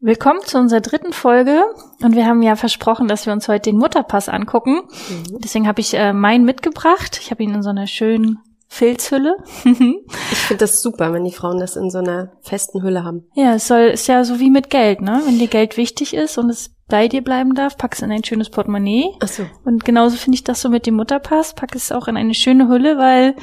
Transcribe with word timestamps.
Willkommen 0.00 0.40
zu 0.42 0.56
unserer 0.56 0.80
dritten 0.80 1.12
Folge 1.12 1.64
und 2.02 2.14
wir 2.14 2.24
haben 2.24 2.40
ja 2.40 2.56
versprochen, 2.56 3.08
dass 3.08 3.26
wir 3.26 3.32
uns 3.34 3.46
heute 3.48 3.70
den 3.70 3.78
Mutterpass 3.78 4.30
angucken. 4.30 4.82
Deswegen 5.30 5.68
habe 5.68 5.80
ich 5.80 5.92
äh, 5.92 6.14
meinen 6.14 6.46
mitgebracht. 6.46 7.18
Ich 7.20 7.30
habe 7.30 7.42
ihn 7.42 7.52
in 7.52 7.62
so 7.62 7.68
einer 7.68 7.86
schönen 7.86 8.38
Filzhülle. 8.68 9.36
Ich 10.30 10.38
finde 10.48 10.64
das 10.64 10.80
super, 10.82 11.12
wenn 11.12 11.24
die 11.24 11.32
Frauen 11.32 11.58
das 11.58 11.76
in 11.76 11.90
so 11.90 11.98
einer 11.98 12.32
festen 12.42 12.82
Hülle 12.82 13.04
haben. 13.04 13.24
Ja, 13.34 13.54
es 13.54 13.66
soll, 13.68 13.80
ist 13.88 14.06
ja 14.08 14.24
so 14.24 14.40
wie 14.40 14.50
mit 14.50 14.70
Geld, 14.70 15.00
ne? 15.02 15.20
Wenn 15.26 15.38
dir 15.38 15.48
Geld 15.48 15.76
wichtig 15.76 16.14
ist 16.14 16.38
und 16.38 16.48
es 16.48 16.70
bei 16.88 17.08
dir 17.08 17.22
bleiben 17.22 17.54
darf, 17.54 17.76
pack 17.76 17.94
es 17.94 18.00
in 18.02 18.10
ein 18.10 18.24
schönes 18.24 18.48
Portemonnaie. 18.50 19.10
Ach 19.22 19.28
so. 19.28 19.44
Und 19.64 19.84
genauso 19.84 20.16
finde 20.16 20.36
ich 20.36 20.44
das 20.44 20.60
so 20.62 20.68
mit 20.70 20.86
dem 20.86 20.94
Mutterpass, 20.96 21.54
pack 21.54 21.74
es 21.74 21.92
auch 21.92 22.08
in 22.08 22.16
eine 22.16 22.32
schöne 22.34 22.68
Hülle, 22.68 22.96
weil, 22.98 23.34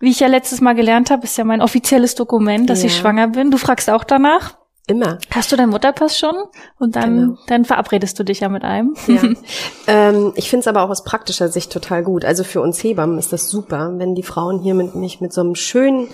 wie 0.00 0.10
ich 0.10 0.18
ja 0.20 0.26
letztes 0.26 0.60
Mal 0.60 0.74
gelernt 0.74 1.10
habe, 1.10 1.24
ist 1.24 1.36
ja 1.38 1.44
mein 1.44 1.60
offizielles 1.62 2.14
Dokument, 2.16 2.68
dass 2.70 2.82
ich 2.82 2.94
Ja. 2.94 3.00
schwanger 3.02 3.28
bin. 3.28 3.50
Du 3.52 3.58
fragst 3.58 3.88
auch 3.90 4.02
danach. 4.04 4.58
Immer. 4.88 5.18
Hast 5.30 5.52
du 5.52 5.56
deinen 5.56 5.68
Mutterpass 5.68 6.18
schon? 6.18 6.34
Und 6.78 6.96
dann, 6.96 7.16
Genau. 7.16 7.38
dann 7.46 7.64
verabredest 7.66 8.18
du 8.18 8.24
dich 8.24 8.40
ja 8.40 8.48
mit 8.48 8.64
einem. 8.64 8.94
Ja. 9.06 9.22
ähm, 9.86 10.32
ich 10.34 10.48
finde 10.48 10.62
es 10.62 10.66
aber 10.66 10.82
auch 10.82 10.88
aus 10.90 11.04
praktischer 11.04 11.48
Sicht 11.50 11.70
total 11.70 12.02
gut. 12.02 12.24
Also 12.24 12.42
für 12.42 12.62
uns 12.62 12.82
Hebammen 12.82 13.18
ist 13.18 13.32
das 13.32 13.50
super, 13.50 13.92
wenn 13.98 14.14
die 14.14 14.22
Frauen 14.22 14.60
hier 14.60 14.72
mit, 14.74 14.94
nicht 14.94 15.20
mit 15.20 15.32
so 15.34 15.42
einem 15.42 15.54
schönen 15.54 16.08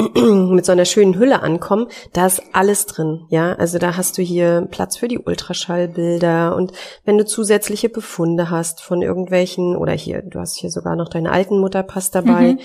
mit 0.54 0.64
so 0.64 0.72
einer 0.72 0.84
schönen 0.84 1.18
Hülle 1.18 1.42
ankommen, 1.42 1.86
da 2.12 2.26
ist 2.26 2.42
alles 2.52 2.86
drin, 2.86 3.26
ja. 3.28 3.54
Also 3.54 3.78
da 3.78 3.96
hast 3.96 4.18
du 4.18 4.22
hier 4.22 4.66
Platz 4.70 4.96
für 4.96 5.08
die 5.08 5.18
Ultraschallbilder 5.18 6.56
und 6.56 6.72
wenn 7.04 7.18
du 7.18 7.24
zusätzliche 7.24 7.88
Befunde 7.88 8.50
hast 8.50 8.80
von 8.80 9.02
irgendwelchen 9.02 9.76
oder 9.76 9.92
hier, 9.92 10.22
du 10.22 10.40
hast 10.40 10.56
hier 10.56 10.70
sogar 10.70 10.96
noch 10.96 11.08
deinen 11.08 11.26
alten 11.26 11.58
Mutterpass 11.58 12.10
dabei. 12.10 12.56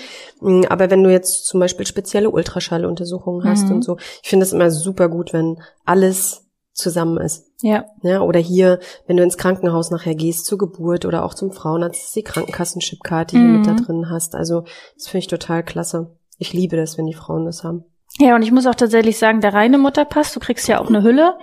Mm, 0.41 0.63
Aber 0.69 0.89
wenn 0.89 1.03
du 1.03 1.11
jetzt 1.11 1.45
zum 1.45 1.59
Beispiel 1.59 1.85
spezielle 1.85 2.29
Ultraschalluntersuchungen 2.29 3.47
hast 3.47 3.69
und 3.71 3.83
so, 3.83 3.97
ich 4.23 4.29
finde 4.29 4.45
es 4.45 4.53
immer 4.53 4.71
super 4.71 5.09
gut, 5.09 5.33
wenn 5.33 5.61
alles 5.85 6.45
zusammen 6.75 7.17
ist. 7.17 7.47
Ja. 7.61 7.85
Ja, 8.03 8.21
oder 8.21 8.39
hier, 8.39 8.79
wenn 9.07 9.17
du 9.17 9.23
ins 9.23 9.37
Krankenhaus 9.37 9.91
nachher 9.91 10.13
gehst 10.13 10.45
zur 10.45 10.57
Geburt 10.57 11.05
oder 11.05 11.23
auch 11.23 11.33
zum 11.33 11.51
Frauenarzt, 11.51 12.15
du 12.15 12.19
die 12.19 12.23
Krankenkassenchipkarte 12.23 13.37
hier 13.37 13.47
mit 13.47 13.65
da 13.65 13.73
drin 13.73 14.09
hast. 14.09 14.35
Also 14.35 14.65
das 14.95 15.07
finde 15.07 15.19
ich 15.19 15.27
total 15.27 15.63
klasse. 15.63 16.17
Ich 16.37 16.53
liebe 16.53 16.75
das, 16.77 16.97
wenn 16.97 17.05
die 17.05 17.13
Frauen 17.13 17.45
das 17.45 17.63
haben. 17.63 17.83
Ja, 18.17 18.35
und 18.35 18.43
ich 18.43 18.51
muss 18.51 18.65
auch 18.65 18.75
tatsächlich 18.75 19.17
sagen, 19.17 19.41
der 19.41 19.53
reine 19.53 19.77
Mutterpass, 19.77 20.33
du 20.33 20.39
kriegst 20.39 20.67
ja 20.69 20.79
auch 20.79 20.87
eine 20.87 21.03
Hülle. 21.03 21.33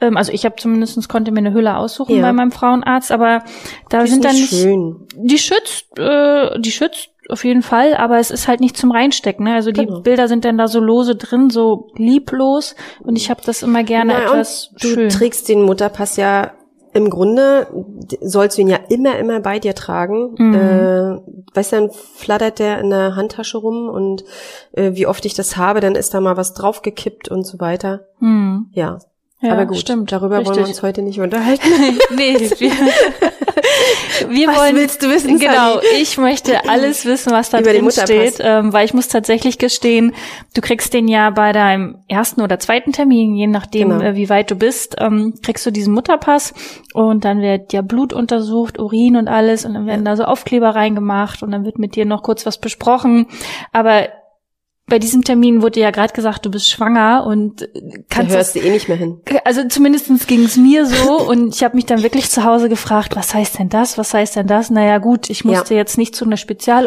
Ähm, 0.00 0.16
also 0.16 0.32
ich 0.32 0.46
habe 0.46 0.56
zumindest 0.56 1.06
konnte 1.08 1.30
mir 1.30 1.40
eine 1.40 1.52
Hülle 1.52 1.76
aussuchen 1.76 2.16
Ja. 2.16 2.22
bei 2.22 2.32
meinem 2.32 2.52
Frauenarzt, 2.52 3.12
aber 3.12 3.42
da 3.90 4.02
Die 4.04 4.10
sind 4.10 4.24
dann 4.24 4.34
nicht 4.34 4.48
schön. 4.48 5.06
Die 5.16 5.36
schützt, 5.38 5.98
äh, 5.98 6.58
die 6.58 6.70
schützt 6.72 7.10
auf 7.28 7.44
jeden 7.44 7.60
Fall, 7.62 7.94
aber 7.96 8.18
es 8.18 8.30
ist 8.30 8.48
halt 8.48 8.60
nicht 8.60 8.78
zum 8.78 8.92
Reinstecken. 8.92 9.44
Ne? 9.44 9.54
Also 9.54 9.72
die 9.72 9.84
Genau. 9.84 10.00
Bilder 10.00 10.26
sind 10.26 10.44
dann 10.46 10.56
da 10.56 10.68
so 10.68 10.80
lose 10.80 11.16
drin, 11.16 11.50
so 11.50 11.88
lieblos. 11.96 12.76
Und 13.00 13.16
ich 13.16 13.28
habe 13.28 13.42
das 13.44 13.62
immer 13.62 13.82
gerne 13.82 14.14
Na, 14.14 14.24
etwas 14.24 14.70
du 14.80 14.88
schön. 14.88 15.08
trägst 15.10 15.48
den 15.50 15.62
Mutterpass 15.62 16.16
ja 16.16 16.52
im 16.94 17.10
Grunde 17.10 17.66
sollst 18.20 18.58
du 18.58 18.62
ihn 18.62 18.68
ja 18.68 18.78
immer, 18.88 19.18
immer 19.18 19.40
bei 19.40 19.58
dir 19.58 19.74
tragen. 19.74 20.34
Mhm. 20.38 20.54
Äh, 20.54 21.54
weißt 21.54 21.72
du, 21.72 21.76
dann 21.76 21.90
flattert 21.90 22.58
der 22.58 22.80
in 22.80 22.90
der 22.90 23.16
Handtasche 23.16 23.58
rum 23.58 23.88
und 23.88 24.24
äh, 24.72 24.92
wie 24.94 25.06
oft 25.06 25.24
ich 25.24 25.34
das 25.34 25.56
habe, 25.56 25.80
dann 25.80 25.94
ist 25.94 26.12
da 26.14 26.20
mal 26.20 26.36
was 26.36 26.54
draufgekippt 26.54 27.28
und 27.28 27.44
so 27.44 27.60
weiter. 27.60 28.06
Hm. 28.18 28.66
Ja. 28.72 28.98
Ja, 29.40 29.54
Aber 29.54 29.66
gut, 29.66 29.78
stimmt. 29.78 30.12
darüber 30.12 30.36
wollen 30.36 30.44
wir 30.44 30.50
Richtig. 30.50 30.68
uns 30.68 30.82
heute 30.82 31.02
nicht 31.02 31.20
unterhalten. 31.20 31.66
nee, 32.14 32.38
wir, 32.38 32.70
wir 34.30 34.48
Was 34.48 34.58
wollen, 34.58 34.76
willst 34.76 35.02
du 35.02 35.08
wissen, 35.10 35.38
Genau, 35.38 35.74
Sally? 35.74 35.86
ich 36.00 36.18
möchte 36.18 36.68
alles 36.68 37.04
wissen, 37.04 37.32
was 37.32 37.50
da 37.50 37.60
Über 37.60 37.72
drin 37.72 37.90
steht, 37.90 38.36
ähm, 38.40 38.72
weil 38.72 38.84
ich 38.84 38.94
muss 38.94 39.08
tatsächlich 39.08 39.58
gestehen, 39.58 40.14
du 40.54 40.60
kriegst 40.60 40.92
den 40.94 41.08
ja 41.08 41.30
bei 41.30 41.52
deinem 41.52 41.98
ersten 42.08 42.40
oder 42.40 42.58
zweiten 42.58 42.92
Termin, 42.92 43.34
je 43.34 43.46
nachdem, 43.46 43.90
Genau. 43.90 44.02
äh, 44.02 44.14
wie 44.16 44.28
weit 44.28 44.50
du 44.50 44.54
bist, 44.54 44.96
ähm, 44.98 45.34
kriegst 45.42 45.64
du 45.66 45.70
diesen 45.70 45.94
Mutterpass 45.94 46.54
und 46.94 47.24
dann 47.24 47.40
wird 47.40 47.72
ja 47.72 47.82
Blut 47.82 48.12
untersucht, 48.12 48.78
Urin 48.78 49.16
und 49.16 49.28
alles 49.28 49.64
und 49.64 49.74
dann 49.74 49.86
werden 49.86 50.04
da 50.04 50.16
so 50.16 50.24
Aufkleber 50.24 50.70
reingemacht 50.70 51.42
und 51.42 51.50
dann 51.50 51.64
wird 51.64 51.78
mit 51.78 51.96
dir 51.96 52.04
noch 52.04 52.22
kurz 52.22 52.46
was 52.46 52.58
besprochen, 52.58 53.26
aber 53.72 54.08
bei 54.88 54.98
diesem 54.98 55.22
Termin 55.22 55.62
wurde 55.62 55.80
ja 55.80 55.90
gerade 55.90 56.12
gesagt, 56.12 56.44
du 56.44 56.50
bist 56.50 56.68
schwanger 56.68 57.24
und 57.26 57.62
äh, 57.62 57.68
Da 57.72 57.80
kannst 58.10 58.34
hörst 58.34 58.54
du 58.56 58.58
eh 58.58 58.70
nicht 58.70 58.88
mehr 58.88 58.96
hin. 58.98 59.20
also 59.44 59.66
zumindestens 59.68 60.26
ging 60.26 60.44
es 60.44 60.56
mir 60.56 60.84
so 60.86 61.18
und 61.28 61.54
ich 61.54 61.62
habe 61.64 61.76
mich 61.76 61.86
dann 61.86 62.02
wirklich 62.02 62.28
zu 62.30 62.44
Hause 62.44 62.68
gefragt, 62.68 63.16
was 63.16 63.32
heißt 63.32 63.58
denn 63.58 63.68
das, 63.68 63.96
was 63.96 64.12
heißt 64.12 64.36
denn 64.36 64.46
das? 64.48 64.70
Naja 64.70 64.98
gut, 64.98 65.30
ich 65.30 65.44
musste 65.44 65.74
Ja. 65.74 65.80
jetzt 65.80 65.96
nicht 65.98 66.14
zu 66.16 66.24
einer 66.24 66.36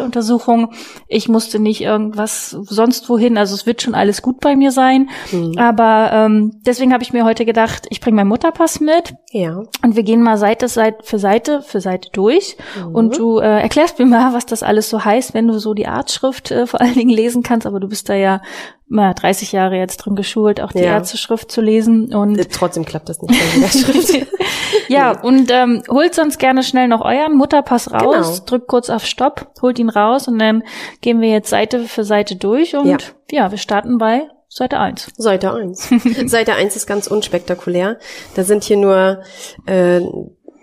Spezialuntersuchung, 0.00 0.72
ich 1.08 1.28
musste 1.28 1.58
nicht 1.58 1.80
irgendwas 1.80 2.50
sonst 2.50 3.08
wohin, 3.08 3.38
also 3.38 3.54
es 3.54 3.66
wird 3.66 3.82
schon 3.82 3.94
alles 3.94 4.22
gut 4.22 4.40
bei 4.40 4.56
mir 4.56 4.70
sein, 4.72 5.08
Mhm. 5.32 5.58
aber 5.58 6.10
ähm, 6.12 6.52
deswegen 6.66 6.92
habe 6.92 7.02
ich 7.02 7.12
mir 7.12 7.24
heute 7.24 7.44
gedacht, 7.44 7.86
ich 7.90 8.00
bringe 8.00 8.16
meinen 8.16 8.28
Mutterpass 8.28 8.80
mit 8.80 9.14
Ja. 9.30 9.62
und 9.82 9.96
wir 9.96 10.02
gehen 10.02 10.22
mal 10.22 10.36
Seite 10.38 10.68
Seite 10.68 10.98
für 11.02 11.18
Seite 11.18 11.62
für 11.62 11.80
Seite 11.80 12.10
durch 12.12 12.56
und 12.92 13.16
du 13.18 13.38
äh, 13.38 13.60
erklärst 13.62 13.98
mir 13.98 14.06
mal, 14.06 14.34
was 14.34 14.46
das 14.46 14.62
alles 14.62 14.90
so 14.90 15.04
heißt, 15.04 15.34
wenn 15.34 15.46
du 15.48 15.58
so 15.58 15.74
die 15.74 15.86
Artschrift 15.86 16.50
äh, 16.50 16.66
vor 16.66 16.80
allen 16.80 16.94
Dingen 16.94 17.10
lesen 17.10 17.42
kannst, 17.42 17.66
aber 17.66 17.80
du 17.86 17.90
bist 17.90 18.08
da 18.08 18.14
ja 18.14 18.42
na, 18.88 19.14
30 19.14 19.50
Jahre 19.52 19.76
jetzt 19.76 19.96
drin 19.98 20.14
geschult, 20.14 20.60
auch 20.60 20.70
die 20.72 20.78
Ja. 20.78 20.94
Ärzteschrift 20.94 21.50
zu 21.50 21.60
lesen 21.60 22.14
und 22.14 22.38
Äh, 22.38 22.44
Trotzdem 22.44 22.84
klappt 22.84 23.08
das 23.08 23.20
nicht 23.20 23.32
bei 23.38 23.56
jeder 23.56 23.68
Schrift. 23.68 24.26
ja, 24.88 25.10
und 25.20 25.50
ähm, 25.50 25.82
holt 25.88 26.14
sonst 26.14 26.38
gerne 26.38 26.62
schnell 26.62 26.86
noch 26.86 27.00
euren 27.00 27.36
Mutterpass 27.36 27.92
raus, 27.92 28.36
Genau. 28.38 28.44
drückt 28.46 28.68
kurz 28.68 28.90
auf 28.90 29.04
Stopp, 29.04 29.50
holt 29.62 29.78
ihn 29.80 29.88
raus 29.88 30.28
und 30.28 30.38
dann 30.38 30.62
gehen 31.00 31.20
wir 31.20 31.28
jetzt 31.30 31.50
Seite 31.50 31.80
für 31.84 32.04
Seite 32.04 32.36
durch 32.36 32.76
und 32.76 32.86
Ja. 32.86 32.96
ja, 33.30 33.50
wir 33.50 33.58
starten 33.58 33.98
bei 33.98 34.28
Seite 34.48 34.78
1. 34.78 35.08
Seite 35.16 35.52
1. 35.52 35.90
Seite 36.26 36.54
1 36.54 36.76
ist 36.76 36.86
ganz 36.86 37.08
unspektakulär. 37.08 37.98
Da 38.36 38.44
sind 38.44 38.62
hier 38.62 38.76
nur, 38.76 39.22
äh, 39.66 40.00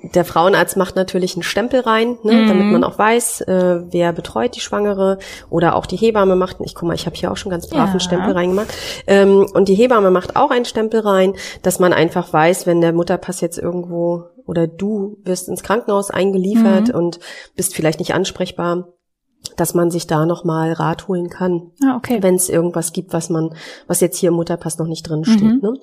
der 0.03 0.25
Frauenarzt 0.25 0.75
macht 0.75 0.95
natürlich 0.95 1.35
einen 1.35 1.43
Stempel 1.43 1.79
rein, 1.79 2.17
ne, 2.23 2.45
damit 2.45 2.67
man 2.67 2.83
auch 2.83 2.97
weiß, 2.99 3.41
äh, 3.41 3.81
wer 3.89 4.11
betreut 4.11 4.55
die 4.55 4.59
Schwangere 4.59 5.17
oder 5.49 5.75
auch 5.75 5.85
die 5.85 5.95
Hebamme 5.95 6.35
macht, 6.35 6.57
ich 6.59 6.75
guck 6.75 6.87
mal, 6.87 6.93
ich 6.93 7.05
habe 7.05 7.15
hier 7.15 7.31
auch 7.31 7.37
schon 7.37 7.49
ganz 7.49 7.67
brav 7.67 7.85
Ja. 7.85 7.91
einen 7.91 7.99
Stempel 8.01 8.33
reingemacht. 8.33 8.67
Ähm, 9.07 9.47
und 9.53 9.69
die 9.69 9.75
Hebamme 9.75 10.11
macht 10.11 10.35
auch 10.35 10.51
einen 10.51 10.65
Stempel 10.65 10.99
rein, 10.99 11.35
dass 11.61 11.79
man 11.79 11.93
einfach 11.93 12.31
weiß, 12.33 12.67
wenn 12.67 12.81
der 12.81 12.93
Mutterpass 12.93 13.39
jetzt 13.41 13.57
irgendwo 13.57 14.25
oder 14.45 14.67
du 14.67 15.17
wirst 15.23 15.47
ins 15.47 15.63
Krankenhaus 15.63 16.11
eingeliefert 16.11 16.89
und 16.93 17.19
bist 17.55 17.73
vielleicht 17.73 17.99
nicht 17.99 18.13
ansprechbar, 18.13 18.89
dass 19.57 19.73
man 19.73 19.91
sich 19.91 20.07
da 20.07 20.25
nochmal 20.25 20.73
Rat 20.73 21.07
holen 21.07 21.29
kann 21.29 21.71
Ah, 21.85 21.95
okay. 21.97 22.19
wenn 22.21 22.35
es 22.35 22.49
irgendwas 22.49 22.93
gibt, 22.93 23.13
was 23.13 23.29
man, 23.29 23.53
was 23.87 24.01
jetzt 24.01 24.17
hier 24.17 24.29
im 24.29 24.35
Mutterpass 24.35 24.77
noch 24.77 24.87
nicht 24.87 25.07
drin 25.07 25.25
steht. 25.25 25.41
Mhm. 25.41 25.59
Ne? 25.61 25.73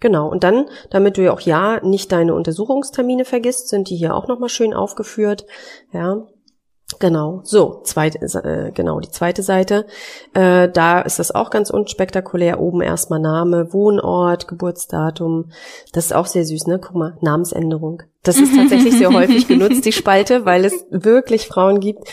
Genau. 0.00 0.28
Und 0.28 0.44
dann, 0.44 0.66
damit 0.90 1.16
du 1.16 1.22
ja 1.22 1.32
auch 1.32 1.40
ja 1.40 1.80
nicht 1.84 2.10
deine 2.12 2.34
Untersuchungstermine 2.34 3.24
vergisst, 3.24 3.68
sind 3.68 3.90
die 3.90 3.96
hier 3.96 4.14
auch 4.14 4.28
nochmal 4.28 4.48
schön 4.48 4.74
aufgeführt. 4.74 5.46
Ja. 5.92 6.26
Genau, 6.98 7.40
so, 7.42 7.80
zweite, 7.84 8.18
äh, 8.20 8.70
genau, 8.70 9.00
die 9.00 9.08
zweite 9.08 9.42
Seite. 9.42 9.86
Äh, 10.34 10.68
da 10.68 11.00
ist 11.00 11.18
das 11.18 11.34
auch 11.34 11.48
ganz 11.48 11.70
unspektakulär. 11.70 12.60
Oben 12.60 12.82
erstmal 12.82 13.18
Name, 13.18 13.72
Wohnort, 13.72 14.46
Geburtsdatum. 14.46 15.50
Das 15.92 16.06
ist 16.06 16.14
auch 16.14 16.26
sehr 16.26 16.44
süß, 16.44 16.66
ne? 16.66 16.78
Guck 16.78 16.94
mal, 16.94 17.16
Namensänderung. 17.22 18.02
Das 18.22 18.38
ist 18.38 18.54
tatsächlich 18.56 18.98
sehr 18.98 19.10
häufig 19.10 19.48
genutzt, 19.48 19.86
die 19.86 19.92
Spalte, 19.92 20.44
weil 20.44 20.66
es 20.66 20.84
wirklich 20.90 21.46
Frauen 21.48 21.80
gibt, 21.80 22.08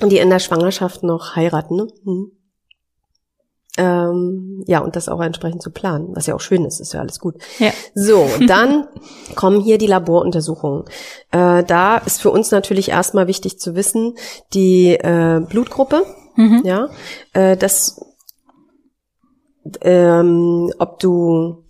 die 0.00 0.18
in 0.18 0.30
der 0.30 0.38
Schwangerschaft 0.38 1.02
noch 1.02 1.34
heiraten, 1.36 1.76
ne? 1.76 1.88
Hm. 2.04 2.32
Ähm, 3.76 4.64
ja, 4.66 4.80
und 4.80 4.96
das 4.96 5.08
auch 5.08 5.20
entsprechend 5.20 5.62
zu 5.62 5.70
planen, 5.70 6.08
was 6.14 6.26
ja 6.26 6.34
auch 6.34 6.40
schön 6.40 6.64
ist, 6.64 6.80
ist 6.80 6.94
ja 6.94 7.00
alles 7.00 7.20
gut. 7.20 7.36
Ja. 7.60 7.70
So, 7.94 8.26
dann 8.48 8.88
kommen 9.36 9.60
hier 9.60 9.78
die 9.78 9.86
Laboruntersuchungen. 9.86 10.84
Äh, 11.30 11.62
da 11.62 11.98
ist 11.98 12.20
für 12.20 12.30
uns 12.30 12.50
natürlich 12.50 12.88
erstmal 12.88 13.28
wichtig 13.28 13.60
zu 13.60 13.76
wissen, 13.76 14.14
die 14.52 14.94
äh, 14.94 15.40
Blutgruppe, 15.48 16.04
Mhm. 16.34 16.62
ja, 16.64 16.88
äh, 17.32 17.56
das, 17.56 18.00
ähm, 19.80 20.72
ob 20.78 20.98
du 21.00 21.64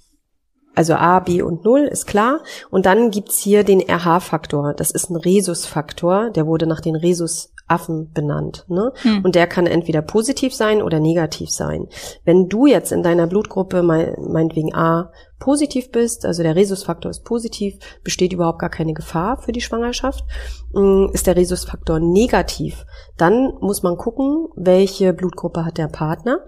Also 0.75 0.94
A, 0.94 1.19
B 1.19 1.42
und 1.42 1.64
0 1.64 1.80
ist 1.80 2.06
klar. 2.06 2.40
Und 2.70 2.86
dann 2.86 3.10
gibt's 3.10 3.38
hier 3.38 3.64
den 3.64 3.80
RH-Faktor. 3.80 4.75
Das 4.75 4.92
ist 4.92 5.10
ein 5.10 5.16
Rhesusfaktor. 5.16 6.30
Der 6.30 6.46
wurde 6.46 6.69
nach 6.69 6.80
den 6.80 6.94
Rhesus 6.94 7.50
Affen 7.68 8.12
benannt. 8.12 8.64
Ne? 8.68 8.92
Hm. 9.02 9.24
Und 9.24 9.34
der 9.34 9.46
kann 9.46 9.66
entweder 9.66 10.02
positiv 10.02 10.54
sein 10.54 10.82
oder 10.82 11.00
negativ 11.00 11.50
sein. 11.50 11.86
Wenn 12.24 12.48
du 12.48 12.66
jetzt 12.66 12.92
in 12.92 13.02
deiner 13.02 13.26
Blutgruppe 13.26 13.82
mein, 13.82 14.14
meinetwegen 14.18 14.74
A 14.74 15.12
positiv 15.38 15.92
bist, 15.92 16.26
also 16.26 16.42
der 16.42 16.56
Rhesusfaktor 16.56 17.10
ist 17.10 17.24
positiv, 17.24 17.78
besteht 18.02 18.32
überhaupt 18.32 18.58
gar 18.58 18.70
keine 18.70 18.94
Gefahr 18.94 19.36
für 19.36 19.52
die 19.52 19.60
Schwangerschaft, 19.60 20.24
mm, 20.72 21.06
ist 21.12 21.26
der 21.26 21.36
Rhesusfaktor 21.36 22.00
negativ, 22.00 22.84
dann 23.16 23.52
muss 23.60 23.82
man 23.82 23.96
gucken, 23.96 24.48
welche 24.56 25.12
Blutgruppe 25.12 25.64
hat 25.64 25.78
der 25.78 25.88
Partner. 25.88 26.40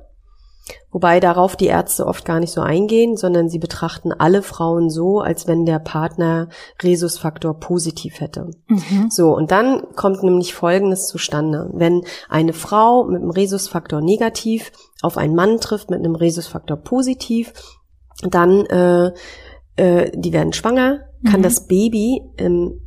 Wobei 0.91 1.21
darauf 1.21 1.57
die 1.57 1.67
Ärzte 1.67 2.07
oft 2.07 2.25
gar 2.25 2.41
nicht 2.41 2.53
so 2.53 2.61
eingehen, 2.61 3.17
sondern 3.17 3.49
sie 3.49 3.59
betrachten 3.59 4.13
alle 4.13 4.43
Frauen 4.43 4.91
so, 4.91 5.21
als 5.21 5.47
wenn 5.47 5.65
der 5.65 5.79
Partner 5.79 6.49
Rhesusfaktor 6.83 7.59
positiv 7.61 8.21
hätte. 8.21 8.51
Mhm. 8.67 9.09
So, 9.11 9.35
und 9.35 9.51
dann 9.51 9.83
kommt 9.95 10.23
nämlich 10.23 10.55
Folgendes 10.55 11.07
zustande. 11.07 11.71
Wenn 11.73 12.03
eine 12.29 12.53
Frau 12.53 13.05
mit 13.05 13.23
einem 13.23 13.31
Rhesusfaktor 13.31 14.01
negativ 14.01 14.73
auf 15.03 15.17
einen 15.17 15.35
Mann 15.35 15.61
trifft 15.61 15.91
mit 15.91 16.01
einem 16.01 16.15
Rhesusfaktor 16.15 16.77
positiv, 16.77 17.53
dann, 18.29 18.67
äh, 18.67 19.13
äh, 19.77 20.11
die 20.15 20.33
werden 20.33 20.53
schwanger, 20.53 21.01
kann 21.25 21.41
Mhm. 21.41 21.45
das 21.45 21.67
Baby 21.67 22.23
ähm, 22.39 22.81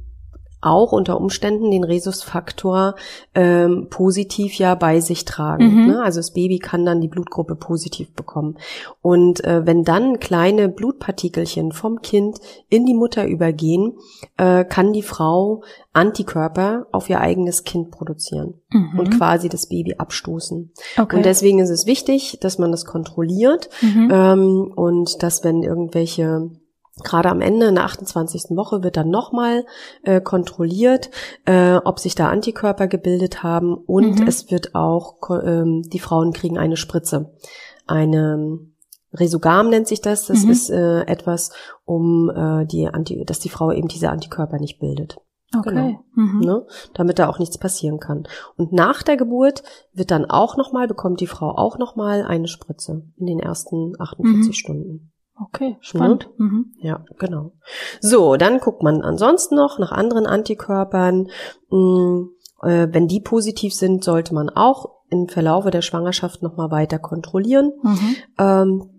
auch 0.66 0.92
unter 0.92 1.20
Umständen 1.20 1.72
den 1.72 1.84
Rhesusfaktor 1.84 2.96
ähm, 3.36 3.88
positiv 3.90 4.56
ja 4.56 4.76
bei 4.76 5.00
sich 5.00 5.26
tragen. 5.26 5.84
Mhm. 5.84 5.88
Ne? 5.88 6.04
Also 6.04 6.20
das 6.20 6.32
Baby 6.32 6.60
kann 6.60 6.86
dann 6.86 7.02
die 7.02 7.08
Blutgruppe 7.08 7.56
positiv 7.56 8.14
bekommen. 8.14 8.58
Und 9.02 9.44
äh, 9.44 9.66
wenn 9.66 9.84
dann 9.84 10.20
kleine 10.20 10.70
Blutpartikelchen 10.70 11.72
vom 11.72 12.02
Kind 12.02 12.40
in 12.70 12.86
die 12.86 12.94
Mutter 12.94 13.26
übergehen, 13.26 13.94
äh, 14.38 14.64
kann 14.66 14.94
die 14.94 15.04
Frau 15.04 15.64
Antikörper 15.94 16.88
auf 16.92 17.10
ihr 17.10 17.20
eigenes 17.20 17.64
Kind 17.64 17.92
produzieren 17.92 18.56
Mhm. 18.74 19.00
und 19.00 19.18
quasi 19.18 19.50
das 19.50 19.68
Baby 19.68 19.96
abstoßen. 19.98 20.72
okay. 20.98 21.16
Und 21.16 21.26
deswegen 21.26 21.60
ist 21.60 21.70
es 21.70 21.86
wichtig, 21.86 22.38
dass 22.42 22.58
man 22.58 22.72
das 22.72 22.86
kontrolliert 22.86 23.70
mhm. 23.82 24.10
ähm, 24.12 24.74
und 24.76 25.22
dass 25.22 25.44
wenn 25.44 25.64
irgendwelche 25.64 26.50
Gerade 27.02 27.30
am 27.30 27.42
Ende 27.42 27.68
in 27.68 27.76
der 27.76 27.86
28. 27.86 28.56
Woche 28.56 28.84
wird 28.84 28.98
dann 28.98 29.10
nochmal 29.10 29.66
äh, 30.04 30.22
kontrolliert, 30.22 31.10
äh, 31.46 31.78
ob 31.78 32.00
sich 32.00 32.14
da 32.14 32.30
Antikörper 32.30 32.88
gebildet 32.88 33.42
haben 33.42 33.74
und 33.74 34.20
Mhm. 34.20 34.28
es 34.28 34.52
wird 34.52 34.76
auch, 34.76 35.16
ähm, 35.44 35.82
die 35.92 36.00
Frauen 36.00 36.34
kriegen 36.34 36.60
eine 36.60 36.78
Spritze. 36.78 37.34
Eine 37.88 38.60
Resogam 39.12 39.70
nennt 39.70 39.88
sich 39.88 40.02
das. 40.02 40.28
Das 40.28 40.44
Mhm. 40.44 40.52
ist 40.52 40.70
äh, 40.70 41.02
etwas, 41.02 41.52
um 41.86 42.30
äh, 42.30 42.66
die 42.68 42.88
Anti 42.88 43.24
dass 43.26 43.40
die 43.40 43.50
Frau 43.50 43.72
eben 43.72 43.88
diese 43.88 44.10
Antikörper 44.10 44.60
nicht 44.60 44.80
bildet 44.80 45.18
okay. 45.58 45.70
genau. 45.70 46.00
Mhm. 46.16 46.40
ne, 46.42 46.66
damit 46.94 47.20
da 47.20 47.28
auch 47.30 47.40
nichts 47.40 47.58
passieren 47.58 48.00
kann. 48.00 48.28
Und 48.56 48.72
nach 48.72 49.04
der 49.04 49.18
Geburt 49.18 49.64
wird 49.94 50.12
dann 50.12 50.26
auch 50.26 50.58
nochmal, 50.58 50.88
bekommt 50.88 51.22
die 51.22 51.28
Frau 51.28 51.50
auch 51.58 51.78
nochmal 51.78 52.24
eine 52.24 52.48
Spritze 52.48 53.04
in 53.18 53.26
den 53.26 53.40
ersten 53.40 53.94
48 54.00 54.48
Mhm. 54.50 54.54
Stunden. 54.54 55.13
Okay, 55.40 55.78
spannend. 55.82 56.30
Mhm. 56.38 56.74
Ja, 56.80 57.04
genau. 57.18 57.54
So, 58.02 58.38
dann 58.38 58.60
guckt 58.60 58.84
man 58.84 59.02
ansonsten 59.02 59.56
noch 59.56 59.80
nach 59.80 59.92
anderen 59.92 60.28
Antikörpern. 60.28 61.30
Mm, 61.70 62.22
äh, 62.62 62.88
wenn 62.92 63.08
die 63.08 63.20
positiv 63.20 63.74
sind, 63.74 64.04
sollte 64.04 64.34
man 64.34 64.50
auch 64.50 64.90
im 65.10 65.28
Verlaufe 65.28 65.72
der 65.72 65.82
Schwangerschaft 65.82 66.42
nochmal 66.44 66.72
weiter 66.72 67.00
kontrollieren 67.00 67.72
Mhm. 67.82 68.16
ähm, 68.40 68.90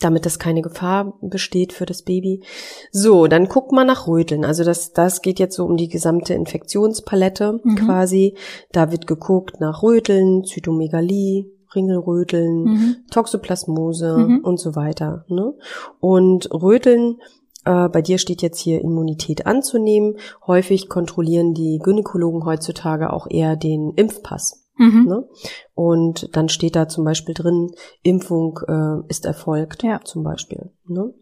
damit 0.00 0.26
es 0.26 0.40
keine 0.40 0.60
Gefahr 0.60 1.14
besteht 1.20 1.72
für 1.72 1.86
das 1.86 2.02
Baby. 2.02 2.42
So, 2.90 3.28
dann 3.28 3.48
guckt 3.48 3.70
man 3.70 3.86
nach 3.86 4.08
Röteln. 4.08 4.44
Also 4.44 4.64
das, 4.64 4.92
das 4.92 5.22
geht 5.22 5.38
jetzt 5.38 5.54
so 5.54 5.64
um 5.64 5.76
die 5.76 5.86
gesamte 5.88 6.34
Infektionspalette 6.34 7.60
Mhm. 7.62 7.76
quasi. 7.76 8.36
Da 8.72 8.90
wird 8.90 9.06
geguckt 9.06 9.60
nach 9.60 9.84
Röteln, 9.84 10.42
Zytomegalie, 10.44 11.46
Ringelröteln, 11.74 12.62
Mhm. 12.64 12.96
Toxoplasmose 13.10 14.16
Mhm. 14.18 14.40
und 14.44 14.58
so 14.58 14.74
weiter. 14.76 15.24
Ne? 15.28 15.54
Und 16.00 16.50
Röteln, 16.52 17.18
äh, 17.64 17.88
bei 17.88 18.02
dir 18.02 18.18
steht 18.18 18.42
jetzt 18.42 18.58
hier 18.60 18.80
Immunität 18.82 19.46
anzunehmen. 19.46 20.16
Häufig 20.46 20.88
kontrollieren 20.88 21.54
die 21.54 21.78
Gynäkologen 21.82 22.44
heutzutage 22.44 23.12
auch 23.12 23.26
eher 23.30 23.56
den 23.56 23.92
Impfpass. 23.96 24.60
Mhm. 24.76 25.04
Ne? 25.06 25.28
Und 25.74 26.36
dann 26.36 26.48
steht 26.48 26.74
da 26.74 26.88
zum 26.88 27.04
Beispiel 27.04 27.34
drin, 27.34 27.70
Impfung 28.02 28.58
äh, 28.66 29.06
ist 29.08 29.24
erfolgt, 29.24 29.82
Ja. 29.84 30.00
zum 30.02 30.24
Beispiel. 30.24 30.72
Ne? 30.86 31.14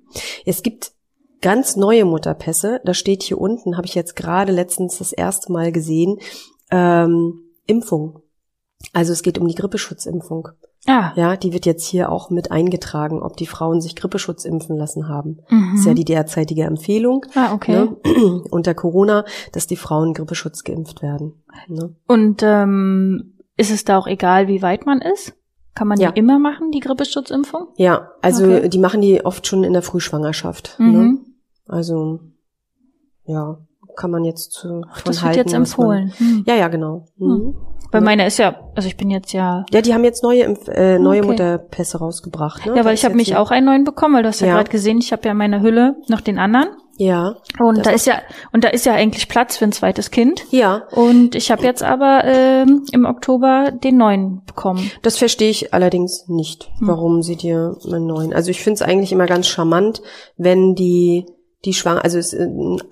Es 0.47 0.63
gibt 0.63 0.93
ganz 1.43 1.77
neue 1.77 2.05
Mutterpässe, 2.07 2.81
da 2.85 2.95
steht 2.95 3.23
hier 3.25 3.39
unten, 3.39 3.77
habe 3.77 3.87
ich 3.87 3.95
jetzt 3.95 4.17
gerade 4.17 4.53
letztens 4.53 4.99
das 4.99 5.13
erste 5.13 5.53
Mal 5.53 5.71
gesehen, 5.71 6.19
ähm, 6.71 7.41
Impfung. 7.67 8.22
Also 8.93 9.13
es 9.13 9.23
geht 9.23 9.39
um 9.39 9.49
die 9.49 9.55
Grippeschutzimpfung. 9.55 10.49
Ah. 10.87 11.13
Ja, 11.15 11.37
die 11.37 11.53
wird 11.53 11.65
jetzt 11.65 11.87
hier 11.87 12.11
auch 12.11 12.29
mit 12.31 12.51
eingetragen, 12.51 13.23
ob 13.23 13.37
die 13.37 13.47
Frauen 13.47 13.81
sich 13.81 13.95
Grippeschutz 13.95 14.45
impfen 14.45 14.77
lassen 14.77 15.09
haben. 15.09 15.39
Mhm. 15.49 15.75
Ist 15.77 15.87
ja 15.87 15.95
die 15.95 16.05
derzeitige 16.05 16.65
Empfehlung 16.65 17.25
ah, 17.37 17.55
okay. 17.55 17.73
ne, 17.73 17.97
unter 18.51 18.75
Corona, 18.75 19.25
dass 19.53 19.69
die 19.69 19.77
Frauen 19.77 20.13
Grippeschutz 20.13 20.65
geimpft 20.65 21.01
werden. 21.03 21.45
Ne? 21.69 21.95
Und 22.09 22.43
ähm, 22.43 23.39
ist 23.57 23.71
es 23.71 23.85
da 23.85 23.97
auch 23.99 24.09
egal, 24.09 24.49
wie 24.49 24.63
weit 24.63 24.85
man 24.85 25.01
ist? 25.01 25.35
Kann 25.75 25.87
man 25.89 26.01
Ja. 26.01 26.11
die 26.11 26.19
immer 26.19 26.39
machen, 26.41 26.71
die 26.73 26.81
Grippeschutzimpfung? 26.81 27.69
Ja, 27.77 28.11
also 28.21 28.45
Okay. 28.45 28.69
die 28.69 28.79
machen 28.79 29.01
die 29.01 29.25
oft 29.25 29.47
schon 29.47 29.63
in 29.65 29.73
der 29.73 29.83
Frühschwangerschaft. 29.83 30.77
Ne? 30.79 30.87
Mhm. 30.87 31.27
Also 31.67 32.21
ja, 33.25 33.59
kann 33.97 34.11
man 34.11 34.25
jetzt 34.25 34.53
zu 34.53 34.83
Ach, 34.91 35.03
das 35.03 35.23
halten, 35.23 35.37
wird 35.39 35.47
jetzt 35.51 35.61
was 35.61 35.77
man- 35.79 35.99
empfohlen. 36.09 36.13
Hm. 36.19 36.45
Ja, 36.47 36.55
ja, 36.57 36.69
genau. 36.69 37.07
Mhm. 37.19 37.55
Weil 37.91 38.01
Ja. 38.01 38.05
meine 38.07 38.27
ist 38.27 38.39
ja, 38.39 38.55
also 38.75 38.89
ich 38.89 38.97
bin 38.97 39.11
jetzt 39.11 39.33
ja, 39.35 39.67
Ja, 39.71 39.83
die 39.83 39.93
haben 39.93 40.03
jetzt 40.05 40.23
neue 40.23 40.45
äh, 40.69 40.99
neue 40.99 41.19
Okay. 41.21 41.29
Mutterpässe 41.29 41.99
rausgebracht. 41.99 42.65
Ne? 42.65 42.75
ja, 42.77 42.85
weil 42.87 42.95
ich 42.95 43.05
habe 43.05 43.15
mich 43.15 43.37
auch 43.37 43.51
einen 43.51 43.67
neuen 43.67 43.85
bekommen, 43.85 44.15
weil 44.15 44.23
du 44.23 44.29
hast 44.31 44.41
ja, 44.41 44.47
Ja. 44.49 44.55
gerade 44.55 44.71
gesehen, 44.71 44.97
ich 44.99 45.13
habe 45.13 45.23
ja 45.27 45.33
in 45.33 45.37
meiner 45.37 45.61
Hülle 45.61 45.97
noch 46.09 46.23
den 46.23 46.39
anderen. 46.39 46.69
Ja, 46.99 47.37
Und 47.59 47.85
da 47.85 47.91
ist- 47.91 47.97
ist 48.03 48.07
ja, 48.07 48.15
und 48.53 48.65
da 48.65 48.69
ist 48.69 48.87
ja 48.87 48.93
eigentlich 48.95 49.27
Platz 49.29 49.57
für 49.57 49.65
ein 49.65 49.73
zweites 49.73 50.11
Kind. 50.11 50.45
ja, 50.51 50.83
Und 50.93 51.35
ich 51.35 51.51
habe 51.51 51.63
jetzt 51.65 51.83
aber 51.83 52.23
ähm, 52.25 52.85
im 52.93 53.05
Oktober 53.07 53.73
den 53.73 53.97
neuen 53.99 54.43
bekommen. 54.47 54.91
das 55.03 55.17
verstehe 55.19 55.51
ich 55.51 55.75
allerdings 55.75 56.29
nicht, 56.29 56.71
Hm. 56.79 56.89
warum 56.89 57.23
sie 57.23 57.37
dir 57.37 57.77
einen 57.87 58.07
neuen. 58.07 58.33
Also 58.33 58.51
ich 58.51 58.63
finde 58.63 58.77
es 58.77 58.83
eigentlich 58.83 59.13
immer 59.13 59.27
ganz 59.27 59.49
charmant, 59.49 60.01
wenn 60.39 60.75
die 60.75 61.27
die 61.65 61.75
Schwanger, 61.75 62.03
also 62.05 62.19
es, 62.19 62.33
äh, 62.33 62.47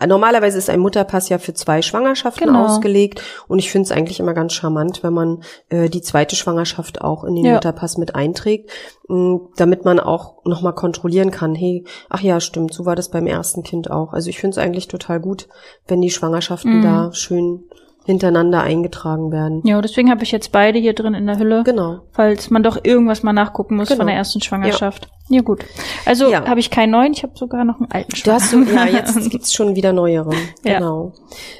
normalerweise 0.06 0.56
ist 0.56 0.70
ein 0.70 0.78
Mutterpass 0.80 1.28
ja 1.28 1.38
für 1.38 1.54
zwei 1.54 1.82
Schwangerschaften 1.82 2.46
Genau. 2.46 2.64
ausgelegt 2.66 3.20
und 3.48 3.58
ich 3.58 3.70
finde 3.72 3.86
es 3.86 3.90
eigentlich 3.92 4.20
immer 4.20 4.32
ganz 4.34 4.52
charmant, 4.52 5.02
wenn 5.02 5.12
man 5.12 5.42
äh, 5.70 5.88
die 5.88 6.02
zweite 6.02 6.36
Schwangerschaft 6.36 7.00
auch 7.00 7.24
in 7.24 7.34
den 7.34 7.44
Ja. 7.46 7.54
Mutterpass 7.54 7.98
mit 7.98 8.14
einträgt, 8.14 8.70
mh, 9.08 9.40
damit 9.56 9.84
man 9.84 9.98
auch 9.98 10.44
nochmal 10.44 10.74
kontrollieren 10.74 11.30
kann, 11.32 11.54
hey, 11.54 11.84
ach 12.08 12.20
ja, 12.20 12.38
stimmt, 12.40 12.72
so 12.72 12.86
war 12.86 12.94
das 12.94 13.10
beim 13.10 13.26
ersten 13.26 13.62
Kind 13.64 13.90
auch. 13.90 14.12
Also 14.12 14.30
ich 14.30 14.38
finde 14.38 14.52
es 14.54 14.58
eigentlich 14.58 14.86
total 14.88 15.18
gut, 15.20 15.48
wenn 15.88 16.00
die 16.00 16.10
Schwangerschaften 16.10 16.78
Mhm. 16.78 16.82
da 16.82 17.12
schön 17.12 17.64
hintereinander 18.06 18.62
eingetragen 18.62 19.30
werden. 19.30 19.60
Ja, 19.64 19.80
deswegen 19.80 20.10
habe 20.10 20.22
ich 20.22 20.32
jetzt 20.32 20.52
beide 20.52 20.78
hier 20.78 20.94
drin 20.94 21.14
in 21.14 21.26
der 21.26 21.38
Hülle, 21.38 21.62
Genau. 21.64 22.00
falls 22.12 22.50
man 22.50 22.62
doch 22.62 22.78
irgendwas 22.82 23.22
mal 23.22 23.32
nachgucken 23.32 23.76
muss 23.76 23.88
Genau. 23.88 23.98
von 23.98 24.06
der 24.06 24.16
ersten 24.16 24.40
Schwangerschaft. 24.40 25.08
Ja, 25.28 25.42
gut. 25.42 25.64
Also 26.06 26.28
Ja. 26.30 26.44
habe 26.48 26.58
ich 26.58 26.70
keinen 26.70 26.90
neuen, 26.90 27.12
ich 27.12 27.22
habe 27.22 27.34
sogar 27.36 27.64
noch 27.64 27.76
einen 27.76 27.90
alten 27.92 28.10
Du 28.24 28.32
hast 28.32 28.50
so, 28.50 28.62
Schwanger. 28.64 28.90
ja, 28.90 28.98
jetzt 28.98 29.30
gibt's 29.30 29.52
schon 29.52 29.76
wieder 29.76 29.92
neuere. 29.92 30.30
Ja. 30.64 30.78
Genau. 30.78 31.12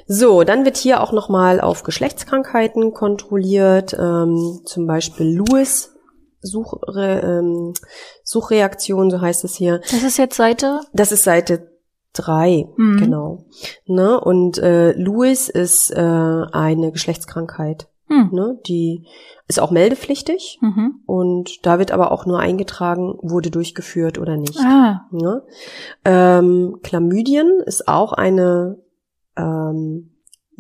So, 0.07 0.43
dann 0.45 0.65
wird 0.65 0.77
hier 0.77 1.03
auch 1.03 1.13
nochmal 1.13 1.61
auf 1.61 1.83
Geschlechtskrankheiten 1.85 2.93
kontrolliert, 2.95 3.95
ähm, 3.99 4.61
zum 4.65 4.87
Beispiel 4.87 5.27
Lewis. 5.27 5.95
Suchre, 6.43 7.21
ähm, 7.23 7.75
Suchreaktion, 8.25 9.11
so 9.11 9.21
heißt 9.21 9.45
es 9.45 9.55
hier. 9.57 9.81
Das 9.91 10.03
ist 10.03 10.17
jetzt 10.17 10.37
Seite. 10.37 10.81
Das 10.95 11.13
ist 11.13 11.25
Seite 11.25 11.70
drei, 12.13 12.67
Mhm. 12.77 12.97
genau. 12.99 13.45
Ne? 13.87 14.21
Und 14.21 14.59
äh, 14.59 14.93
Lewis 14.93 15.49
ist 15.49 15.91
äh, 15.91 16.01
eine 16.01 16.91
Geschlechtskrankheit. 16.93 17.89
Hm. 18.09 18.31
Ne? 18.33 18.59
Die 18.67 19.07
ist 19.47 19.61
auch 19.61 19.71
meldepflichtig 19.71 20.59
Mhm. 20.61 21.01
und 21.07 21.65
da 21.65 21.79
wird 21.79 21.93
aber 21.93 22.11
auch 22.11 22.27
nur 22.27 22.41
eingetragen, 22.41 23.15
wurde 23.23 23.51
durchgeführt 23.53 24.19
oder 24.19 24.37
nicht. 24.37 24.59
Ah, 24.59 25.03
Ne? 25.13 25.43
Ähm, 26.05 26.79
Chlamydien 26.83 27.61
ist 27.65 27.87
auch 27.87 28.13
eine 28.13 28.79
ähm, 29.37 30.10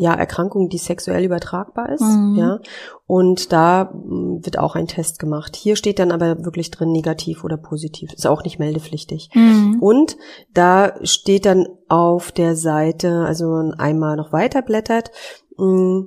ja, 0.00 0.14
Erkrankung, 0.14 0.70
die 0.70 0.78
sexuell 0.78 1.22
übertragbar 1.24 1.90
ist. 1.90 2.00
Mhm. 2.00 2.34
Ja? 2.36 2.58
Und 3.06 3.52
da 3.52 3.92
mm, 3.92 4.46
wird 4.46 4.58
auch 4.58 4.74
ein 4.74 4.86
Test 4.86 5.18
gemacht. 5.18 5.56
Hier 5.56 5.76
steht 5.76 5.98
dann 5.98 6.10
aber 6.10 6.42
wirklich 6.42 6.70
drin 6.70 6.90
negativ 6.90 7.44
oder 7.44 7.58
positiv. 7.58 8.10
Ist 8.14 8.26
auch 8.26 8.42
nicht 8.42 8.58
meldepflichtig. 8.58 9.28
mhm. 9.34 9.76
Und 9.78 10.16
da 10.54 10.94
steht 11.02 11.44
dann 11.44 11.68
auf 11.88 12.32
der 12.32 12.56
Seite, 12.56 13.26
also 13.26 13.72
einmal 13.76 14.16
noch 14.16 14.32
weiter 14.32 14.62
blättert, 14.62 15.10
mh, 15.58 16.06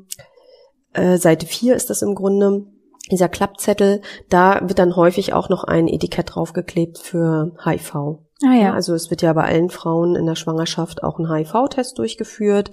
äh, 0.93 1.17
Seite 1.17 1.45
4 1.45 1.75
ist 1.75 1.91
das 1.91 2.01
im 2.01 2.15
Grunde, 2.15 2.65
dieser 3.11 3.29
Klappzettel, 3.29 4.01
da 4.29 4.61
wird 4.63 4.79
dann 4.79 4.95
häufig 4.95 5.33
auch 5.33 5.49
noch 5.49 5.65
ein 5.65 5.87
Etikett 5.87 6.33
draufgeklebt 6.33 6.97
für 6.97 7.51
HIV. 7.63 8.22
Ah 8.45 8.53
ja. 8.55 8.73
Also 8.73 8.93
es 8.93 9.09
wird 9.09 9.21
ja 9.21 9.31
bei 9.33 9.43
allen 9.45 9.69
Frauen 9.69 10.15
in 10.15 10.25
der 10.25 10.35
Schwangerschaft 10.35 11.03
auch 11.03 11.17
ein 11.19 11.31
HIV-Test 11.31 11.97
durchgeführt. 11.97 12.71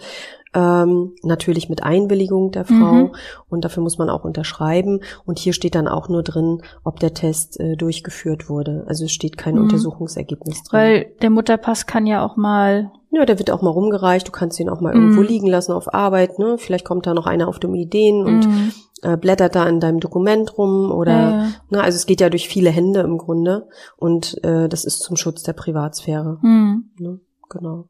Ähm, 0.53 1.13
natürlich 1.23 1.69
mit 1.69 1.85
Einwilligung 1.85 2.51
der 2.51 2.65
Frau 2.65 2.75
Mhm. 3.05 3.15
und 3.49 3.65
dafür 3.65 3.85
muss 3.85 3.99
man 3.99 4.11
auch 4.11 4.25
unterschreiben 4.25 4.99
und 5.25 5.39
hier 5.39 5.53
steht 5.53 5.77
dann 5.77 5.87
auch 5.87 6.09
nur 6.09 6.25
drin, 6.25 6.63
ob 6.83 6.99
der 6.99 7.15
Test 7.15 7.61
äh, 7.61 7.77
durchgeführt 7.77 8.49
wurde. 8.49 8.85
Also 8.89 9.05
es 9.05 9.13
steht 9.13 9.37
kein 9.39 9.55
Mhm. 9.55 9.61
Untersuchungsergebnis 9.63 10.65
drin. 10.65 10.81
Weil 10.81 11.07
der 11.23 11.31
Mutterpass 11.31 11.87
kann 11.87 12.05
ja 12.07 12.25
auch 12.27 12.37
mal. 12.37 12.91
ja, 13.13 13.25
der 13.25 13.39
wird 13.39 13.51
auch 13.53 13.63
mal 13.63 13.71
rumgereicht, 13.71 14.27
du 14.27 14.33
kannst 14.33 14.59
ihn 14.59 14.69
auch 14.69 14.81
mal 14.81 14.93
irgendwo 14.93 15.21
Mhm. 15.21 15.27
liegen 15.27 15.47
lassen 15.47 15.71
auf 15.73 15.93
Arbeit, 15.95 16.39
ne? 16.41 16.57
Vielleicht 16.59 16.85
kommt 16.85 17.07
da 17.07 17.15
noch 17.15 17.27
einer 17.27 17.47
auf 17.47 17.59
dumme 17.61 17.79
Ideen 17.79 18.25
und 18.25 18.47
Mhm. 18.49 18.73
Äh, 19.03 19.17
blättert 19.17 19.55
da 19.55 19.67
in 19.67 19.81
deinem 19.81 20.01
Dokument 20.01 20.57
rum 20.59 20.91
oder 20.91 21.13
Ja, 21.13 21.31
ja. 21.31 21.53
na, 21.71 21.81
also 21.81 21.97
es 21.97 22.07
geht 22.07 22.21
ja 22.21 22.31
durch 22.31 22.49
viele 22.49 22.71
Hände 22.71 23.01
im 23.01 23.19
Grunde 23.19 23.69
und 23.97 24.43
äh, 24.45 24.69
das 24.69 24.85
ist 24.85 25.01
zum 25.01 25.17
Schutz 25.17 25.43
der 25.43 25.53
Privatsphäre. 25.53 26.39
Mhm. 26.43 26.91
Ne? 26.99 27.21
Genau. 27.49 27.89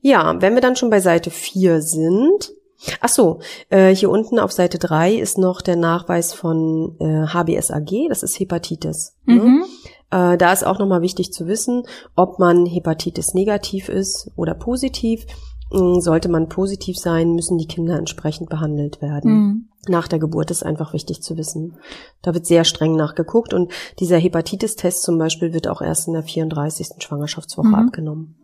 Ja, 0.00 0.40
wenn 0.40 0.54
wir 0.54 0.60
dann 0.60 0.76
schon 0.76 0.90
bei 0.90 1.00
Seite 1.00 1.30
4 1.30 1.82
sind. 1.82 2.52
Ach 3.00 3.08
so, 3.08 3.38
äh, 3.70 3.94
hier 3.94 4.10
unten 4.10 4.40
auf 4.40 4.50
Seite 4.50 4.78
3 4.78 5.14
ist 5.14 5.38
noch 5.38 5.60
der 5.62 5.76
Nachweis 5.76 6.32
von 6.32 6.96
äh, 6.98 7.26
HBsAg, 7.28 8.08
das 8.08 8.24
ist 8.24 8.40
Hepatitis. 8.40 9.14
Ne? 9.24 9.34
Mhm. 9.34 9.64
Äh, 10.10 10.36
da 10.36 10.52
ist 10.52 10.66
auch 10.66 10.80
nochmal 10.80 11.00
wichtig 11.00 11.32
zu 11.32 11.46
wissen, 11.46 11.84
ob 12.16 12.40
man 12.40 12.66
Hepatitis 12.66 13.34
negativ 13.34 13.88
ist 13.88 14.32
oder 14.34 14.54
positiv. 14.54 15.26
Mm, 15.72 16.00
Sollte 16.00 16.28
man 16.28 16.48
positiv 16.48 16.98
sein, 16.98 17.34
müssen 17.34 17.58
die 17.58 17.66
Kinder 17.66 17.96
entsprechend 17.96 18.48
behandelt 18.50 19.00
werden. 19.02 19.32
Mhm. 19.32 19.68
Nach 19.88 20.06
der 20.06 20.18
Geburt 20.18 20.50
ist 20.50 20.62
einfach 20.62 20.92
wichtig 20.92 21.22
zu 21.22 21.36
wissen. 21.36 21.76
Da 22.22 22.34
wird 22.34 22.46
sehr 22.46 22.64
streng 22.64 22.94
nachgeguckt 22.94 23.52
und 23.52 23.72
dieser 23.98 24.16
Hepatitis-Test 24.18 25.02
zum 25.02 25.18
Beispiel 25.18 25.52
wird 25.52 25.66
auch 25.68 25.82
erst 25.82 26.06
in 26.06 26.14
der 26.14 26.22
34. 26.22 27.02
Schwangerschaftswoche 27.02 27.68
Mhm. 27.68 27.74
abgenommen. 27.74 28.36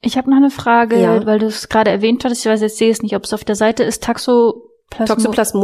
Ich 0.00 0.16
habe 0.16 0.30
noch 0.30 0.36
eine 0.36 0.50
Frage, 0.50 1.00
Ja. 1.00 1.24
weil 1.26 1.38
du 1.38 1.46
es 1.46 1.68
gerade 1.68 1.90
erwähnt 1.90 2.24
hattest. 2.24 2.44
Ich 2.44 2.50
weiß 2.50 2.60
jetzt 2.60 2.76
sehe 2.78 2.90
es 2.90 3.02
nicht, 3.02 3.16
ob 3.16 3.24
es 3.24 3.32
auf 3.34 3.44
der 3.44 3.56
Seite 3.56 3.84
ist. 3.84 4.02
Taxoplasmo 4.90 5.16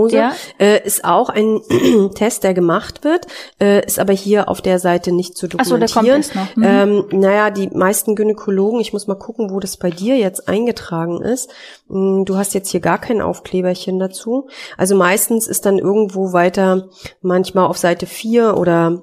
Toxoplasmose 0.08 0.16
Ja. 0.16 0.32
äh, 0.58 0.84
ist 0.84 1.04
auch 1.04 1.28
ein 1.28 1.60
Test, 2.14 2.42
der 2.42 2.52
gemacht 2.52 3.04
wird, 3.04 3.26
äh, 3.60 3.84
ist 3.86 3.98
aber 4.00 4.12
hier 4.12 4.48
auf 4.48 4.60
der 4.60 4.78
Seite 4.80 5.12
nicht 5.12 5.36
zu 5.36 5.46
Ach 5.56 5.64
so, 5.64 5.76
der 5.76 5.88
kommt 5.88 6.08
dokumentieren. 6.08 6.16
erst 6.20 6.34
noch. 6.34 6.56
Mhm. 6.56 6.64
Ähm, 6.64 7.04
naja, 7.20 7.50
die 7.50 7.68
meisten 7.68 8.16
Gynäkologen, 8.16 8.80
ich 8.80 8.92
muss 8.92 9.06
mal 9.06 9.14
gucken, 9.14 9.50
wo 9.52 9.60
das 9.60 9.76
bei 9.76 9.90
dir 9.90 10.16
jetzt 10.16 10.48
eingetragen 10.48 11.22
ist. 11.22 11.50
Mm, 11.88 12.24
Du 12.24 12.36
hast 12.36 12.54
jetzt 12.54 12.70
hier 12.70 12.80
gar 12.80 12.98
kein 12.98 13.20
Aufkleberchen 13.22 13.98
dazu. 14.00 14.48
Also 14.76 14.96
meistens 14.96 15.46
ist 15.46 15.64
dann 15.64 15.78
irgendwo 15.78 16.32
weiter, 16.32 16.88
manchmal 17.22 17.66
auf 17.66 17.78
Seite 17.78 18.06
4 18.06 18.56
oder 18.56 19.02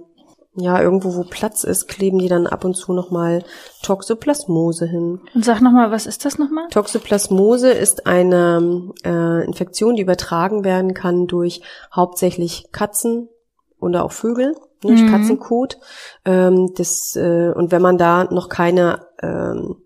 ja, 0.60 0.82
irgendwo, 0.82 1.16
wo 1.16 1.24
Platz 1.24 1.64
ist, 1.64 1.88
kleben 1.88 2.18
die 2.18 2.28
dann 2.28 2.48
ab 2.48 2.66
und 2.66 2.76
zu 2.76 2.92
nochmal 2.92 3.44
Toxoplasmose 3.84 4.88
hin. 4.88 5.22
Und 5.36 5.46
sag 5.46 5.62
nochmal, 5.62 5.92
was 5.92 6.08
ist 6.08 6.26
das 6.26 6.40
nochmal? 6.40 6.68
Toxoplasmose 6.70 7.72
ist 7.72 8.08
eine 8.08 8.92
äh, 9.06 9.46
Infektion, 9.46 9.96
die 9.96 10.02
übertragen 10.02 10.64
werden 10.64 10.96
kann 10.96 11.28
durch 11.28 11.62
hauptsächlich 11.96 12.72
Katzen 12.72 13.30
oder 13.80 14.04
auch 14.04 14.12
Vögel, 14.12 14.48
ne, 14.48 14.56
durch 14.82 15.02
Mhm. 15.02 15.12
Katzenkot. 15.12 15.78
Ähm, 16.26 16.74
das, 16.76 17.16
äh, 17.16 17.52
und 17.52 17.72
wenn 17.72 17.84
man 17.84 18.00
da 18.00 18.24
noch 18.24 18.50
keine, 18.50 19.06
ähm, 19.22 19.84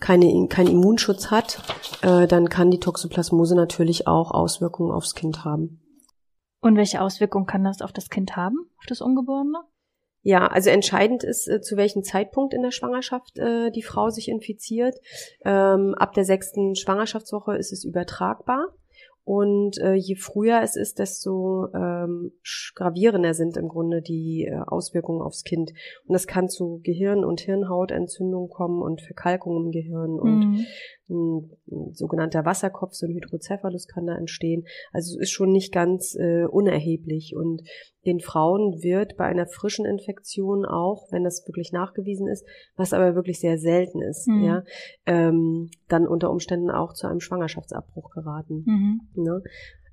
keine, 0.00 0.48
keinen 0.48 0.68
Immunschutz 0.68 1.30
hat, 1.30 1.62
äh, 2.02 2.26
dann 2.26 2.50
kann 2.50 2.70
die 2.70 2.80
Toxoplasmose 2.80 3.56
natürlich 3.56 4.06
auch 4.06 4.32
Auswirkungen 4.32 4.92
aufs 4.92 5.14
Kind 5.14 5.46
haben. 5.46 5.80
Und 6.60 6.76
welche 6.76 7.00
Auswirkungen 7.00 7.46
kann 7.46 7.64
das 7.64 7.80
auf 7.80 7.92
das 7.92 8.10
Kind 8.10 8.36
haben, 8.36 8.68
auf 8.78 8.84
das 8.86 9.00
Ungeborene? 9.00 9.60
Ja, 10.22 10.46
also 10.46 10.70
entscheidend 10.70 11.24
ist, 11.24 11.48
äh, 11.48 11.60
zu 11.60 11.76
welchem 11.76 12.02
Zeitpunkt 12.02 12.52
in 12.52 12.62
der 12.62 12.72
Schwangerschaft 12.72 13.38
äh, 13.38 13.70
die 13.70 13.82
Frau 13.82 14.10
sich 14.10 14.28
infiziert. 14.28 14.96
Ähm, 15.44 15.94
ab 15.94 16.12
der 16.12 16.24
sechsten 16.24 16.74
Schwangerschaftswoche 16.74 17.56
ist 17.56 17.72
es 17.72 17.84
übertragbar. 17.84 18.74
Und 19.22 19.78
äh, 19.78 19.94
je 19.94 20.16
früher 20.16 20.60
es 20.62 20.76
ist, 20.76 20.98
desto 20.98 21.68
ähm, 21.74 22.32
gravierender 22.74 23.34
sind 23.34 23.56
im 23.56 23.68
Grunde 23.68 24.02
die 24.02 24.46
äh, 24.46 24.60
Auswirkungen 24.66 25.22
aufs 25.22 25.44
Kind. 25.44 25.70
Und 26.06 26.14
das 26.14 26.26
kann 26.26 26.48
zu 26.48 26.80
Gehirn- 26.82 27.24
und 27.24 27.40
Hirnhautentzündung 27.40 28.48
kommen 28.48 28.82
und 28.82 29.02
Verkalkung 29.02 29.66
im 29.66 29.70
Gehirn 29.70 30.18
und 30.18 30.40
Mhm. 30.40 30.66
Ein, 31.10 31.50
ein 31.70 31.92
sogenannter 31.92 32.44
Wasserkopf, 32.44 32.94
so 32.94 33.06
ein 33.06 33.12
Hydrocephalus 33.12 33.86
kann 33.88 34.06
da 34.06 34.16
entstehen. 34.16 34.64
Also 34.92 35.16
es 35.16 35.22
ist 35.22 35.30
schon 35.30 35.52
nicht 35.52 35.72
ganz 35.72 36.16
äh, 36.18 36.44
unerheblich. 36.44 37.34
Und 37.36 37.62
den 38.06 38.20
Frauen 38.20 38.82
wird 38.82 39.16
bei 39.16 39.24
einer 39.24 39.46
frischen 39.46 39.84
Infektion 39.84 40.64
auch, 40.64 41.08
wenn 41.10 41.24
das 41.24 41.46
wirklich 41.46 41.72
nachgewiesen 41.72 42.28
ist, 42.28 42.46
was 42.76 42.92
aber 42.92 43.14
wirklich 43.14 43.40
sehr 43.40 43.58
selten 43.58 44.00
ist, 44.00 44.26
Mhm. 44.26 44.44
ja, 44.44 44.62
ähm, 45.06 45.70
dann 45.88 46.06
unter 46.06 46.30
Umständen 46.30 46.70
auch 46.70 46.94
zu 46.94 47.06
einem 47.06 47.20
Schwangerschaftsabbruch 47.20 48.10
geraten. 48.10 48.64
Mhm. 48.66 49.00
Ne? 49.22 49.42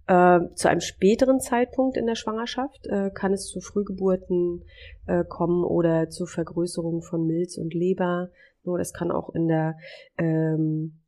Äh, 0.07 0.53
zu 0.55 0.69
einem 0.69 0.79
späteren 0.79 1.41
Zeitpunkt 1.41 1.97
in 1.97 2.05
der 2.05 2.15
Schwangerschaft 2.15 2.88
äh, 2.88 3.12
kann 3.13 3.33
es 3.33 3.47
zu 3.47 3.59
Frühgeburten 3.59 4.63
äh, 5.05 5.25
kommen 5.25 5.65
oder 5.65 6.07
zu 6.09 6.25
Vergrößerung 6.25 7.01
von 7.01 7.25
Milz 7.25 7.57
und 7.57 7.74
Leber. 7.74 8.29
Nur 8.63 8.77
das 8.77 8.93
kann 8.93 9.12
auch 9.12 9.36
in 9.36 9.50
der 9.50 9.75
ähm, 10.17 11.00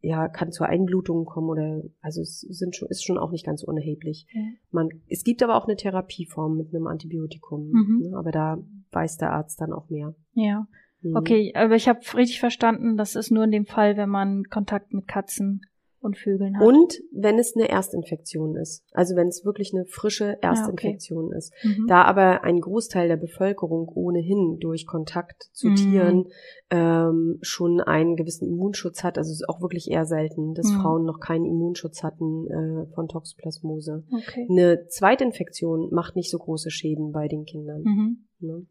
ja 0.00 0.28
kann 0.28 0.52
zu 0.52 0.64
Einblutungen 0.64 1.24
kommen 1.24 1.48
oder 1.48 1.82
also 2.00 2.20
es 2.22 2.40
sind 2.40 2.76
schon 2.76 2.88
ist 2.88 3.04
schon 3.04 3.18
auch 3.18 3.30
nicht 3.32 3.44
ganz 3.44 3.62
unerheblich. 3.62 4.26
Ja. 4.32 4.42
Man 4.70 4.88
es 5.08 5.24
gibt 5.24 5.42
aber 5.42 5.56
auch 5.56 5.66
eine 5.66 5.76
Therapieform 5.76 6.56
mit 6.56 6.74
einem 6.74 6.86
Antibiotikum, 6.86 7.70
Mhm. 7.70 7.98
ne? 8.10 8.16
aber 8.16 8.30
da 8.30 8.58
weiß 8.92 9.16
der 9.18 9.32
Arzt 9.32 9.60
dann 9.60 9.72
auch 9.72 9.88
mehr. 9.90 10.14
Ja. 10.34 10.66
Mhm. 11.02 11.16
Okay, 11.16 11.52
aber 11.54 11.76
ich 11.76 11.88
habe 11.88 12.00
richtig 12.16 12.40
verstanden, 12.40 12.96
das 12.96 13.14
ist 13.16 13.30
nur 13.30 13.44
in 13.44 13.50
dem 13.50 13.66
Fall, 13.66 13.96
wenn 13.96 14.08
man 14.08 14.44
Kontakt 14.44 14.92
mit 14.92 15.06
Katzen 15.08 15.62
und 16.00 16.16
Vögeln 16.16 16.56
hat. 16.58 16.66
Und 16.66 17.00
wenn 17.12 17.38
es 17.38 17.56
eine 17.56 17.68
Erstinfektion 17.68 18.56
ist, 18.56 18.84
also 18.92 19.16
wenn 19.16 19.28
es 19.28 19.44
wirklich 19.44 19.72
eine 19.74 19.84
frische 19.86 20.38
Erstinfektion 20.42 21.32
ist. 21.32 21.52
Mhm. 21.62 21.86
Da 21.88 22.02
aber 22.04 22.44
ein 22.44 22.60
Großteil 22.60 23.08
der 23.08 23.16
Bevölkerung 23.16 23.88
ohnehin 23.94 24.58
durch 24.60 24.86
Kontakt 24.86 25.50
zu 25.52 25.68
Mhm. 25.68 25.74
Tieren 25.76 26.24
ähm, 26.70 27.38
schon 27.42 27.80
einen 27.80 28.16
gewissen 28.16 28.46
Immunschutz 28.46 29.02
hat, 29.02 29.18
also 29.18 29.30
es 29.30 29.40
ist 29.40 29.48
auch 29.48 29.60
wirklich 29.60 29.90
eher 29.90 30.06
selten, 30.06 30.54
dass 30.54 30.66
Mhm. 30.70 30.80
Frauen 30.80 31.04
noch 31.04 31.18
keinen 31.20 31.46
Immunschutz 31.46 32.02
hatten 32.02 32.46
äh, 32.46 32.86
von 32.94 33.08
Toxoplasmose. 33.08 34.04
Okay. 34.12 34.46
Eine 34.50 34.86
Zweitinfektion 34.88 35.88
macht 35.92 36.14
nicht 36.14 36.30
so 36.30 36.38
große 36.38 36.70
Schäden 36.70 37.12
bei 37.12 37.26
den 37.28 37.44
Kindern. 37.44 37.82
Mhm. 37.82 38.18
Ne? 38.40 38.66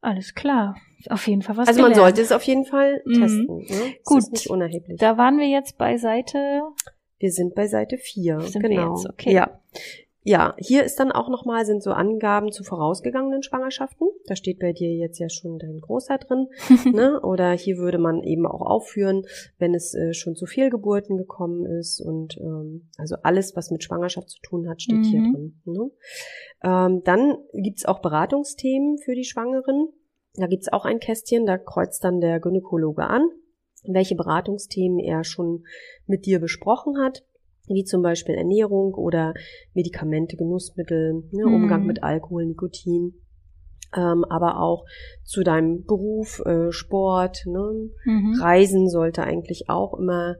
Alles 0.00 0.34
klar. 0.34 0.76
Auf 1.10 1.26
jeden 1.26 1.42
Fall 1.42 1.56
was 1.56 1.68
Also 1.68 1.80
man 1.82 1.92
gelernt. 1.92 2.16
sollte 2.16 2.22
es 2.22 2.32
auf 2.32 2.42
jeden 2.44 2.64
Fall 2.64 3.02
Mhm. 3.04 3.12
testen. 3.20 3.46
Ne? 3.58 3.94
Gut. 4.04 4.18
ist 4.18 4.32
nicht 4.32 4.50
unerheblich. 4.50 4.98
Da 4.98 5.16
waren 5.18 5.38
wir 5.38 5.46
jetzt 5.48 5.76
bei 5.78 5.96
Seite. 5.96 6.62
Wir 7.18 7.32
sind 7.32 7.54
bei 7.54 7.66
Seite 7.66 7.98
4. 7.98 8.40
Sind 8.40 8.62
wir 8.62 8.68
genau. 8.70 8.94
jetzt, 8.94 9.08
okay. 9.08 9.32
Ja. 9.32 9.60
Ja, 10.28 10.54
hier 10.58 10.84
ist 10.84 11.00
dann 11.00 11.10
auch 11.10 11.30
nochmal, 11.30 11.64
sind 11.64 11.82
so 11.82 11.92
Angaben 11.92 12.52
zu 12.52 12.62
vorausgegangenen 12.62 13.42
Schwangerschaften. 13.42 14.08
Da 14.26 14.36
steht 14.36 14.58
bei 14.58 14.74
dir 14.74 14.92
jetzt 14.94 15.18
ja 15.18 15.30
schon 15.30 15.58
dein 15.58 15.80
Großer 15.80 16.18
drin. 16.18 16.48
ne? 16.92 17.18
Oder 17.22 17.52
hier 17.52 17.78
würde 17.78 17.96
man 17.96 18.22
eben 18.22 18.44
auch 18.44 18.60
aufführen, 18.60 19.22
wenn 19.56 19.74
es 19.74 19.94
äh, 19.94 20.12
schon 20.12 20.36
zu 20.36 20.44
Fehlgeburten 20.44 21.16
gekommen 21.16 21.64
ist. 21.64 22.02
Und 22.02 22.36
ähm, 22.42 22.90
also 22.98 23.16
alles, 23.22 23.56
was 23.56 23.70
mit 23.70 23.82
Schwangerschaft 23.82 24.28
zu 24.28 24.38
tun 24.42 24.68
hat, 24.68 24.82
steht 24.82 25.06
hier 25.06 25.20
Mhm. 25.22 25.32
drin. 25.32 25.62
Ne? 25.64 25.90
Ähm, 26.62 27.02
dann 27.04 27.38
gibt's 27.54 27.86
auch 27.86 28.02
Beratungsthemen 28.02 28.98
für 28.98 29.14
die 29.14 29.24
Schwangeren. 29.24 29.88
Da 30.34 30.46
gibt's 30.46 30.70
auch 30.70 30.84
ein 30.84 31.00
Kästchen, 31.00 31.46
da 31.46 31.56
kreuzt 31.56 32.04
dann 32.04 32.20
der 32.20 32.38
Gynäkologe 32.38 33.04
an, 33.04 33.30
welche 33.86 34.14
Beratungsthemen 34.14 34.98
er 34.98 35.24
schon 35.24 35.64
mit 36.06 36.26
dir 36.26 36.38
besprochen 36.38 36.98
hat, 37.02 37.24
wie 37.68 37.84
zum 37.84 38.02
Beispiel 38.02 38.34
Ernährung 38.34 38.94
oder 38.94 39.34
Medikamente, 39.74 40.36
Genussmittel, 40.36 41.24
ne, 41.30 41.46
Mhm. 41.46 41.52
Umgang 41.54 41.84
mit 41.86 42.02
Alkohol, 42.02 42.46
Nikotin, 42.46 43.14
ähm, 43.96 44.24
aber 44.24 44.60
auch 44.60 44.84
zu 45.24 45.42
deinem 45.42 45.84
Beruf, 45.84 46.40
äh, 46.44 46.70
Sport, 46.72 47.44
ne, 47.46 47.90
Mhm. 48.04 48.34
Reisen 48.40 48.88
sollte 48.88 49.22
eigentlich 49.22 49.68
auch 49.68 49.98
immer 49.98 50.36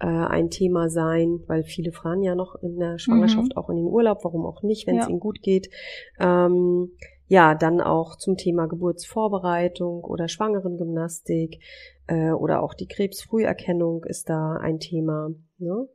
äh, 0.00 0.06
ein 0.06 0.50
Thema 0.50 0.88
sein, 0.90 1.44
weil 1.46 1.62
viele 1.62 1.92
fahren 1.92 2.22
ja 2.22 2.34
noch 2.34 2.56
in 2.60 2.76
der 2.76 2.98
Schwangerschaft 2.98 3.56
auch 3.56 3.70
in 3.70 3.76
den 3.76 3.86
Urlaub, 3.86 4.24
warum 4.24 4.44
auch 4.46 4.62
nicht, 4.64 4.88
wenn 4.88 4.96
es 4.98 5.04
Ja. 5.04 5.10
ihnen 5.10 5.20
gut 5.20 5.40
geht. 5.42 5.70
Ähm, 6.18 6.90
ja, 7.28 7.54
dann 7.54 7.80
auch 7.80 8.16
zum 8.16 8.36
Thema 8.36 8.66
Geburtsvorbereitung 8.66 10.02
oder 10.02 10.26
Schwangerengymnastik 10.26 11.60
äh, 12.08 12.32
oder 12.32 12.62
auch 12.64 12.74
die 12.74 12.88
Krebsfrüherkennung 12.88 14.02
ist 14.04 14.28
da 14.28 14.56
ein 14.56 14.80
Thema. 14.80 15.30
Ne? 15.58 15.88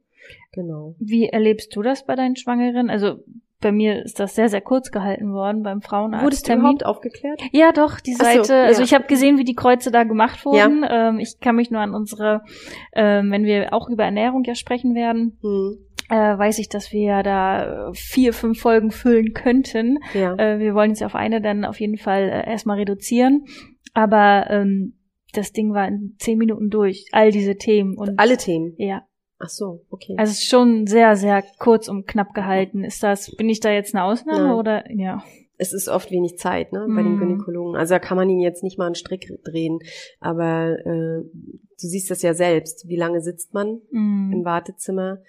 Genau. 0.51 0.95
Wie 0.99 1.27
erlebst 1.27 1.75
du 1.75 1.81
das 1.81 2.05
bei 2.05 2.15
deinen 2.15 2.35
Schwangeren? 2.35 2.89
Also 2.89 3.17
bei 3.59 3.71
mir 3.71 4.03
ist 4.03 4.19
das 4.19 4.35
sehr, 4.35 4.49
sehr 4.49 4.61
kurz 4.61 4.91
gehalten 4.91 5.33
worden 5.33 5.63
beim 5.63 5.81
Wurdest 5.81 6.47
du 6.47 6.53
überhaupt 6.53 6.85
aufgeklärt? 6.85 7.41
Ja, 7.51 7.71
doch, 7.71 7.99
die 7.99 8.15
Ach 8.19 8.25
so, 8.25 8.43
Seite. 8.43 8.55
also 8.63 8.81
ja. 8.81 8.85
ich 8.85 8.93
habe 8.93 9.05
gesehen, 9.07 9.37
wie 9.39 9.43
die 9.43 9.55
Kreuze 9.55 9.89
da 9.91 10.03
gemacht 10.03 10.45
wurden. 10.45 10.85
Ähm, 10.87 11.19
ich 11.19 11.39
kann 11.39 11.55
mich 11.55 11.71
nur 11.71 11.81
an 11.81 11.93
unsere, 11.95 12.41
ähm, 12.93 13.31
wenn 13.31 13.45
wir 13.45 13.73
auch 13.73 13.89
über 13.89 14.03
Ernährung 14.03 14.43
ja 14.43 14.53
sprechen 14.53 14.93
werden, 14.93 15.39
Hm. 15.41 15.77
äh, 16.09 16.37
weiß 16.37 16.59
ich, 16.59 16.69
dass 16.69 16.91
wir 16.91 17.01
ja 17.01 17.23
da 17.23 17.91
vier, 17.93 18.33
fünf 18.33 18.59
Folgen 18.59 18.91
füllen 18.91 19.33
könnten. 19.33 19.97
Ja. 20.13 20.35
Äh, 20.35 20.59
wir 20.59 20.75
wollen 20.75 20.91
es 20.91 21.01
auf 21.01 21.15
eine 21.15 21.41
dann 21.41 21.65
auf 21.65 21.79
jeden 21.79 21.97
Fall 21.97 22.29
äh, 22.29 22.47
erstmal 22.49 22.77
reduzieren. 22.77 23.45
Aber 23.95 24.45
ähm, 24.51 24.99
das 25.33 25.51
Ding 25.51 25.73
war 25.73 25.87
in 25.87 26.15
zehn 26.19 26.37
Minuten 26.37 26.69
durch, 26.69 27.07
all 27.11 27.31
diese 27.31 27.55
Themen. 27.55 27.97
Und 27.97 28.19
Alle 28.19 28.37
Themen. 28.37 28.75
ja, 28.77 29.01
Ach 29.39 29.49
so, 29.49 29.81
okay. 29.91 30.15
also 30.17 30.31
es 30.31 30.39
ist 30.39 30.49
schon 30.49 30.87
sehr, 30.87 31.15
sehr 31.15 31.43
kurz 31.59 31.87
und 31.87 32.07
knapp 32.07 32.33
gehalten. 32.33 32.83
Ist 32.83 33.03
das, 33.03 33.35
bin 33.35 33.49
ich 33.49 33.59
da 33.59 33.71
jetzt 33.71 33.93
eine 33.93 34.03
Ausnahme 34.03 34.47
Nein. 34.47 34.55
oder 34.55 34.91
ja? 34.91 35.23
es 35.59 35.73
ist 35.73 35.89
oft 35.89 36.11
wenig 36.11 36.37
Zeit, 36.37 36.71
ne, 36.71 36.85
bei 36.87 37.01
den 37.01 37.15
Mm. 37.15 37.19
Gynäkologen. 37.19 37.75
Also 37.75 37.95
da 37.95 37.99
kann 37.99 38.15
man 38.17 38.29
ihn 38.29 38.39
jetzt 38.39 38.63
nicht 38.63 38.77
mal 38.77 38.85
einen 38.85 38.95
Strick 38.95 39.27
drehen. 39.43 39.79
Aber 40.19 40.77
äh, 40.79 41.23
du 41.23 41.87
siehst 41.87 42.11
das 42.11 42.21
ja 42.21 42.33
selbst. 42.35 42.87
Wie 42.87 42.95
lange 42.95 43.21
sitzt 43.21 43.53
man 43.53 43.81
Mm. 43.91 44.31
im 44.33 44.45
Wartezimmer? 44.45 45.19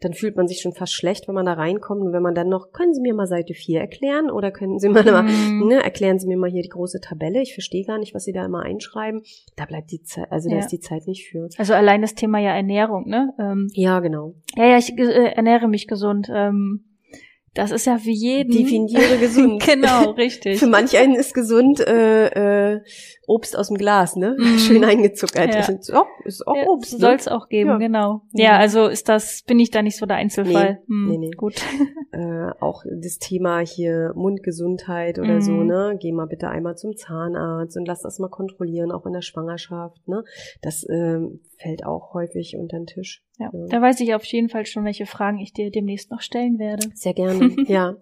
Dann 0.00 0.12
fühlt 0.12 0.36
man 0.36 0.46
sich 0.46 0.60
schon 0.60 0.74
fast 0.74 0.92
schlecht, 0.94 1.26
wenn 1.26 1.34
man 1.34 1.46
da 1.46 1.54
reinkommt. 1.54 2.02
Und 2.02 2.12
wenn 2.12 2.22
man 2.22 2.34
dann 2.34 2.48
noch, 2.48 2.70
können 2.72 2.94
Sie 2.94 3.00
mir 3.00 3.14
mal 3.14 3.26
Seite 3.26 3.52
4 3.54 3.80
erklären? 3.80 4.30
Oder 4.30 4.52
können 4.52 4.78
Sie 4.78 4.88
mal, 4.88 5.02
mal 5.04 5.22
Mm. 5.24 5.66
ne, 5.66 5.82
erklären 5.82 6.18
Sie 6.20 6.28
mir 6.28 6.36
mal 6.36 6.48
hier 6.50 6.62
die 6.62 6.68
große 6.68 7.00
Tabelle. 7.00 7.42
Ich 7.42 7.54
verstehe 7.54 7.84
gar 7.84 7.98
nicht, 7.98 8.14
was 8.14 8.24
Sie 8.24 8.32
da 8.32 8.44
immer 8.44 8.62
einschreiben. 8.62 9.22
Da 9.56 9.64
bleibt 9.64 9.90
die 9.90 10.02
Zeit, 10.02 10.30
also 10.30 10.48
da 10.48 10.54
Ja. 10.56 10.60
ist 10.60 10.70
die 10.70 10.78
Zeit 10.80 11.06
nicht 11.08 11.28
für. 11.28 11.48
Also 11.58 11.74
allein 11.74 12.00
das 12.02 12.14
Thema 12.14 12.38
ja 12.38 12.50
Ernährung, 12.54 13.08
ne? 13.08 13.34
Ähm, 13.40 13.68
Ja, 13.74 13.98
genau. 14.00 14.34
ja, 14.56 14.66
ja, 14.66 14.78
ich 14.78 14.96
äh, 14.96 15.32
ernähre 15.34 15.66
mich 15.68 15.88
gesund. 15.88 16.28
Ähm, 16.32 16.84
das 17.54 17.70
ist 17.70 17.86
ja 17.86 17.98
für 17.98 18.10
jeden. 18.10 18.52
Definiere 18.52 19.16
gesund. 19.20 19.64
genau, 19.64 20.10
richtig. 20.16 20.58
Für 20.58 20.66
manch 20.66 20.96
einen 20.96 21.14
ist 21.14 21.34
gesund 21.34 21.80
äh, 21.80 22.74
äh, 22.74 22.80
Obst 23.26 23.58
aus 23.58 23.68
dem 23.68 23.76
Glas, 23.76 24.16
ne? 24.16 24.36
Mm. 24.38 24.58
Schön 24.58 24.84
eingezuckert. 24.84 25.54
Ja. 25.54 25.60
Ist 25.60 25.92
auch, 25.92 26.06
ist 26.24 26.46
auch 26.46 26.56
Ja, 26.56 26.66
Obst. 26.68 26.98
Soll 26.98 27.10
Ne? 27.10 27.16
es 27.16 27.28
auch 27.28 27.48
geben, 27.48 27.70
Ja. 27.70 27.76
genau. 27.78 28.22
Mhm. 28.32 28.40
Ja, 28.40 28.56
also 28.58 28.86
ist 28.86 29.08
das, 29.08 29.42
bin 29.46 29.58
ich 29.60 29.70
da 29.70 29.82
nicht 29.82 29.96
so 29.98 30.06
der 30.06 30.16
Einzelfall. 30.16 30.80
Nee, 30.86 30.94
Hm, 30.94 31.08
nee, 31.08 31.18
nee. 31.18 31.30
Gut. 31.36 31.56
Äh, 32.12 32.50
auch 32.60 32.84
das 32.90 33.18
Thema 33.18 33.58
hier 33.60 34.12
Mundgesundheit 34.14 35.18
oder 35.18 35.34
Mhm. 35.34 35.40
so, 35.42 35.52
ne? 35.52 35.96
Geh 36.00 36.12
mal 36.12 36.26
bitte 36.26 36.48
einmal 36.48 36.76
zum 36.76 36.96
Zahnarzt 36.96 37.76
und 37.76 37.86
lass 37.86 38.00
das 38.02 38.18
mal 38.18 38.28
kontrollieren, 38.30 38.92
auch 38.92 39.04
in 39.06 39.12
der 39.12 39.22
Schwangerschaft, 39.22 40.06
ne? 40.08 40.24
Das 40.62 40.86
ähm, 40.88 41.40
fällt 41.60 41.84
auch 41.84 42.14
häufig 42.14 42.56
unter 42.56 42.78
den 42.78 42.86
Tisch. 42.86 43.22
Ja, 43.38 43.50
Ja. 43.52 43.66
da 43.68 43.82
weiß 43.82 44.00
ich 44.00 44.14
auf 44.14 44.24
jeden 44.24 44.48
Fall 44.48 44.66
schon, 44.66 44.84
welche 44.84 45.06
Fragen 45.06 45.38
ich 45.38 45.52
dir 45.52 45.70
demnächst 45.70 46.10
noch 46.10 46.20
stellen 46.20 46.58
werde. 46.58 46.88
Sehr 46.94 47.14
gerne, 47.14 47.54
ja. 47.68 47.96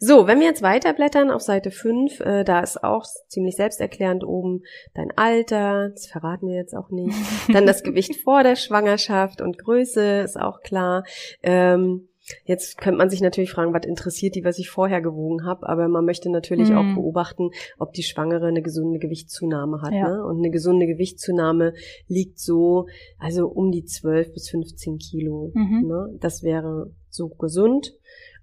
So, 0.00 0.26
wenn 0.26 0.40
wir 0.40 0.46
jetzt 0.46 0.62
weiterblättern 0.62 1.30
auf 1.30 1.42
Seite 1.42 1.70
5, 1.70 2.20
äh, 2.20 2.44
da 2.44 2.60
ist 2.60 2.82
auch 2.82 3.04
ziemlich 3.28 3.56
selbsterklärend 3.56 4.24
oben 4.24 4.62
dein 4.94 5.10
Alter, 5.16 5.90
das 5.90 6.06
verraten 6.06 6.48
wir 6.48 6.56
jetzt 6.56 6.74
auch 6.74 6.90
nicht. 6.90 7.14
Dann 7.52 7.66
das 7.66 7.82
Gewicht 7.82 8.16
vor 8.16 8.42
der 8.42 8.56
Schwangerschaft 8.56 9.40
und 9.40 9.58
Größe 9.58 10.20
ist 10.20 10.38
auch 10.40 10.60
klar. 10.60 11.04
Ähm, 11.42 12.07
jetzt 12.44 12.78
könnte 12.78 12.98
man 12.98 13.10
sich 13.10 13.20
natürlich 13.20 13.50
fragen, 13.50 13.72
was 13.72 13.86
interessiert 13.86 14.34
die, 14.34 14.44
was 14.44 14.58
ich 14.58 14.70
vorher 14.70 15.00
gewogen 15.00 15.44
habe, 15.44 15.68
aber 15.68 15.88
man 15.88 16.04
möchte 16.04 16.30
natürlich 16.30 16.70
Mhm. 16.70 16.76
auch 16.76 16.94
beobachten, 16.94 17.50
ob 17.78 17.92
die 17.92 18.02
Schwangere 18.02 18.46
eine 18.46 18.62
gesunde 18.62 18.98
Gewichtszunahme 18.98 19.82
hat. 19.82 19.92
Ja. 19.92 20.08
Ne? 20.08 20.24
Und 20.24 20.38
eine 20.38 20.50
gesunde 20.50 20.86
Gewichtszunahme 20.86 21.74
liegt 22.06 22.38
so, 22.38 22.86
also 23.18 23.48
um 23.48 23.70
die 23.70 23.84
12 23.84 24.32
bis 24.32 24.48
15 24.50 24.98
Kilo. 24.98 25.50
Mhm. 25.54 25.86
Ne? 25.86 26.18
Das 26.20 26.42
wäre 26.42 26.90
so 27.10 27.28
gesund. 27.28 27.94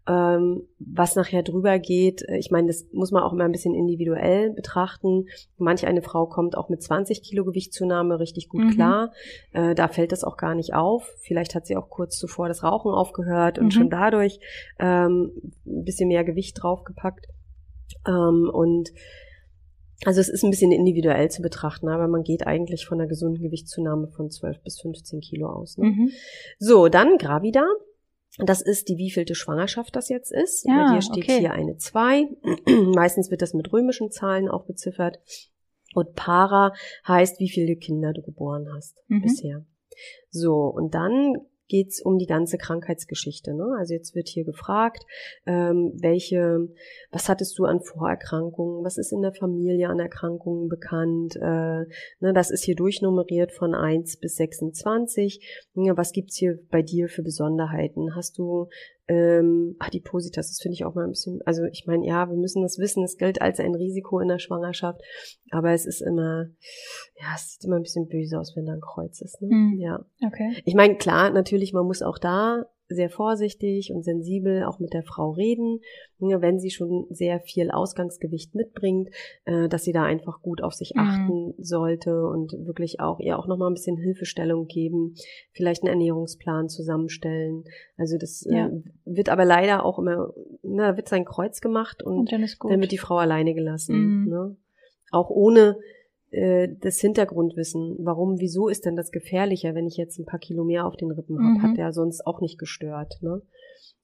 Ähm, 0.08 0.68
was 0.78 1.16
nachher 1.16 1.42
drüber 1.42 1.80
geht, 1.80 2.22
äh, 2.30 2.38
ich 2.38 2.52
meine, 2.52 2.68
das 2.68 2.86
muss 2.92 3.12
man 3.12 3.24
auch 3.24 3.34
immer 3.34 3.46
ein 3.46 3.52
bisschen 3.52 3.74
individuell 3.74 4.52
betrachten. 4.52 5.26
Manch 5.58 5.88
eine 5.88 6.04
Frau 6.04 6.28
kommt 6.28 6.56
auch 6.56 6.70
mit 6.70 6.84
20 6.84 7.24
Kilo 7.24 7.44
Gewichtszunahme 7.44 8.20
richtig 8.20 8.48
gut 8.50 8.66
Mhm. 8.66 8.70
klar. 8.70 9.12
Äh, 9.52 9.74
da 9.74 9.88
fällt 9.88 10.12
das 10.12 10.24
auch 10.24 10.38
gar 10.38 10.54
nicht 10.54 10.76
auf. 10.76 11.12
Vielleicht 11.22 11.56
hat 11.56 11.66
sie 11.66 11.76
auch 11.76 11.90
kurz 11.90 12.18
zuvor 12.20 12.48
das 12.48 12.64
Rauchen 12.64 12.92
aufgehört 12.92 13.58
und 13.58 13.66
Mhm. 13.66 13.72
schon 13.72 13.90
dadurch 13.90 14.40
ähm, 14.80 15.32
ein 15.66 15.84
bisschen 15.86 16.08
mehr 16.10 16.24
Gewicht 16.24 16.62
draufgepackt. 16.62 17.26
Ähm, 18.08 18.50
und 18.54 18.92
also 20.06 20.20
es 20.22 20.30
ist 20.30 20.44
ein 20.44 20.52
bisschen 20.52 20.72
individuell 20.72 21.32
zu 21.32 21.42
betrachten, 21.42 21.88
aber 21.90 22.08
man 22.08 22.22
geht 22.22 22.46
eigentlich 22.46 22.86
von 22.86 23.00
einer 23.00 23.08
gesunden 23.10 23.42
Gewichtszunahme 23.42 24.10
von 24.10 24.30
12 24.30 24.62
bis 24.62 24.80
15 24.82 25.22
Kilo 25.22 25.48
aus. 25.50 25.78
Ne? 25.80 25.86
Mhm. 25.88 26.12
So, 26.60 26.90
dann 26.90 27.18
Gravida. 27.18 27.66
Das 28.40 28.62
ist 28.62 28.90
die 28.90 28.98
wievielte 28.98 29.34
Schwangerschaft 29.36 29.96
das 29.96 30.10
jetzt 30.10 30.32
ist. 30.32 30.66
Ja, 30.68 30.88
Bei 30.90 30.96
dir 30.96 31.02
steht 31.02 31.24
okay. 31.24 31.40
hier 31.40 31.52
eine 31.54 31.78
2. 31.78 32.28
Meistens 32.96 33.32
wird 33.32 33.42
das 33.42 33.54
mit 33.54 33.72
römischen 33.72 34.12
Zahlen 34.12 34.50
auch 34.50 34.66
beziffert. 34.66 35.20
Und 35.94 36.14
Para 36.16 36.74
heißt, 37.08 37.40
wie 37.40 37.50
viele 37.50 37.78
Kinder 37.78 38.12
du 38.14 38.22
geboren 38.22 38.68
hast 38.76 39.02
Mhm. 39.08 39.22
bisher. 39.22 39.66
So, 40.30 40.54
und 40.66 40.94
dann 40.94 41.36
geht's 41.68 42.02
um 42.02 42.18
die 42.18 42.26
ganze 42.26 42.58
Krankheitsgeschichte. 42.58 43.54
Ne? 43.54 43.76
Also 43.78 43.94
jetzt 43.94 44.16
wird 44.16 44.28
hier 44.28 44.44
gefragt, 44.44 45.06
ähm, 45.46 45.94
welche, 45.96 46.70
was 47.12 47.30
hattest 47.30 47.58
du 47.58 47.66
an 47.66 47.82
Vorerkrankungen, 47.82 48.84
was 48.84 48.98
ist 48.98 49.12
in 49.12 49.22
der 49.22 49.34
Familie 49.34 49.90
an 49.90 50.00
Erkrankungen 50.00 50.70
bekannt? 50.70 51.36
Äh, 51.36 51.86
ne, 52.20 52.34
das 52.34 52.52
ist 52.52 52.64
hier 52.64 52.76
durchnummeriert 52.76 53.52
von 53.52 53.74
1 53.74 54.18
bis 54.18 54.36
26. 54.36 55.68
Ja, 55.76 55.98
was 55.98 56.12
gibt's 56.12 56.38
hier 56.38 56.60
bei 56.70 56.82
dir 56.82 57.10
für 57.10 57.24
Besonderheiten? 57.24 58.16
Hast 58.16 58.38
du 58.38 58.68
ähm, 59.08 59.76
Adipositas, 59.80 60.50
das 60.50 60.60
finde 60.62 60.74
ich 60.74 60.86
auch 60.86 60.96
mal 60.96 61.04
ein 61.04 61.12
bisschen, 61.12 61.40
also 61.46 61.64
ich 61.66 61.86
meine, 61.86 62.06
ja, 62.06 62.30
wir 62.30 62.38
müssen 62.38 62.64
das 62.64 62.80
wissen, 62.80 63.04
es 63.04 63.18
gilt 63.18 63.42
als 63.42 63.60
ein 63.60 63.76
Risiko 63.76 64.20
in 64.20 64.28
der 64.28 64.40
Schwangerschaft, 64.40 65.02
aber 65.52 65.72
es 65.72 65.86
ist 65.86 66.02
immer, 66.02 66.48
ja, 67.20 67.28
es 67.36 67.52
sieht 67.52 67.66
immer 67.66 67.76
ein 67.76 67.84
bisschen 67.84 68.08
böse 68.08 68.40
aus, 68.40 68.56
wenn 68.56 68.66
da 68.66 68.74
ein 68.74 68.82
Kreuz 68.82 69.22
ist. 69.22 69.42
Ne? 69.42 69.50
Mhm. 69.56 69.80
Ja. 69.80 70.06
Okay. 70.26 70.56
Ich 70.66 70.74
meine, 70.74 70.96
klar, 70.96 71.30
natürlich, 71.30 71.74
man 71.74 71.86
muss 71.86 72.02
auch 72.02 72.18
da 72.18 72.66
sehr 72.88 73.10
vorsichtig 73.10 73.92
und 73.92 74.04
sensibel 74.04 74.64
auch 74.64 74.80
mit 74.80 74.94
der 74.94 75.02
Frau 75.04 75.32
reden, 75.32 75.80
ja, 76.20 76.40
wenn 76.42 76.60
sie 76.60 76.70
schon 76.70 77.08
sehr 77.10 77.40
viel 77.40 77.72
Ausgangsgewicht 77.72 78.54
mitbringt, 78.54 79.10
äh, 79.46 79.68
dass 79.68 79.84
sie 79.84 79.92
da 79.92 80.04
einfach 80.04 80.42
gut 80.42 80.62
auf 80.62 80.74
sich 80.74 80.94
Mhm. 80.96 81.02
achten 81.02 81.54
sollte 81.58 82.28
und 82.28 82.54
wirklich 82.66 83.00
auch 83.00 83.20
ihr 83.20 83.40
auch 83.40 83.48
nochmal 83.48 83.72
ein 83.72 83.74
bisschen 83.74 83.98
Hilfestellung 83.98 84.68
geben, 84.68 85.16
vielleicht 85.52 85.82
einen 85.84 85.94
Ernährungsplan 85.94 86.70
zusammenstellen. 86.70 87.64
Also 87.98 88.18
das 88.18 88.46
Ja. 88.48 88.68
äh, 88.68 88.82
wird 89.06 89.30
aber 89.30 89.46
leider 89.46 89.84
auch 89.84 89.98
immer, 89.98 90.34
na, 90.62 90.92
da 90.92 90.98
wird 90.98 91.10
sein 91.10 91.26
Kreuz 91.26 91.62
gemacht 91.62 92.04
und 92.04 92.20
Und 92.20 92.32
dann 92.32 92.46
dann 92.70 92.82
wird 92.82 92.92
die 92.92 92.98
Frau 93.00 93.18
alleine 93.18 93.54
gelassen. 93.56 94.24
Mhm. 94.26 94.30
Ne? 94.30 94.58
Auch 95.12 95.30
ohne 95.30 95.78
äh, 96.36 96.68
das 96.82 97.00
Hintergrundwissen. 97.00 97.98
Warum, 98.00 98.40
wieso 98.40 98.68
ist 98.68 98.86
denn 98.86 98.96
das 98.96 99.12
gefährlicher, 99.12 99.74
wenn 99.76 99.88
ich 99.88 99.98
jetzt 99.98 100.20
ein 100.20 100.26
paar 100.26 100.40
Kilo 100.40 100.64
mehr 100.64 100.86
auf 100.86 100.96
den 100.96 101.12
Rippen 101.12 101.38
habe? 101.40 101.58
Mhm. 101.60 101.62
Hat 101.64 101.78
der 101.78 101.94
sonst 101.94 102.26
auch 102.28 102.42
nicht 102.42 102.58
gestört. 102.60 103.18
Ne? 103.22 103.42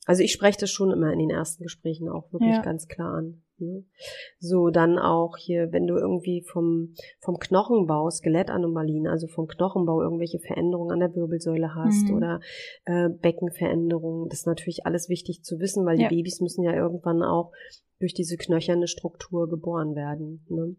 Also 0.06 0.24
ich 0.24 0.32
spreche 0.32 0.60
das 0.60 0.72
schon 0.72 0.92
immer 0.92 1.12
in 1.14 1.20
den 1.20 1.30
ersten 1.30 1.64
Gesprächen 1.64 2.10
auch 2.10 2.32
wirklich 2.34 2.56
Ja. 2.56 2.62
ganz 2.62 2.88
klar 2.88 3.14
an. 3.14 3.44
Ne? 3.60 3.84
So, 4.40 4.72
dann 4.72 4.98
auch 4.98 5.38
hier, 5.38 5.72
wenn 5.72 5.86
du 5.86 5.96
irgendwie 5.96 6.42
vom, 6.42 6.96
vom 7.20 7.38
Knochenbau, 7.38 8.10
Skelettanomalien, 8.10 9.06
also 9.08 9.28
vom 9.28 9.48
Knochenbau 9.48 10.02
irgendwelche 10.02 10.40
Veränderungen 10.40 10.92
an 10.92 11.00
der 11.02 11.14
Wirbelsäule 11.16 11.76
hast 11.76 12.10
Mhm. 12.10 12.16
oder 12.16 12.40
äh, 12.86 13.10
Beckenveränderungen, 13.10 14.30
das 14.30 14.40
ist 14.40 14.46
natürlich 14.48 14.86
alles 14.88 15.10
wichtig 15.10 15.44
zu 15.44 15.60
wissen, 15.60 15.86
weil 15.86 16.00
Ja. 16.00 16.08
die 16.10 16.16
Babys 16.16 16.42
müssen 16.42 16.64
ja 16.64 16.74
irgendwann 16.74 17.22
auch 17.22 17.52
durch 18.00 18.16
diese 18.16 18.38
knöcherne 18.38 18.88
Struktur 18.88 19.48
geboren 19.48 19.94
werden. 19.96 20.44
Ne? 20.50 20.76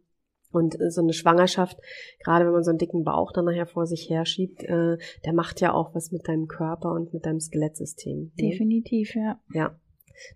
Und 0.52 0.80
äh, 0.80 0.90
so 0.90 1.00
eine 1.00 1.12
Schwangerschaft, 1.12 1.78
gerade 2.22 2.44
wenn 2.44 2.52
man 2.52 2.62
so 2.62 2.70
einen 2.70 2.78
dicken 2.78 3.04
Bauch 3.04 3.32
dann 3.32 3.46
nachher 3.46 3.66
vor 3.66 3.86
sich 3.86 4.08
herschiebt, 4.10 4.62
äh, 4.64 4.98
der 5.24 5.32
macht 5.32 5.60
ja 5.60 5.72
auch 5.72 5.94
was 5.94 6.12
mit 6.12 6.28
deinem 6.28 6.46
Körper 6.46 6.92
und 6.92 7.12
mit 7.14 7.26
deinem 7.26 7.40
Skelettsystem. 7.40 8.32
Ne? 8.36 8.50
Definitiv, 8.50 9.14
ja. 9.14 9.40
Ja. 9.52 9.76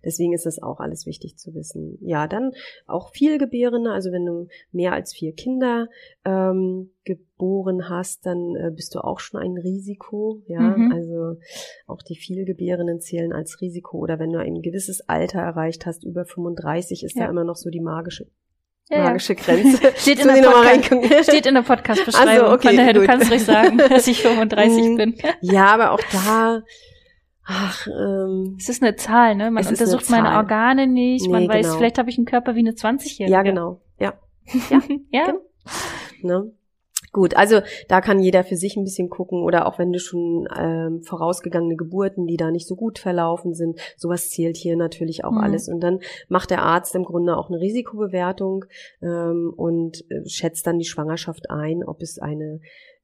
Deswegen 0.03 0.33
ist 0.33 0.45
das 0.45 0.61
auch 0.61 0.79
alles 0.81 1.05
wichtig 1.05 1.37
zu 1.37 1.53
wissen. 1.53 1.97
Ja, 2.01 2.27
dann 2.27 2.51
auch 2.87 3.11
Vielgebärende, 3.13 3.91
also 3.91 4.11
wenn 4.11 4.25
du 4.25 4.47
mehr 4.71 4.91
als 4.91 5.13
vier 5.13 5.33
Kinder 5.33 5.87
ähm, 6.25 6.89
geboren 7.05 7.87
hast, 7.87 8.25
dann 8.25 8.55
äh, 8.55 8.71
bist 8.75 8.95
du 8.95 8.99
auch 8.99 9.19
schon 9.19 9.39
ein 9.39 9.55
Risiko. 9.57 10.41
Ja, 10.47 10.59
Mhm. 10.75 10.91
also 10.91 11.39
auch 11.85 12.01
die 12.01 12.15
Vielgebärenden 12.17 12.99
zählen 12.99 13.31
als 13.31 13.61
Risiko. 13.61 13.99
Oder 13.99 14.19
wenn 14.19 14.31
du 14.31 14.39
ein 14.39 14.61
gewisses 14.61 15.07
Alter 15.07 15.39
erreicht 15.39 15.85
hast, 15.85 16.03
über 16.03 16.25
35, 16.25 17.03
ist 17.03 17.15
Ja. 17.15 17.25
da 17.25 17.29
immer 17.29 17.43
noch 17.45 17.55
so 17.55 17.69
die 17.69 17.79
magische, 17.79 18.27
Ja, 18.89 18.97
ja. 18.99 19.03
magische 19.05 19.35
Grenze. 19.35 19.91
Steht 19.97 20.19
in 20.19 20.27
der 20.27 20.41
Podcast-? 20.41 21.23
Steht 21.23 21.45
in 21.45 21.55
der 21.55 21.61
Podcast-Beschreibung. 21.61 22.29
Ach 22.45 22.47
so, 22.49 22.53
okay, 22.53 22.67
Von 22.69 22.77
daher, 22.77 22.93
du 22.93 23.05
kannst 23.05 23.29
ruhig 23.31 23.43
sagen, 23.43 23.77
dass 23.89 24.07
ich 24.07 24.21
35 24.21 24.83
Mhm. 24.83 24.95
bin. 24.97 25.15
Ja, 25.41 25.65
aber 25.67 25.91
auch 25.91 25.99
da, 26.11 26.61
ach, 27.45 27.87
ähm, 27.87 28.55
Es 28.59 28.69
ist 28.69 28.81
eine 28.81 28.95
Zahl, 28.95 29.35
ne? 29.35 29.51
Man 29.51 29.65
untersucht 29.67 30.09
meine. 30.09 30.35
Organe 30.37 30.87
nicht. 30.87 31.29
Man 31.29 31.43
Nee, 31.43 31.49
weiß, 31.49 31.65
genau. 31.65 31.77
vielleicht 31.77 31.97
habe 31.97 32.09
ich 32.09 32.17
einen 32.17 32.25
Körper 32.25 32.55
wie 32.55 32.59
eine 32.59 32.71
20-Jährige. 32.71 33.31
ja, 33.33 33.41
genau. 33.41 33.81
Ja, 33.99 34.13
ja? 35.11 35.25
Genau. 35.25 35.39
Ne? 36.21 36.51
Gut, 37.17 37.35
also 37.35 37.61
da 37.87 37.99
kann 37.99 38.19
jeder 38.19 38.43
für 38.43 38.55
sich 38.57 38.77
ein 38.77 38.83
bisschen 38.83 39.09
gucken 39.09 39.41
oder 39.41 39.65
auch 39.65 39.79
wenn 39.79 39.91
du 39.91 39.97
schon 39.97 40.47
ähm, 40.55 41.01
vorausgegangene 41.01 41.75
Geburten, 41.75 42.27
die 42.27 42.37
da 42.37 42.51
nicht 42.51 42.67
so 42.67 42.75
gut 42.75 42.99
verlaufen 42.99 43.55
sind, 43.55 43.79
sowas 43.97 44.29
zählt 44.29 44.55
hier 44.55 44.75
natürlich 44.75 45.25
auch 45.25 45.31
Mhm. 45.31 45.37
alles. 45.39 45.67
Und 45.67 45.79
dann 45.81 45.99
macht 46.29 46.51
der 46.51 46.61
Arzt 46.61 46.93
im 46.93 47.03
Grunde 47.05 47.35
auch 47.35 47.49
eine 47.49 47.59
Risikobewertung 47.59 48.65
ähm, 49.01 49.51
und 49.57 50.05
äh, 50.11 50.29
schätzt 50.29 50.67
dann 50.67 50.77
die 50.77 50.85
Schwangerschaft 50.85 51.49
ein, 51.49 51.83
ob 51.83 52.03
es 52.03 52.19
eine 52.19 52.59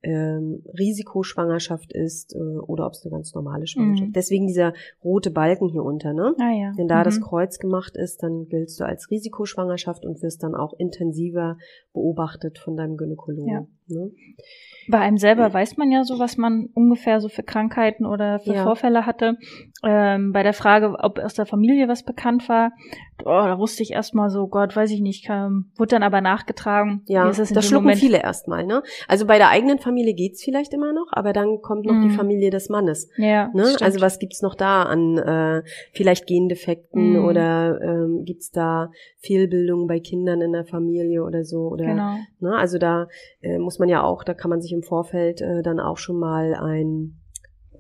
ähm, 0.06 0.62
Risikoschwangerschaft 0.78 1.94
ist 1.94 2.36
äh, 2.36 2.38
oder 2.68 2.86
ob 2.88 2.92
es 2.92 3.06
eine 3.06 3.12
ganz 3.12 3.34
normale 3.34 3.68
Schwangerschaft. 3.68 4.10
Mhm. 4.10 4.14
Deswegen 4.14 4.48
dieser 4.48 4.74
rote 5.02 5.32
Balken 5.32 5.70
hier 5.70 5.82
unter, 5.84 6.12
ne? 6.12 6.36
Ah 6.40 6.52
ja. 6.52 6.74
Wenn 6.76 6.90
da 6.90 7.06
das 7.06 7.20
Mhm. 7.20 7.24
Kreuz 7.24 7.58
gemacht 7.58 7.96
ist, 7.96 8.22
dann 8.22 8.48
giltst 8.50 8.80
du 8.82 8.84
als 8.84 9.10
Risikoschwangerschaft 9.10 10.06
und 10.06 10.22
wirst 10.22 10.44
dann 10.44 10.56
auch 10.56 10.74
intensiver 10.78 11.58
beobachtet 11.94 12.60
von 12.60 12.76
deinem 12.76 12.98
Gynäkologen. 12.98 13.48
Ja. 13.54 13.66
Ne? 13.88 14.12
Bei 14.90 15.00
einem 15.00 15.18
selber 15.18 15.54
weiß 15.54 15.78
man 15.78 15.92
ja 15.92 16.04
so, 16.04 16.20
was 16.20 16.36
man 16.38 16.68
ungefähr 16.74 17.22
so 17.22 17.30
für 17.30 17.44
Krankheiten 17.44 18.06
oder 18.06 18.40
für 18.40 18.54
Ja. 18.54 18.64
Vorfälle 18.64 19.06
hatte. 19.06 19.38
Ähm, 19.86 20.32
bei 20.34 20.44
der 20.44 20.54
Frage, 20.54 20.96
ob 21.00 21.20
aus 21.20 21.34
der 21.34 21.46
Familie 21.46 21.88
was 21.88 22.04
bekannt 22.04 22.48
war, 22.50 22.72
oh, 23.20 23.26
da 23.26 23.58
wusste 23.60 23.84
ich 23.84 23.92
erstmal 23.92 24.30
so, 24.30 24.48
Gott, 24.48 24.76
weiß 24.76 24.92
ich 24.92 25.00
nicht, 25.02 25.26
kam, 25.26 25.72
wurde 25.78 25.90
dann 25.92 26.04
aber 26.04 26.20
nachgetragen. 26.22 27.02
Ja, 27.08 27.30
es 27.30 27.38
das 27.38 27.50
dem 27.50 27.62
schlucken 27.62 27.84
Moment? 27.86 28.00
viele 28.00 28.22
erstmal, 28.22 28.66
ne? 28.66 28.82
Also 29.08 29.26
bei 29.26 29.38
der 29.38 29.50
eigenen 29.50 29.80
Familie 29.80 30.14
geht's 30.14 30.44
vielleicht 30.44 30.74
immer 30.74 30.92
noch, 30.94 31.08
aber 31.12 31.32
dann 31.34 31.62
kommt 31.62 31.86
noch 31.86 31.96
Mhm. 31.96 32.02
die 32.02 32.10
Familie 32.10 32.50
des 32.50 32.70
Mannes. 32.70 33.10
Ja, 33.18 33.52
Ne? 33.54 33.66
stimmt. 33.68 33.82
Also 33.84 34.02
was 34.02 34.20
gibt's 34.20 34.42
noch 34.42 34.56
da 34.56 34.84
an 34.84 35.18
äh, 35.18 35.64
vielleicht 35.94 36.28
Gendefekten 36.28 37.14
Mhm. 37.20 37.26
oder 37.26 37.80
ähm, 37.82 38.24
gibt's 38.26 38.52
da 38.52 38.90
Fehlbildungen 39.20 39.88
bei 39.88 40.00
Kindern 40.00 40.42
in 40.42 40.52
der 40.54 40.66
Familie 40.66 41.24
oder 41.24 41.44
so 41.44 41.68
oder 41.70 41.86
genau. 41.86 42.18
ne? 42.40 42.56
Also 42.56 42.78
da 42.78 43.08
äh, 43.42 43.58
muss 43.60 43.73
man 43.80 43.90
ja 43.90 44.04
auch, 44.04 44.24
da 44.24 44.34
kann 44.34 44.50
man 44.50 44.62
sich 44.62 44.72
im 44.74 44.84
Vorfeld 44.84 45.42
äh, 45.42 45.62
dann 45.62 45.80
auch 45.80 45.98
schon 45.98 46.20
mal 46.20 46.54
ein 46.56 47.20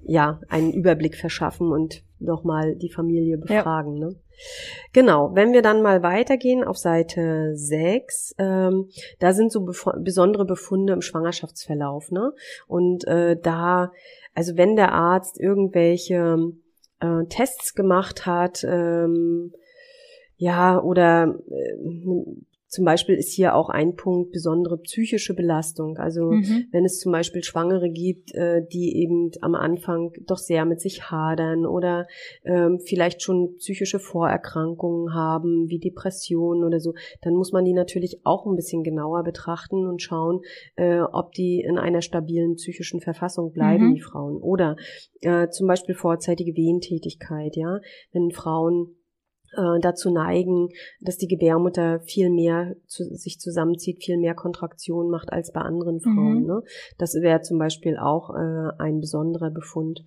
ja 0.05 0.41
einen 0.49 0.73
Überblick 0.73 1.15
verschaffen 1.15 1.71
und 1.71 2.03
nochmal 2.19 2.75
die 2.75 2.89
Familie 2.89 3.37
befragen. 3.37 3.97
Ne? 3.99 4.15
Genau, 4.91 5.33
wenn 5.35 5.53
wir 5.53 5.61
dann 5.61 5.81
mal 5.81 6.03
weitergehen 6.03 6.63
auf 6.63 6.77
Seite 6.77 7.51
6, 7.55 8.35
ähm, 8.37 8.89
da 9.19 9.33
sind 9.33 9.51
so 9.51 9.61
befo- 9.61 9.97
besondere 10.01 10.45
Befunde 10.45 10.93
im 10.93 11.01
Schwangerschaftsverlauf. 11.01 12.11
Ne? 12.11 12.33
Und 12.67 13.05
äh, 13.07 13.37
da, 13.39 13.91
also 14.33 14.57
wenn 14.57 14.75
der 14.75 14.93
Arzt 14.93 15.39
irgendwelche 15.39 16.51
äh, 16.99 17.25
Tests 17.29 17.73
gemacht 17.73 18.25
hat, 18.25 18.63
ähm, 18.63 19.53
ja, 20.35 20.81
oder 20.81 21.35
äh, 21.49 21.75
zum 22.73 22.85
Beispiel 22.85 23.13
ist 23.15 23.31
hier 23.31 23.53
auch 23.55 23.69
ein 23.69 23.95
Punkt 23.95 24.31
besondere 24.31 24.79
psychische 24.79 25.35
Belastung. 25.35 25.97
Also 25.97 26.31
Mhm. 26.31 26.65
wenn 26.71 26.85
es 26.85 26.99
zum 26.99 27.11
Beispiel 27.11 27.43
Schwangere 27.43 27.91
gibt, 27.91 28.33
äh, 28.33 28.65
die 28.73 28.97
eben 28.97 29.29
am 29.41 29.53
Anfang 29.53 30.11
doch 30.25 30.39
sehr 30.39 30.65
mit 30.65 30.81
sich 30.81 31.11
hadern 31.11 31.67
oder 31.67 32.07
ähm, 32.43 32.79
vielleicht 32.83 33.21
schon 33.21 33.55
psychische 33.57 33.99
Vorerkrankungen 33.99 35.13
haben, 35.13 35.69
wie 35.69 35.77
Depressionen 35.77 36.63
oder 36.63 36.79
so, 36.79 36.93
dann 37.21 37.35
muss 37.35 37.51
man 37.51 37.63
die 37.63 37.73
natürlich 37.73 38.21
auch 38.23 38.47
ein 38.47 38.55
bisschen 38.55 38.83
genauer 38.83 39.23
betrachten 39.23 39.85
und 39.85 40.01
schauen, 40.01 40.41
äh, 40.75 40.99
ob 41.01 41.31
die 41.33 41.61
in 41.61 41.77
einer 41.77 42.01
stabilen 42.01 42.55
psychischen 42.55 43.01
Verfassung 43.01 43.51
bleiben, 43.51 43.89
Mhm. 43.89 43.93
die 43.93 44.01
Frauen. 44.01 44.37
Oder 44.41 44.77
äh, 45.21 45.47
zum 45.49 45.67
Beispiel 45.67 45.93
vorzeitige 45.93 46.55
Wehentätigkeit, 46.55 47.55
ja, 47.55 47.79
wenn 48.13 48.31
Frauen 48.31 48.95
äh, 49.55 49.79
dazu 49.79 50.11
neigen, 50.11 50.69
dass 51.01 51.17
die 51.17 51.27
Gebärmutter 51.27 51.99
viel 52.01 52.29
mehr 52.29 52.75
zu, 52.87 53.03
sich 53.15 53.39
zusammenzieht, 53.39 54.03
viel 54.03 54.17
mehr 54.17 54.35
Kontraktion 54.35 55.09
macht 55.09 55.31
als 55.31 55.51
bei 55.51 55.61
anderen 55.61 55.99
Frauen. 55.99 56.41
Mhm. 56.41 56.47
Ne? 56.47 56.63
Das 56.97 57.13
wäre 57.15 57.41
zum 57.41 57.57
Beispiel 57.59 57.97
auch 57.97 58.31
äh, 58.35 58.71
ein 58.79 58.99
besonderer 58.99 59.49
Befund. 59.51 60.03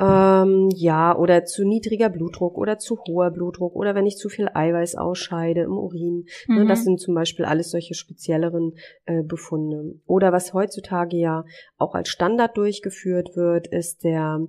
Ähm, 0.00 0.68
ja, 0.76 1.16
oder 1.16 1.44
zu 1.44 1.66
niedriger 1.66 2.08
Blutdruck 2.08 2.56
oder 2.56 2.78
zu 2.78 3.00
hoher 3.08 3.32
Blutdruck 3.32 3.74
oder 3.74 3.96
wenn 3.96 4.06
ich 4.06 4.16
zu 4.16 4.28
viel 4.28 4.48
Eiweiß 4.52 4.94
ausscheide 4.94 5.62
im 5.62 5.76
Urin. 5.76 6.26
Ne, 6.46 6.64
Mhm. 6.64 6.68
das 6.68 6.84
sind 6.84 7.00
zum 7.00 7.14
Beispiel 7.16 7.44
alles 7.44 7.72
solche 7.72 7.94
spezielleren 7.94 8.74
äh, 9.06 9.24
Befunde. 9.24 9.96
Oder 10.06 10.30
was 10.32 10.54
heutzutage 10.54 11.16
ja 11.16 11.44
auch 11.78 11.94
als 11.96 12.10
Standard 12.10 12.56
durchgeführt 12.56 13.34
wird, 13.34 13.66
ist 13.66 14.04
der 14.04 14.46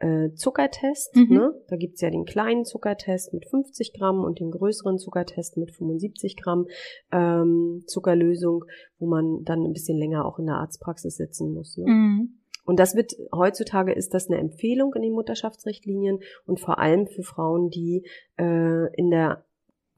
äh, 0.00 0.32
Zuckertest. 0.34 1.14
Mhm. 1.14 1.28
Ne? 1.34 1.62
Da 1.68 1.76
gibt's 1.76 2.00
ja 2.00 2.10
den 2.10 2.24
kleinen 2.24 2.64
Zuckertest 2.64 3.32
mit 3.32 3.48
50 3.48 3.92
Gramm 3.92 4.24
und 4.24 4.40
den 4.40 4.50
größeren 4.50 4.98
Zuckertest 4.98 5.56
mit 5.56 5.70
75 5.70 6.36
Gramm 6.36 6.66
ähm, 7.12 7.84
Zuckerlösung, 7.86 8.64
wo 8.98 9.06
man 9.06 9.44
dann 9.44 9.62
ein 9.62 9.72
bisschen 9.72 9.98
länger 9.98 10.24
auch 10.24 10.38
in 10.38 10.46
der 10.46 10.56
Arztpraxis 10.56 11.16
sitzen 11.16 11.52
muss. 11.52 11.76
Ne? 11.76 11.84
Mhm. 11.86 12.40
Und 12.64 12.78
das 12.78 12.94
wird, 12.94 13.12
heutzutage 13.34 13.92
ist 13.92 14.14
das 14.14 14.28
eine 14.28 14.38
Empfehlung 14.38 14.94
in 14.94 15.02
den 15.02 15.12
Mutterschaftsrichtlinien 15.12 16.20
und 16.46 16.60
vor 16.60 16.78
allem 16.78 17.06
für 17.06 17.22
Frauen, 17.22 17.70
die 17.70 18.06
äh, 18.38 18.94
in 18.96 19.10
der 19.10 19.44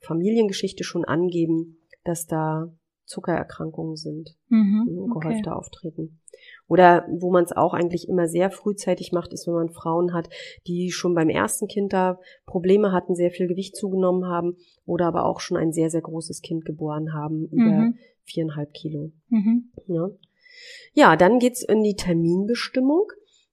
Familiengeschichte 0.01 0.85
schon 0.85 1.05
angeben, 1.05 1.79
dass 2.05 2.27
da 2.27 2.73
Zuckererkrankungen 3.05 3.97
sind 3.97 4.37
Mhm. 4.49 5.11
Okay. 5.13 5.29
gehäufter 5.29 5.57
auftreten. 5.57 6.21
Oder 6.73 7.07
wo 7.11 7.31
man 7.31 7.45
es 7.45 7.53
auch 7.53 7.75
eigentlich 7.75 8.09
immer 8.09 8.29
sehr 8.29 8.51
frühzeitig 8.51 9.13
macht, 9.13 9.35
ist, 9.35 9.47
wenn 9.47 9.53
man 9.53 9.69
Frauen 9.69 10.15
hat, 10.15 10.31
die 10.67 10.91
schon 10.91 11.15
beim 11.15 11.29
ersten 11.29 11.69
Kind 11.69 11.93
da 11.93 12.19
Probleme 12.47 12.93
hatten, 12.93 13.15
sehr 13.15 13.31
viel 13.31 13.47
Gewicht 13.47 13.77
zugenommen 13.77 14.25
haben 14.25 14.57
oder 14.87 15.05
aber 15.05 15.27
auch 15.27 15.41
schon 15.41 15.59
ein 15.59 15.75
sehr, 15.75 15.91
sehr 15.91 16.01
großes 16.01 16.41
Kind 16.41 16.65
geboren 16.65 17.13
haben, 17.13 17.47
über 17.53 17.71
Mhm. 17.71 17.99
viereinhalb 18.23 18.73
Kilo. 18.73 19.13
Mhm. 19.29 19.71
Ja, 19.87 20.09
ja 20.95 21.17
dann 21.17 21.41
geht's 21.41 21.63
in 21.63 21.83
die 21.83 21.95
Terminbestimmung. 21.95 23.05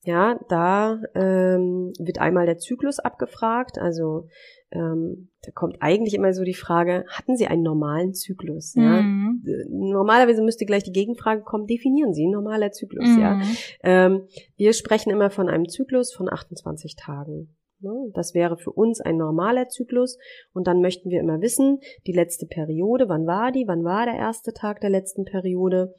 Ja, 0.05 0.39
da 0.47 1.01
ähm, 1.13 1.91
wird 1.99 2.19
einmal 2.19 2.45
der 2.45 2.57
Zyklus 2.57 2.99
abgefragt. 2.99 3.79
Also 3.79 4.29
ähm, 4.71 5.29
da 5.41 5.51
kommt 5.51 5.77
eigentlich 5.79 6.13
immer 6.13 6.33
so 6.33 6.43
die 6.43 6.53
Frage, 6.53 7.05
hatten 7.07 7.35
Sie 7.35 7.47
einen 7.47 7.63
normalen 7.63 8.13
Zyklus? 8.13 8.75
Ja? 8.75 9.01
Mhm. 9.01 9.41
Normalerweise 9.69 10.43
müsste 10.43 10.65
gleich 10.65 10.83
die 10.83 10.91
Gegenfrage 10.91 11.41
kommen, 11.41 11.65
definieren 11.65 12.13
Sie 12.13 12.27
normaler 12.27 12.71
Zyklus, 12.71 13.07
ja. 13.19 13.35
Mhm. 13.35 13.43
Ähm, 13.83 14.21
wir 14.57 14.73
sprechen 14.73 15.09
immer 15.09 15.29
von 15.31 15.49
einem 15.49 15.67
Zyklus 15.67 16.13
von 16.13 16.31
28 16.31 16.95
Tagen. 16.95 17.55
Ne? 17.81 18.11
Das 18.13 18.33
wäre 18.33 18.57
für 18.57 18.71
uns 18.71 19.01
ein 19.01 19.17
normaler 19.17 19.69
Zyklus. 19.69 20.17
Und 20.53 20.67
dann 20.67 20.81
möchten 20.81 21.09
wir 21.09 21.19
immer 21.19 21.41
wissen, 21.41 21.79
die 22.05 22.11
letzte 22.11 22.45
Periode, 22.45 23.09
wann 23.09 23.25
war 23.25 23.51
die, 23.51 23.65
wann 23.67 23.83
war 23.83 24.05
der 24.05 24.15
erste 24.15 24.53
Tag 24.53 24.81
der 24.81 24.89
letzten 24.89 25.25
Periode. 25.25 25.93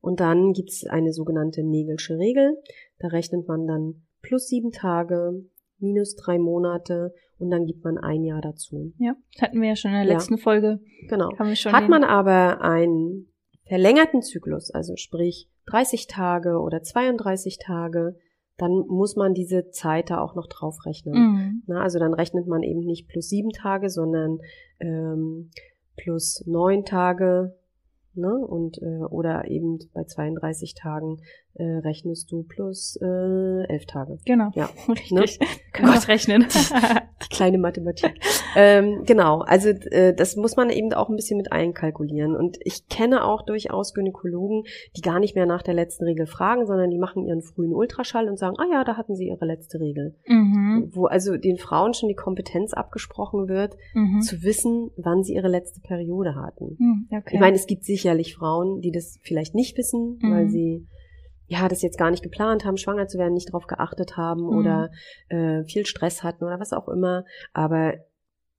Und 0.00 0.20
dann 0.20 0.52
gibt's 0.52 0.86
eine 0.86 1.12
sogenannte 1.12 1.62
Nägelsche 1.62 2.18
Regel. 2.18 2.56
Da 2.98 3.08
rechnet 3.08 3.48
man 3.48 3.66
dann 3.66 4.06
plus 4.22 4.46
sieben 4.46 4.70
Tage, 4.70 5.44
minus 5.78 6.14
drei 6.14 6.38
Monate 6.38 7.12
und 7.38 7.50
dann 7.50 7.66
gibt 7.66 7.84
man 7.84 7.98
ein 7.98 8.24
Jahr 8.24 8.40
dazu. 8.40 8.92
Ja, 8.98 9.14
das 9.34 9.42
hatten 9.42 9.60
wir 9.60 9.68
ja 9.68 9.76
schon 9.76 9.90
in 9.92 9.98
der 9.98 10.06
Ja. 10.06 10.12
letzten 10.14 10.38
Folge. 10.38 10.80
Genau. 11.08 11.30
Haben 11.38 11.48
wir 11.48 11.56
schon 11.56 11.72
Hat 11.72 11.88
man 11.88 12.04
aber 12.04 12.60
einen 12.62 13.28
verlängerten 13.66 14.22
Zyklus, 14.22 14.70
also 14.70 14.94
sprich 14.96 15.48
30 15.66 16.06
Tage 16.06 16.58
oder 16.60 16.82
32 16.82 17.58
Tage, 17.58 18.16
dann 18.56 18.70
muss 18.86 19.16
man 19.16 19.34
diese 19.34 19.70
Zeit 19.70 20.10
da 20.10 20.20
auch 20.20 20.34
noch 20.36 20.46
draufrechnen. 20.46 21.14
Mhm. 21.14 21.62
Na, 21.66 21.82
also 21.82 21.98
dann 21.98 22.14
rechnet 22.14 22.46
man 22.46 22.62
eben 22.62 22.80
nicht 22.84 23.08
plus 23.08 23.28
sieben 23.28 23.50
Tage, 23.50 23.88
sondern 23.88 24.38
ähm, 24.78 25.50
plus 25.96 26.44
neun 26.46 26.84
Tage. 26.84 27.56
Ne? 28.14 28.32
Und 28.32 28.78
äh, 28.80 29.02
oder 29.10 29.48
eben 29.50 29.78
bei 29.92 30.04
32 30.04 30.74
Tagen 30.74 31.16
äh, 31.56 31.62
rechnest 31.64 32.30
du 32.32 32.42
plus 32.42 32.96
äh, 33.00 33.64
elf 33.68 33.86
Tage. 33.86 34.18
Genau. 34.26 34.50
Ja, 34.54 34.68
Richtig. 34.88 35.38
Können 35.72 35.88
wir 35.88 35.94
Gott. 35.94 36.08
rechnen. 36.08 36.46
Die 37.22 37.28
kleine 37.34 37.58
Mathematik. 37.58 38.12
ähm, 38.56 39.04
genau, 39.06 39.40
also 39.40 39.68
äh, 39.70 40.14
das 40.14 40.36
muss 40.36 40.56
man 40.56 40.70
eben 40.70 40.92
auch 40.92 41.08
ein 41.08 41.16
bisschen 41.16 41.36
mit 41.36 41.52
einkalkulieren. 41.52 42.36
Und 42.36 42.58
ich 42.64 42.88
kenne 42.88 43.24
auch 43.24 43.42
durchaus 43.42 43.94
Gynäkologen, 43.94 44.64
die 44.96 45.00
gar 45.00 45.20
nicht 45.20 45.34
mehr 45.34 45.46
nach 45.46 45.62
der 45.62 45.74
letzten 45.74 46.04
Regel 46.04 46.26
fragen, 46.26 46.66
sondern 46.66 46.90
die 46.90 46.98
machen 46.98 47.24
ihren 47.24 47.40
frühen 47.42 47.72
Ultraschall 47.72 48.28
und 48.28 48.38
sagen, 48.38 48.56
ah 48.58 48.66
ja, 48.70 48.84
da 48.84 48.96
hatten 48.96 49.14
sie 49.16 49.28
ihre 49.28 49.46
letzte 49.46 49.80
Regel. 49.80 50.14
mhm. 50.26 50.90
Wo 50.92 51.06
also 51.06 51.36
den 51.36 51.56
Frauen 51.56 51.94
schon 51.94 52.08
die 52.08 52.14
Kompetenz 52.14 52.72
abgesprochen 52.74 53.48
wird, 53.48 53.76
Mhm. 53.94 54.20
zu 54.20 54.42
wissen, 54.42 54.90
wann 54.96 55.22
sie 55.22 55.34
ihre 55.34 55.48
letzte 55.48 55.80
Periode 55.80 56.34
hatten. 56.34 56.76
Mhm. 56.78 57.08
Okay. 57.10 57.34
Ich 57.34 57.40
meine, 57.40 57.56
es 57.56 57.66
gibt 57.66 57.84
sicherlich 57.84 58.34
Frauen, 58.34 58.80
die 58.80 58.90
das 58.90 59.18
vielleicht 59.22 59.54
nicht 59.54 59.78
wissen, 59.78 60.18
Mhm. 60.20 60.30
weil 60.32 60.48
sie 60.48 60.86
ja 61.46 61.68
das 61.68 61.82
jetzt 61.82 61.98
gar 61.98 62.10
nicht 62.10 62.22
geplant 62.22 62.64
haben, 62.64 62.76
schwanger 62.76 63.06
zu 63.06 63.18
werden, 63.18 63.34
nicht 63.34 63.48
darauf 63.48 63.66
geachtet 63.66 64.16
haben 64.16 64.42
Mhm. 64.42 64.56
oder 64.56 64.90
äh, 65.28 65.64
viel 65.64 65.86
Stress 65.86 66.22
hatten 66.22 66.44
oder 66.44 66.58
was 66.60 66.72
auch 66.72 66.88
immer. 66.88 67.24
Aber 67.52 67.94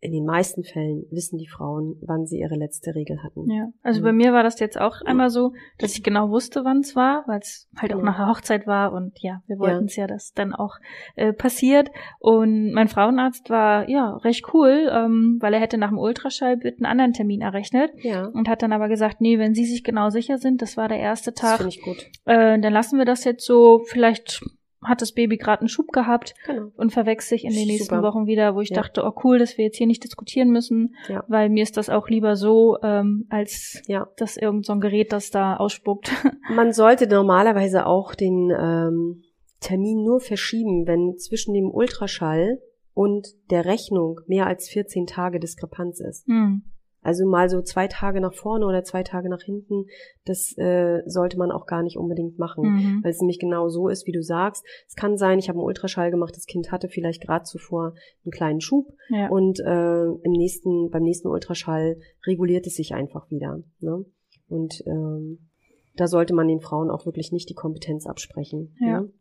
in 0.06 0.12
den 0.14 0.26
meisten 0.26 0.64
Fällen 0.64 1.06
wissen 1.12 1.38
die 1.38 1.48
Frauen, 1.48 1.98
wann 2.02 2.26
sie 2.26 2.40
ihre 2.40 2.56
letzte 2.56 2.96
Regel 2.96 3.22
hatten. 3.24 3.50
Ja, 3.50 3.68
also 3.84 4.02
bei 4.02 4.12
mir 4.14 4.32
war 4.32 4.44
das 4.44 4.60
jetzt 4.60 4.80
auch 4.80 5.02
einmal 5.02 5.30
so, 5.30 5.52
dass 5.80 5.94
ich 5.96 6.04
genau 6.04 6.30
wusste, 6.30 6.64
wann 6.64 6.80
es 6.80 6.96
war, 6.96 7.24
weil 7.28 7.40
es 7.40 7.68
halt 7.78 7.94
auch 7.94 7.98
Ja. 8.00 8.04
nach 8.06 8.18
der 8.18 8.28
Hochzeit 8.30 8.68
war 8.68 8.94
und 8.94 9.14
ja, 9.22 9.42
wir 9.48 9.56
Ja. 9.56 9.60
wollten 9.62 9.86
es 9.86 9.96
ja, 9.96 10.08
dass 10.08 10.32
dann 10.34 10.54
auch 10.54 10.76
äh, 11.16 11.34
passiert. 11.34 11.90
Und 12.20 12.72
mein 12.72 12.88
Frauenarzt 12.88 13.50
war 13.50 13.90
ja 13.90 14.16
recht 14.18 14.46
cool, 14.54 14.90
ähm, 14.92 15.38
weil 15.42 15.54
er 15.54 15.60
hätte 15.60 15.78
nach 15.78 15.90
dem 15.90 15.98
Ultraschall 16.00 16.58
mit 16.58 16.78
einen 16.78 16.86
anderen 16.86 17.14
Termin 17.14 17.42
errechnet 17.42 17.92
Ja, 18.04 18.28
und 18.28 18.48
hat 18.48 18.62
dann 18.62 18.72
aber 18.74 18.88
gesagt, 18.88 19.22
nee, 19.22 19.40
wenn 19.40 19.54
Sie 19.56 19.66
sich 19.66 19.84
genau 19.84 20.10
sicher 20.10 20.38
sind, 20.38 20.62
das 20.62 20.78
war 20.78 20.88
der 20.88 21.00
erste 21.00 21.32
das 21.32 21.42
Tag, 21.42 21.58
finde 21.58 21.70
ich 21.70 21.82
gut. 21.82 22.06
äh, 22.26 22.60
dann 22.60 22.74
lassen 22.74 22.98
wir 22.98 23.06
das 23.06 23.24
jetzt 23.24 23.46
so, 23.46 23.82
vielleicht 23.86 24.44
hat 24.86 25.02
das 25.02 25.12
Baby 25.14 25.38
gerade 25.38 25.62
einen 25.62 25.70
Schub 25.70 25.92
gehabt 25.92 26.34
Genau. 26.46 26.72
und 26.78 26.92
verwechselt 26.92 27.42
sich 27.42 27.46
in 27.46 27.54
den 27.54 27.68
nächsten 27.68 27.96
Super. 27.96 28.04
Wochen 28.04 28.26
wieder, 28.28 28.56
wo 28.56 28.62
ich 28.62 28.70
Ja. 28.70 28.78
dachte, 28.78 29.04
oh 29.06 29.14
cool, 29.24 29.40
dass 29.40 29.58
wir 29.58 29.66
jetzt 29.66 29.78
hier 29.78 29.88
nicht 29.88 30.04
diskutieren 30.04 30.50
müssen, 30.50 30.96
Ja. 31.08 31.24
weil 31.28 31.50
mir 31.50 31.64
ist 31.64 31.78
das 31.78 31.90
auch 31.90 32.08
lieber 32.10 32.36
so, 32.36 32.78
ähm, 32.84 33.26
als 33.30 33.82
Ja. 33.88 34.08
dass 34.18 34.38
irgend 34.38 34.66
so 34.66 34.74
ein 34.74 34.82
Gerät 34.82 35.12
das 35.12 35.32
da 35.32 35.58
ausspuckt. 35.58 36.10
Man 36.56 36.72
sollte 36.74 37.08
normalerweise 37.08 37.86
auch 37.86 38.16
den 38.16 38.52
ähm, 38.58 39.22
Termin 39.60 40.04
nur 40.04 40.20
verschieben, 40.20 40.86
wenn 40.88 41.18
zwischen 41.18 41.54
dem 41.54 41.72
Ultraschall 41.72 42.60
und 42.94 43.28
der 43.50 43.66
Rechnung 43.66 44.20
mehr 44.28 44.48
als 44.48 44.70
14 44.70 45.06
Tage 45.08 45.40
Diskrepanz 45.40 46.00
ist. 46.00 46.26
Hm. 46.28 46.64
Also 47.06 47.26
mal 47.26 47.50
so 47.50 47.62
zwei 47.62 47.88
Tage 47.88 48.20
nach 48.20 48.34
vorne 48.34 48.66
oder 48.66 48.84
zwei 48.84 49.04
Tage 49.04 49.30
nach 49.30 49.42
hinten, 49.42 49.86
das 50.26 50.58
äh, 50.58 51.02
sollte 51.06 51.38
man 51.38 51.52
auch 51.52 51.66
gar 51.66 51.84
nicht 51.84 51.98
unbedingt 51.98 52.40
machen. 52.40 52.64
Mhm. 52.64 53.00
Weil 53.04 53.12
es 53.12 53.22
nämlich 53.22 53.40
genau 53.40 53.70
so 53.70 53.90
ist, 53.90 54.08
wie 54.08 54.12
du 54.12 54.24
sagst. 54.24 54.66
Es 54.88 54.96
kann 54.96 55.18
sein, 55.18 55.40
ich 55.40 55.48
habe 55.48 55.60
einen 55.60 55.68
Ultraschall 55.68 56.12
gemacht, 56.12 56.36
das 56.36 56.46
Kind 56.46 56.72
hatte 56.72 56.90
vielleicht 56.90 57.22
gerade 57.22 57.44
zuvor 57.44 57.94
einen 58.24 58.32
kleinen 58.32 58.62
Schub 58.62 58.88
Ja. 59.10 59.30
und 59.30 59.60
äh, 59.60 60.06
im 60.06 60.32
nächsten, 60.32 60.90
beim 60.90 61.04
nächsten 61.04 61.28
Ultraschall 61.28 61.98
reguliert 62.26 62.66
es 62.66 62.76
sich 62.76 62.94
einfach 62.94 63.30
wieder. 63.30 63.62
Ne? 63.80 64.06
Und 64.48 64.84
ähm, 64.88 65.50
da 65.96 66.08
sollte 66.08 66.34
man 66.34 66.48
den 66.48 66.60
Frauen 66.60 66.90
auch 66.90 67.06
wirklich 67.06 67.32
nicht 67.32 67.50
die 67.50 67.54
Kompetenz 67.54 68.06
absprechen. 68.06 68.76
Ja. 68.80 69.02
Ne? 69.02 69.14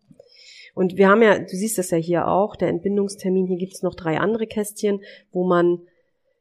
Und 0.74 0.96
wir 0.96 1.08
haben 1.08 1.22
ja, 1.22 1.38
du 1.38 1.46
siehst 1.46 1.78
das 1.78 1.90
ja 1.90 1.98
hier 1.98 2.28
auch, 2.28 2.56
der 2.56 2.68
Entbindungstermin, 2.68 3.46
hier 3.46 3.58
gibt's 3.58 3.82
noch 3.82 3.94
drei 3.94 4.18
andere 4.18 4.46
Kästchen, 4.46 5.00
wo 5.30 5.46
man 5.46 5.80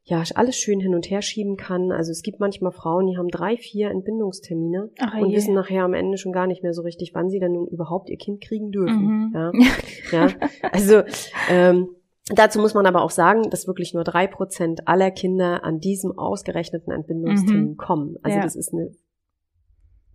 ja 0.06 0.22
alles 0.34 0.56
schön 0.56 0.80
hin 0.80 0.94
und 0.94 1.08
her 1.10 1.22
schieben 1.22 1.56
kann. 1.56 1.90
Also 1.90 2.10
es 2.12 2.22
gibt 2.22 2.38
manchmal 2.38 2.72
Frauen, 2.72 3.06
die 3.06 3.16
haben 3.16 3.28
drei, 3.28 3.56
vier 3.56 3.90
Entbindungstermine 3.90 4.90
Ach, 5.00 5.18
und 5.18 5.30
je. 5.30 5.36
wissen 5.36 5.54
nachher 5.54 5.82
am 5.84 5.94
Ende 5.94 6.18
schon 6.18 6.32
gar 6.32 6.46
nicht 6.46 6.62
mehr 6.62 6.74
so 6.74 6.82
richtig, 6.82 7.12
wann 7.14 7.30
sie 7.30 7.38
dann 7.40 7.52
nun 7.52 7.66
überhaupt 7.68 8.10
ihr 8.10 8.18
Kind 8.18 8.42
kriegen 8.42 8.70
dürfen. 8.70 9.02
Mhm. 9.02 9.32
Ja. 9.34 9.52
Ja, 10.12 10.28
also 10.70 11.02
ähm, 11.50 11.88
dazu 12.34 12.60
muss 12.60 12.74
man 12.74 12.84
aber 12.86 13.02
auch 13.02 13.10
sagen, 13.10 13.48
dass 13.50 13.66
wirklich 13.66 13.94
nur 13.94 14.04
drei 14.04 14.26
Prozent 14.26 14.86
aller 14.86 15.10
Kinder 15.10 15.64
an 15.64 15.80
diesem 15.80 16.16
ausgerechneten 16.18 16.92
Entbindungstermin 16.92 17.70
Mhm. 17.70 17.76
kommen. 17.78 18.16
Also 18.22 18.36
Ja. 18.36 18.44
das 18.44 18.54
ist 18.54 18.74
eine 18.74 18.90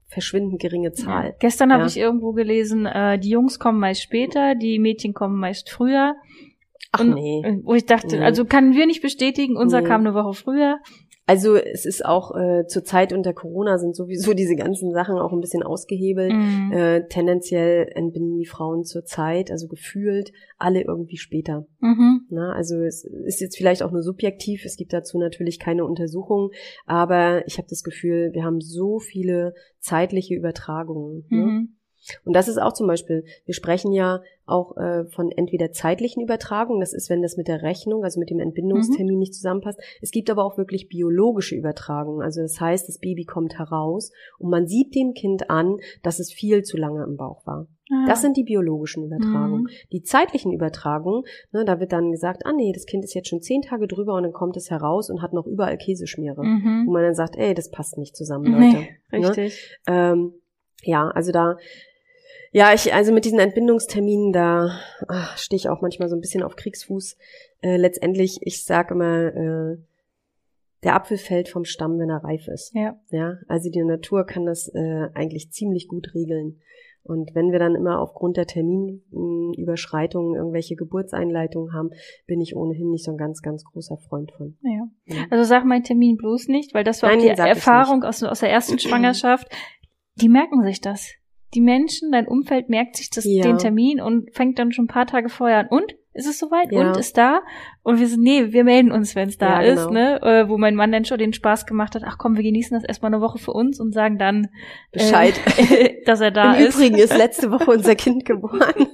verschwindend 0.07 0.59
geringe 0.61 0.91
Zahl. 0.91 1.25
Ja. 1.29 1.35
Gestern 1.39 1.71
habe 1.71 1.81
Ja. 1.83 1.87
ich 1.87 1.97
irgendwo 1.97 2.33
gelesen, 2.33 2.85
äh, 2.85 3.19
die 3.19 3.29
Jungs 3.29 3.59
kommen 3.59 3.79
meist 3.79 4.01
später, 4.01 4.55
die 4.55 4.79
Mädchen 4.79 5.13
kommen 5.13 5.39
meist 5.39 5.69
früher. 5.69 6.15
Ach 6.91 7.01
Und, 7.01 7.13
nee. 7.13 7.41
äh, 7.45 7.59
Wo 7.63 7.73
ich 7.73 7.85
dachte, 7.85 8.17
Nee. 8.17 8.23
also 8.23 8.45
können 8.45 8.73
wir 8.73 8.85
nicht 8.87 9.01
bestätigen, 9.01 9.55
unser 9.57 9.81
Nee. 9.81 9.87
kam 9.87 10.01
eine 10.01 10.13
Woche 10.15 10.33
früher. 10.33 10.79
Also 11.27 11.55
es 11.55 11.85
ist 11.85 12.03
auch 12.03 12.35
äh, 12.35 12.65
zur 12.65 12.83
Zeit 12.83 13.13
unter 13.13 13.33
Corona 13.33 13.77
sind 13.77 13.95
sowieso 13.95 14.33
diese 14.33 14.55
ganzen 14.55 14.91
Sachen 14.91 15.19
auch 15.19 15.31
ein 15.31 15.41
bisschen 15.41 15.61
ausgehebelt. 15.61 16.33
Mhm. 16.33 16.71
Äh, 16.73 17.07
tendenziell 17.07 17.87
entbinden 17.93 18.37
die 18.39 18.47
Frauen 18.47 18.83
zur 18.83 19.03
Zeit, 19.05 19.51
also 19.51 19.67
gefühlt 19.67 20.31
alle 20.57 20.81
irgendwie 20.81 21.17
später. 21.17 21.67
Mhm. 21.81 22.21
Na, 22.31 22.53
also 22.53 22.77
es 22.81 23.05
ist 23.25 23.41
jetzt 23.41 23.57
vielleicht 23.57 23.83
auch 23.83 23.91
nur 23.91 24.01
subjektiv, 24.01 24.65
es 24.65 24.75
gibt 24.75 24.91
dazu 24.91 25.19
natürlich 25.19 25.59
keine 25.59 25.85
Untersuchungen, 25.85 26.49
aber 26.87 27.45
ich 27.45 27.59
habe 27.59 27.67
das 27.69 27.83
Gefühl, 27.83 28.31
wir 28.33 28.43
haben 28.43 28.59
so 28.59 28.97
viele 28.97 29.53
zeitliche 29.79 30.33
Übertragungen. 30.33 31.25
Ne? 31.29 31.67
Mhm. 31.99 32.27
Und 32.27 32.35
das 32.35 32.47
ist 32.47 32.57
auch 32.57 32.73
zum 32.73 32.87
Beispiel, 32.87 33.23
wir 33.45 33.53
sprechen 33.53 33.91
ja 33.91 34.21
auch 34.45 34.75
äh, 34.77 35.05
von 35.05 35.31
entweder 35.31 35.71
zeitlichen 35.71 36.23
Übertragungen, 36.23 36.79
das 36.79 36.93
ist, 36.93 37.09
wenn 37.09 37.21
das 37.21 37.37
mit 37.37 37.47
der 37.47 37.61
Rechnung, 37.61 38.03
also 38.03 38.19
mit 38.19 38.29
dem 38.31 38.39
Entbindungstermin 38.39 39.19
nicht 39.19 39.35
zusammenpasst. 39.35 39.79
Es 40.01 40.09
gibt 40.11 40.29
aber 40.31 40.43
auch 40.43 40.57
wirklich 40.57 40.89
biologische 40.89 41.55
Übertragungen. 41.55 42.23
Also 42.23 42.41
das 42.41 42.59
heißt, 42.59 42.87
das 42.89 42.97
Baby 42.97 43.25
kommt 43.25 43.59
heraus 43.59 44.11
und 44.39 44.49
man 44.49 44.65
sieht 44.67 44.95
dem 44.95 45.13
Kind 45.13 45.49
an, 45.51 45.77
dass 46.01 46.19
es 46.19 46.31
viel 46.33 46.63
zu 46.63 46.77
lange 46.77 47.03
im 47.03 47.15
Bauch 47.15 47.45
war. 47.45 47.67
Ah. 47.91 48.05
Das 48.07 48.21
sind 48.21 48.37
die 48.37 48.43
biologischen 48.43 49.03
Übertragungen. 49.03 49.63
Mhm. 49.63 49.69
Die 49.91 50.01
zeitlichen 50.01 50.51
Übertragungen, 50.51 51.23
ne, 51.51 51.63
da 51.65 51.79
wird 51.79 51.91
dann 51.91 52.11
gesagt, 52.11 52.45
ah 52.45 52.53
nee, 52.53 52.71
das 52.73 52.85
Kind 52.85 53.03
ist 53.03 53.13
jetzt 53.13 53.27
schon 53.29 53.41
zehn 53.41 53.61
Tage 53.61 53.87
drüber 53.87 54.15
und 54.15 54.23
dann 54.23 54.33
kommt 54.33 54.57
es 54.57 54.69
heraus 54.71 55.09
und 55.11 55.21
hat 55.21 55.33
noch 55.33 55.45
überall 55.45 55.77
Käseschmiere. 55.77 56.37
Wo 56.37 56.43
Mhm. 56.43 56.85
man 56.91 57.03
dann 57.03 57.13
sagt, 57.15 57.35
ey, 57.35 57.53
das 57.53 57.69
passt 57.69 57.97
nicht 57.99 58.15
zusammen, 58.15 58.51
Leute. 58.51 58.87
Nee, 59.11 59.19
Ne? 59.19 59.27
richtig. 59.29 59.77
Ähm, 59.87 60.33
ja, 60.83 61.09
also 61.09 61.31
da, 61.31 61.57
ja, 62.51 62.73
ich, 62.73 62.93
also 62.93 63.11
mit 63.13 63.25
diesen 63.25 63.39
Entbindungsterminen, 63.39 64.33
da 64.33 64.79
ach, 65.07 65.37
stehe 65.37 65.57
ich 65.57 65.69
auch 65.69 65.81
manchmal 65.81 66.09
so 66.09 66.15
ein 66.15 66.21
bisschen 66.21 66.43
auf 66.43 66.55
Kriegsfuß. 66.55 67.17
Äh, 67.61 67.77
letztendlich, 67.77 68.39
ich 68.41 68.63
sage 68.63 68.93
immer, 68.93 69.35
äh, 69.35 69.77
der 70.83 70.95
Apfel 70.95 71.17
fällt 71.17 71.49
vom 71.49 71.65
Stamm, 71.65 71.99
wenn 71.99 72.09
er 72.09 72.23
reif 72.23 72.47
ist. 72.47 72.73
Ja. 72.73 72.97
Ja, 73.09 73.37
also 73.47 73.69
die 73.69 73.83
Natur 73.83 74.25
kann 74.25 74.45
das 74.45 74.69
äh, 74.73 75.09
eigentlich 75.13 75.51
ziemlich 75.51 75.87
gut 75.87 76.13
regeln. 76.13 76.59
Und 77.03 77.33
wenn 77.33 77.51
wir 77.51 77.59
dann 77.59 77.75
immer 77.75 77.99
aufgrund 77.99 78.37
der 78.37 78.45
Terminüberschreitungen 78.45 80.35
irgendwelche 80.35 80.75
Geburtseinleitungen 80.75 81.73
haben, 81.73 81.89
bin 82.27 82.39
ich 82.39 82.55
ohnehin 82.55 82.91
nicht 82.91 83.03
so 83.03 83.11
ein 83.11 83.17
ganz, 83.17 83.41
ganz 83.41 83.63
großer 83.63 83.97
Freund 83.97 84.31
von. 84.31 84.57
ja. 84.61 84.87
Ja. 85.05 85.25
Also 85.31 85.43
sag 85.43 85.65
meinen 85.65 85.83
Termin 85.83 86.17
bloß 86.17 86.49
nicht, 86.49 86.73
weil 86.73 86.83
das 86.83 87.01
war 87.01 87.09
Nein, 87.09 87.19
auch 87.19 87.23
die 87.23 87.49
Erfahrung 87.49 88.03
aus, 88.03 88.21
aus 88.21 88.41
der 88.41 88.51
ersten 88.51 88.79
Schwangerschaft. 88.79 89.47
Die 90.15 90.29
merken 90.29 90.61
sich 90.63 90.81
das. 90.81 91.13
Die 91.53 91.61
Menschen, 91.61 92.11
dein 92.11 92.27
Umfeld 92.27 92.69
merkt 92.69 92.95
sich 92.97 93.09
das, 93.09 93.25
Ja. 93.25 93.43
den 93.43 93.57
Termin 93.57 93.99
und 94.01 94.33
fängt 94.35 94.59
dann 94.59 94.71
schon 94.71 94.85
ein 94.85 94.89
paar 94.89 95.07
Tage 95.07 95.29
vorher 95.29 95.59
an. 95.59 95.67
Und? 95.69 95.95
Ist 96.13 96.27
es 96.27 96.39
soweit? 96.39 96.71
Ja. 96.71 96.81
Und 96.89 96.97
ist 96.97 97.17
da? 97.17 97.41
Und 97.83 97.99
wir 97.99 98.07
sind, 98.07 98.23
nee, 98.23 98.51
wir 98.51 98.63
melden 98.63 98.91
uns, 98.91 99.15
wenn 99.15 99.29
es 99.29 99.37
da 99.37 99.61
Ja, 99.61 99.73
ist, 99.73 99.87
genau. 99.87 99.91
ne? 99.91 100.21
Äh, 100.21 100.49
wo 100.49 100.57
mein 100.57 100.75
Mann 100.75 100.91
dann 100.91 101.05
schon 101.05 101.17
den 101.19 101.33
Spaß 101.33 101.65
gemacht 101.65 101.95
hat, 101.95 102.01
ach 102.05 102.17
komm, 102.17 102.35
wir 102.35 102.43
genießen 102.43 102.75
das 102.75 102.83
erstmal 102.83 103.13
eine 103.13 103.21
Woche 103.21 103.37
für 103.37 103.53
uns 103.53 103.79
und 103.79 103.93
sagen 103.93 104.17
dann 104.17 104.47
Bescheid. 104.91 105.39
äh, 105.57 106.01
dass 106.05 106.19
er 106.19 106.31
da 106.31 106.55
Im 106.55 106.65
ist. 106.65 106.75
Übrigen 106.75 106.95
ist 106.97 107.15
letzte 107.17 107.51
Woche 107.51 107.71
unser 107.71 107.95
Kind 107.95 108.25
geboren. 108.25 108.87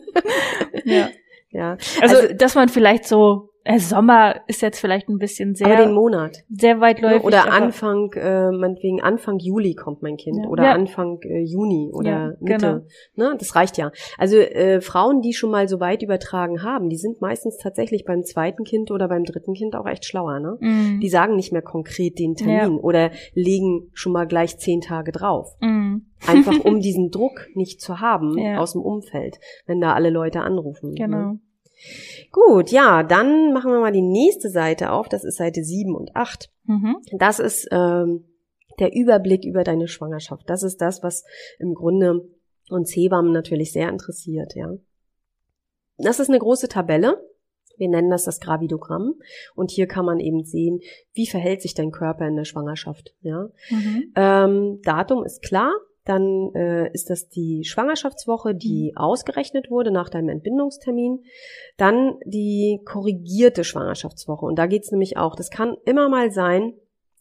Ja. 0.83 1.09
ja. 1.49 1.77
Also, 2.01 2.17
Also- 2.17 2.33
dass 2.35 2.53
man 2.55 2.69
vielleicht 2.69 3.05
so, 3.05 3.49
äh, 3.65 3.79
Sommer 3.79 4.35
ist 4.47 4.61
jetzt 4.61 4.79
vielleicht 4.79 5.09
ein 5.09 5.17
bisschen 5.17 5.55
sehr, 5.55 5.67
Aber 5.67 5.85
den 5.85 5.93
Monat. 5.93 6.43
sehr 6.49 6.79
weitläufig. 6.79 7.23
Oder 7.23 7.51
Anfang, 7.51 8.11
äh, 8.13 8.51
meinetwegen 8.51 9.01
Anfang 9.01 9.39
Juli 9.39 9.73
kommt 9.73 10.01
mein 10.03 10.17
Kind. 10.17 10.37
Ja. 10.43 10.49
Oder 10.49 10.63
Ja. 10.63 10.71
Anfang 10.73 11.19
äh, 11.23 11.41
Juni 11.41 11.91
oder 11.93 12.37
Mitte. 12.39 12.85
Ne, 13.15 13.35
das 13.37 13.55
reicht 13.55 13.77
ja. 13.77 13.91
Also 14.17 14.37
äh, 14.37 14.81
Frauen, 14.81 15.21
die 15.21 15.33
schon 15.33 15.49
mal 15.51 15.67
so 15.67 15.79
weit 15.79 16.03
übertragen 16.03 16.63
haben, 16.63 16.89
die 16.89 16.97
sind 16.97 17.21
meistens 17.21 17.57
tatsächlich 17.57 18.05
beim 18.05 18.23
zweiten 18.23 18.63
Kind 18.63 18.91
oder 18.91 19.07
beim 19.07 19.23
dritten 19.23 19.53
Kind 19.53 19.75
auch 19.75 19.87
echt 19.87 20.05
schlauer. 20.05 20.39
Ne? 20.39 20.57
Mhm. 20.59 20.99
Die 21.01 21.09
sagen 21.09 21.35
nicht 21.35 21.51
mehr 21.51 21.63
konkret 21.63 22.19
den 22.19 22.35
Termin 22.35 22.77
oder 22.79 23.11
legen 23.33 23.89
schon 23.93 24.13
mal 24.13 24.25
gleich 24.27 24.57
zehn 24.59 24.81
Tage 24.81 25.11
drauf. 25.11 25.55
Mhm. 25.59 26.05
Einfach 26.27 26.53
um 26.65 26.79
diesen 26.79 27.09
Druck 27.09 27.47
nicht 27.55 27.81
zu 27.81 27.99
haben 27.99 28.37
aus 28.57 28.73
dem 28.73 28.81
Umfeld, 28.81 29.39
wenn 29.65 29.81
da 29.81 29.93
alle 29.93 30.11
Leute 30.11 30.41
anrufen. 30.41 30.93
Ne? 30.93 31.39
Gut, 32.31 32.71
ja, 32.71 33.03
dann 33.03 33.53
machen 33.53 33.71
wir 33.71 33.79
mal 33.79 33.91
die 33.91 34.01
nächste 34.01 34.49
Seite 34.49 34.91
auf. 34.91 35.09
Das 35.09 35.23
ist 35.23 35.37
Seite 35.37 35.63
7 35.63 35.95
und 35.95 36.15
8. 36.15 36.49
Mhm. 36.65 36.97
Das 37.17 37.39
ist 37.39 37.67
ähm, 37.71 38.25
der 38.79 38.93
Überblick 38.93 39.45
über 39.45 39.63
deine 39.63 39.87
Schwangerschaft. 39.87 40.49
Das 40.49 40.63
ist 40.63 40.81
das, 40.81 41.03
was 41.03 41.23
im 41.59 41.73
Grunde 41.73 42.27
uns 42.69 42.95
Hebammen 42.95 43.31
natürlich 43.31 43.71
sehr 43.71 43.89
interessiert, 43.89 44.55
ja. 44.55 44.73
Das 45.97 46.19
ist 46.19 46.29
eine 46.29 46.39
große 46.39 46.67
Tabelle. 46.67 47.21
Wir 47.77 47.89
nennen 47.89 48.09
das 48.09 48.23
das 48.23 48.39
Gravidogramm. 48.39 49.15
Und 49.53 49.71
hier 49.71 49.87
kann 49.87 50.05
man 50.05 50.19
eben 50.19 50.43
sehen, 50.43 50.79
wie 51.13 51.27
verhält 51.27 51.61
sich 51.61 51.73
dein 51.73 51.91
Körper 51.91 52.27
in 52.27 52.35
der 52.35 52.45
Schwangerschaft, 52.45 53.13
ja. 53.21 53.49
Mhm. 53.69 54.13
Ähm, 54.15 54.81
Datum 54.83 55.23
ist 55.23 55.41
klar. 55.41 55.71
Dann 56.05 56.53
äh, 56.53 56.91
ist 56.93 57.09
das 57.09 57.29
die 57.29 57.63
Schwangerschaftswoche, 57.65 58.53
die 58.55 58.93
ausgerechnet 58.95 59.71
wurde 59.71 59.91
nach 59.91 60.09
deinem 60.09 60.29
Entbindungstermin. 60.29 61.23
Dann 61.77 62.15
die 62.25 62.79
korrigierte 62.85 63.63
Schwangerschaftswoche. 63.63 64.45
Und 64.45 64.57
da 64.59 64.67
geht's 64.67 64.91
nämlich 64.91 65.17
auch. 65.17 65.35
Das 65.35 65.49
kann 65.49 65.75
immer 65.85 66.07
mal 66.07 66.31
sein, 66.31 66.73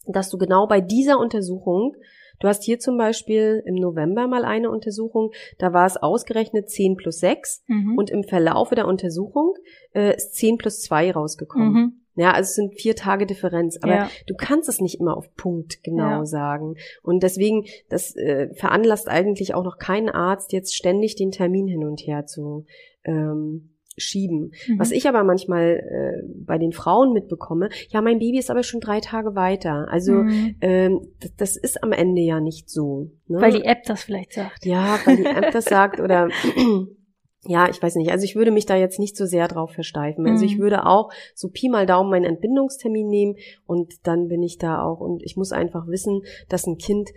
dass 0.07 0.29
du 0.29 0.37
genau 0.37 0.67
bei 0.67 0.81
dieser 0.81 1.17
Untersuchung, 1.19 1.95
du 2.39 2.47
hast 2.47 2.63
hier 2.63 2.77
zum 2.77 2.95
Beispiel 2.97 3.63
im 3.65 3.73
November 3.75 4.27
mal 4.27 4.45
eine 4.45 4.69
Untersuchung, 4.69 5.31
da 5.57 5.73
war 5.73 5.87
es 5.87 5.97
ausgerechnet 5.97 6.69
10 6.69 6.95
plus 6.95 7.19
6 7.19 7.63
Mhm. 7.67 7.97
und 7.97 8.11
im 8.11 8.23
Verlaufe 8.23 8.75
der 8.75 8.87
Untersuchung 8.87 9.55
äh, 9.95 10.15
ist 10.15 10.35
10 10.35 10.57
plus 10.57 10.81
2 10.81 11.11
rausgekommen. 11.11 11.73
Mhm. 11.73 12.04
Ja, 12.15 12.31
also 12.31 12.47
es 12.47 12.55
sind 12.55 12.73
vier 12.79 12.95
Tage 12.95 13.25
Differenz. 13.25 13.77
Aber 13.81 13.93
Ja. 13.93 14.09
du 14.27 14.35
kannst 14.35 14.69
es 14.69 14.79
nicht 14.81 14.99
immer 14.99 15.17
auf 15.17 15.33
Punkt 15.35 15.83
genau 15.83 16.09
Ja. 16.19 16.25
sagen. 16.25 16.75
Und 17.03 17.23
deswegen, 17.23 17.65
das 17.89 18.15
äh, 18.15 18.53
veranlasst 18.55 19.07
eigentlich 19.09 19.53
auch 19.53 19.63
noch 19.63 19.77
keinen 19.77 20.09
Arzt, 20.09 20.51
jetzt 20.53 20.75
ständig 20.75 21.15
den 21.15 21.31
Termin 21.31 21.67
hin 21.67 21.83
und 21.83 22.01
her 22.07 22.25
zu 22.25 22.65
ähm, 23.03 23.71
schieben. 23.97 24.51
Mhm. 24.67 24.79
Was 24.79 24.91
ich 24.91 25.07
aber 25.07 25.23
manchmal 25.23 25.77
äh, 25.77 26.27
bei 26.45 26.57
den 26.57 26.73
Frauen 26.73 27.13
mitbekomme, 27.13 27.69
ja, 27.89 28.01
mein 28.01 28.19
Baby 28.19 28.39
ist 28.39 28.51
aber 28.51 28.63
schon 28.63 28.81
drei 28.81 28.99
Tage 28.99 29.35
weiter. 29.35 29.87
Also 29.89 30.13
Mhm. 30.23 30.55
ähm, 30.61 31.07
das, 31.21 31.35
das 31.37 31.57
ist 31.57 31.81
am 31.83 31.91
Ende 31.93 32.21
ja 32.21 32.39
nicht 32.41 32.69
so. 32.69 33.11
Ne? 33.27 33.39
Weil 33.39 33.53
die 33.53 33.63
App 33.63 33.83
das 33.85 34.03
vielleicht 34.03 34.33
sagt. 34.33 34.65
Ja, 34.65 34.99
weil 35.05 35.15
die 35.17 35.25
App 35.25 35.51
das 35.53 35.65
sagt 35.65 35.99
oder 36.01 36.27
ja, 37.47 37.69
ich 37.69 37.81
weiß 37.81 37.95
nicht. 37.95 38.11
Also 38.11 38.23
ich 38.25 38.35
würde 38.35 38.51
mich 38.51 38.65
da 38.65 38.75
jetzt 38.75 38.99
nicht 38.99 39.15
so 39.15 39.25
sehr 39.25 39.47
drauf 39.47 39.71
versteifen. 39.71 40.27
Also 40.27 40.45
ich 40.45 40.57
Mhm. 40.57 40.61
würde 40.61 40.85
auch 40.85 41.11
so 41.33 41.49
Pi 41.49 41.69
mal 41.69 41.85
Daumen 41.85 42.09
meinen 42.09 42.25
Entbindungstermin 42.25 43.07
nehmen 43.07 43.35
und 43.65 43.93
dann 44.07 44.27
bin 44.27 44.41
ich 44.43 44.57
da 44.57 44.81
auch 44.83 44.99
und 44.99 45.21
ich 45.23 45.37
muss 45.37 45.51
einfach 45.51 45.87
wissen, 45.87 46.21
dass 46.49 46.65
ein 46.67 46.77
Kind 46.77 47.11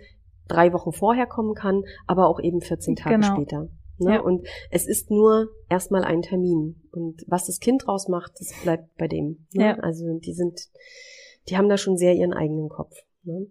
drei 0.47 0.73
Wochen 0.73 0.91
vorher 0.91 1.27
kommen 1.27 1.53
kann, 1.55 1.83
aber 2.07 2.27
auch 2.27 2.39
eben 2.39 2.61
14 2.61 2.95
Tage 2.95 3.15
Genau. 3.15 3.35
später. 3.35 3.67
Ne? 3.97 4.13
Ja. 4.15 4.21
Und 4.21 4.47
es 4.71 4.87
ist 4.87 5.11
nur 5.11 5.49
erstmal 5.69 6.03
ein 6.03 6.21
Termin. 6.21 6.81
Und 6.91 7.23
was 7.27 7.47
das 7.47 7.59
Kind 7.59 7.85
draus 7.85 8.07
macht, 8.07 8.31
das 8.39 8.53
bleibt 8.63 8.95
bei 8.97 9.07
dem. 9.07 9.45
Ne? 9.53 9.63
Ja. 9.65 9.73
Also 9.79 10.05
die 10.19 10.33
sind, 10.33 10.59
die 11.49 11.57
haben 11.57 11.67
da 11.69 11.77
schon 11.77 11.97
sehr 11.97 12.13
ihren 12.13 12.33
eigenen 12.33 12.69
Kopf. 12.69 12.95
Ne? 13.23 13.47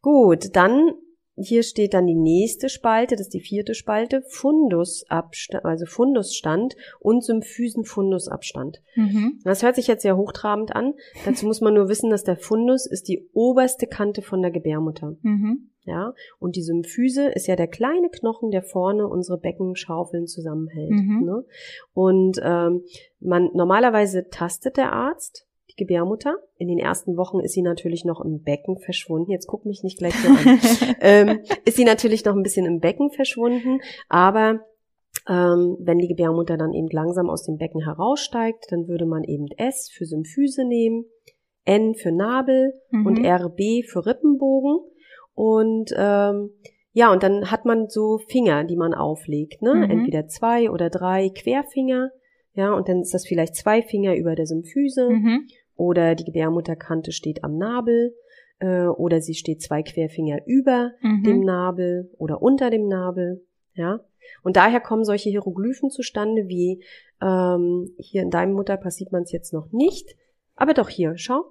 Gut, 0.00 0.54
dann 0.56 0.92
hier 1.36 1.62
steht 1.62 1.92
dann 1.92 2.06
die 2.06 2.14
nächste 2.14 2.68
Spalte, 2.68 3.14
das 3.14 3.26
ist 3.26 3.34
die 3.34 3.40
vierte 3.40 3.74
Spalte, 3.74 4.22
Fundusabstand, 4.28 5.64
also 5.64 5.84
Fundusstand 5.84 6.76
und 6.98 7.22
Symphysen-Fundusabstand. 7.22 8.80
Mhm. 8.94 9.40
Das 9.44 9.62
hört 9.62 9.76
sich 9.76 9.86
jetzt 9.86 10.02
sehr 10.02 10.16
hochtrabend 10.16 10.74
an. 10.74 10.94
Dazu 11.26 11.46
muss 11.46 11.60
man 11.60 11.74
nur 11.74 11.88
wissen, 11.88 12.10
dass 12.10 12.24
der 12.24 12.36
Fundus 12.36 12.86
ist 12.86 13.08
die 13.08 13.28
oberste 13.34 13.86
Kante 13.86 14.22
von 14.22 14.40
der 14.40 14.50
Gebärmutter. 14.50 15.16
Mhm. 15.22 15.70
Ja, 15.84 16.14
und 16.40 16.56
die 16.56 16.62
Symphyse 16.62 17.28
ist 17.28 17.46
ja 17.46 17.54
der 17.54 17.68
kleine 17.68 18.08
Knochen, 18.08 18.50
der 18.50 18.62
vorne 18.62 19.06
unsere 19.06 19.38
Beckenschaufeln 19.38 20.26
zusammenhält. 20.26 20.90
Mhm. 20.90 21.22
Ne? 21.24 21.44
Und 21.92 22.40
ähm, 22.42 22.82
man 23.20 23.50
normalerweise 23.54 24.28
tastet 24.28 24.78
der 24.78 24.92
Arzt 24.92 25.45
die 25.70 25.76
Gebärmutter. 25.76 26.36
In 26.58 26.68
den 26.68 26.78
ersten 26.78 27.16
Wochen 27.16 27.40
ist 27.40 27.52
sie 27.52 27.62
natürlich 27.62 28.04
noch 28.04 28.20
im 28.20 28.42
Becken 28.42 28.78
verschwunden. 28.78 29.30
Jetzt 29.30 29.46
guck 29.46 29.66
mich 29.66 29.82
nicht 29.82 29.98
gleich 29.98 30.14
so 30.14 30.28
an. 30.28 30.60
ähm, 31.00 31.40
ist 31.64 31.76
sie 31.76 31.84
natürlich 31.84 32.24
noch 32.24 32.34
ein 32.34 32.42
bisschen 32.42 32.66
im 32.66 32.80
Becken 32.80 33.10
verschwunden, 33.10 33.80
aber 34.08 34.60
ähm, 35.28 35.76
wenn 35.80 35.98
die 35.98 36.08
Gebärmutter 36.08 36.56
dann 36.56 36.72
eben 36.72 36.88
langsam 36.90 37.28
aus 37.28 37.44
dem 37.44 37.56
Becken 37.56 37.82
heraussteigt, 37.82 38.66
dann 38.70 38.86
würde 38.86 39.06
man 39.06 39.24
eben 39.24 39.46
S 39.56 39.90
für 39.92 40.04
Symphyse 40.04 40.64
nehmen, 40.64 41.04
N 41.64 41.94
für 41.94 42.12
Nabel 42.12 42.74
und 42.92 43.18
Mhm. 43.18 43.26
RB 43.26 43.84
für 43.84 44.06
Rippenbogen. 44.06 44.78
Und 45.34 45.92
ähm, 45.96 46.50
ja, 46.92 47.12
und 47.12 47.22
dann 47.22 47.50
hat 47.50 47.64
man 47.64 47.88
so 47.88 48.18
Finger, 48.28 48.64
die 48.64 48.76
man 48.76 48.94
auflegt, 48.94 49.62
ne? 49.62 49.74
Mhm. 49.74 49.90
Entweder 49.90 50.28
zwei 50.28 50.70
oder 50.70 50.88
drei 50.90 51.28
Querfinger. 51.28 52.10
Ja, 52.56 52.72
und 52.74 52.88
dann 52.88 53.02
ist 53.02 53.12
das 53.14 53.26
vielleicht 53.26 53.54
zwei 53.54 53.82
Finger 53.82 54.16
über 54.16 54.34
der 54.34 54.46
Symphyse 54.46 55.08
Mhm. 55.10 55.46
oder 55.76 56.14
die 56.14 56.24
Gebärmutterkante 56.24 57.12
steht 57.12 57.44
am 57.44 57.56
Nabel 57.58 58.14
äh, 58.58 58.86
oder 58.86 59.20
sie 59.20 59.34
steht 59.34 59.60
zwei 59.62 59.82
Querfinger 59.82 60.38
über 60.46 60.92
dem 61.02 61.38
Mhm. 61.40 61.44
Nabel 61.44 62.10
oder 62.18 62.40
unter 62.42 62.70
dem 62.70 62.88
Nabel. 62.88 63.44
Ja, 63.74 64.00
und 64.42 64.56
daher 64.56 64.80
kommen 64.80 65.04
solche 65.04 65.28
Hieroglyphen 65.28 65.90
zustande, 65.90 66.48
wie 66.48 66.82
ähm, 67.20 67.90
hier 67.98 68.22
in 68.22 68.30
deinem 68.30 68.54
Mutterpass 68.54 68.96
sieht 68.96 69.12
man 69.12 69.22
es 69.24 69.32
jetzt 69.32 69.52
noch 69.52 69.70
nicht, 69.72 70.16
aber 70.54 70.72
doch 70.72 70.88
hier, 70.88 71.18
schau, 71.18 71.44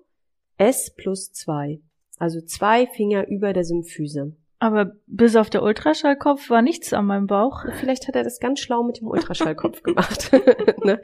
S 0.57 0.91
plus 0.95 1.31
zwei, 1.31 1.79
also 2.17 2.41
zwei 2.41 2.87
Finger 2.87 3.27
über 3.27 3.53
der 3.53 3.63
Symphyse. 3.63 4.33
Aber 4.57 4.93
bis 5.05 5.35
auf 5.35 5.49
der 5.49 5.63
Ultraschallkopf 5.63 6.49
war 6.49 6.61
nichts 6.61 6.93
an 6.93 7.05
meinem 7.05 7.27
Bauch. 7.27 7.65
Vielleicht 7.79 8.07
hat 8.07 8.15
er 8.15 8.23
das 8.23 8.39
ganz 8.39 8.61
schlau 8.61 8.83
mit 8.83 8.99
dem 9.01 9.07
Ultraschallkopf 9.07 9.81
gemacht. 9.83 10.31
ne? 10.83 11.01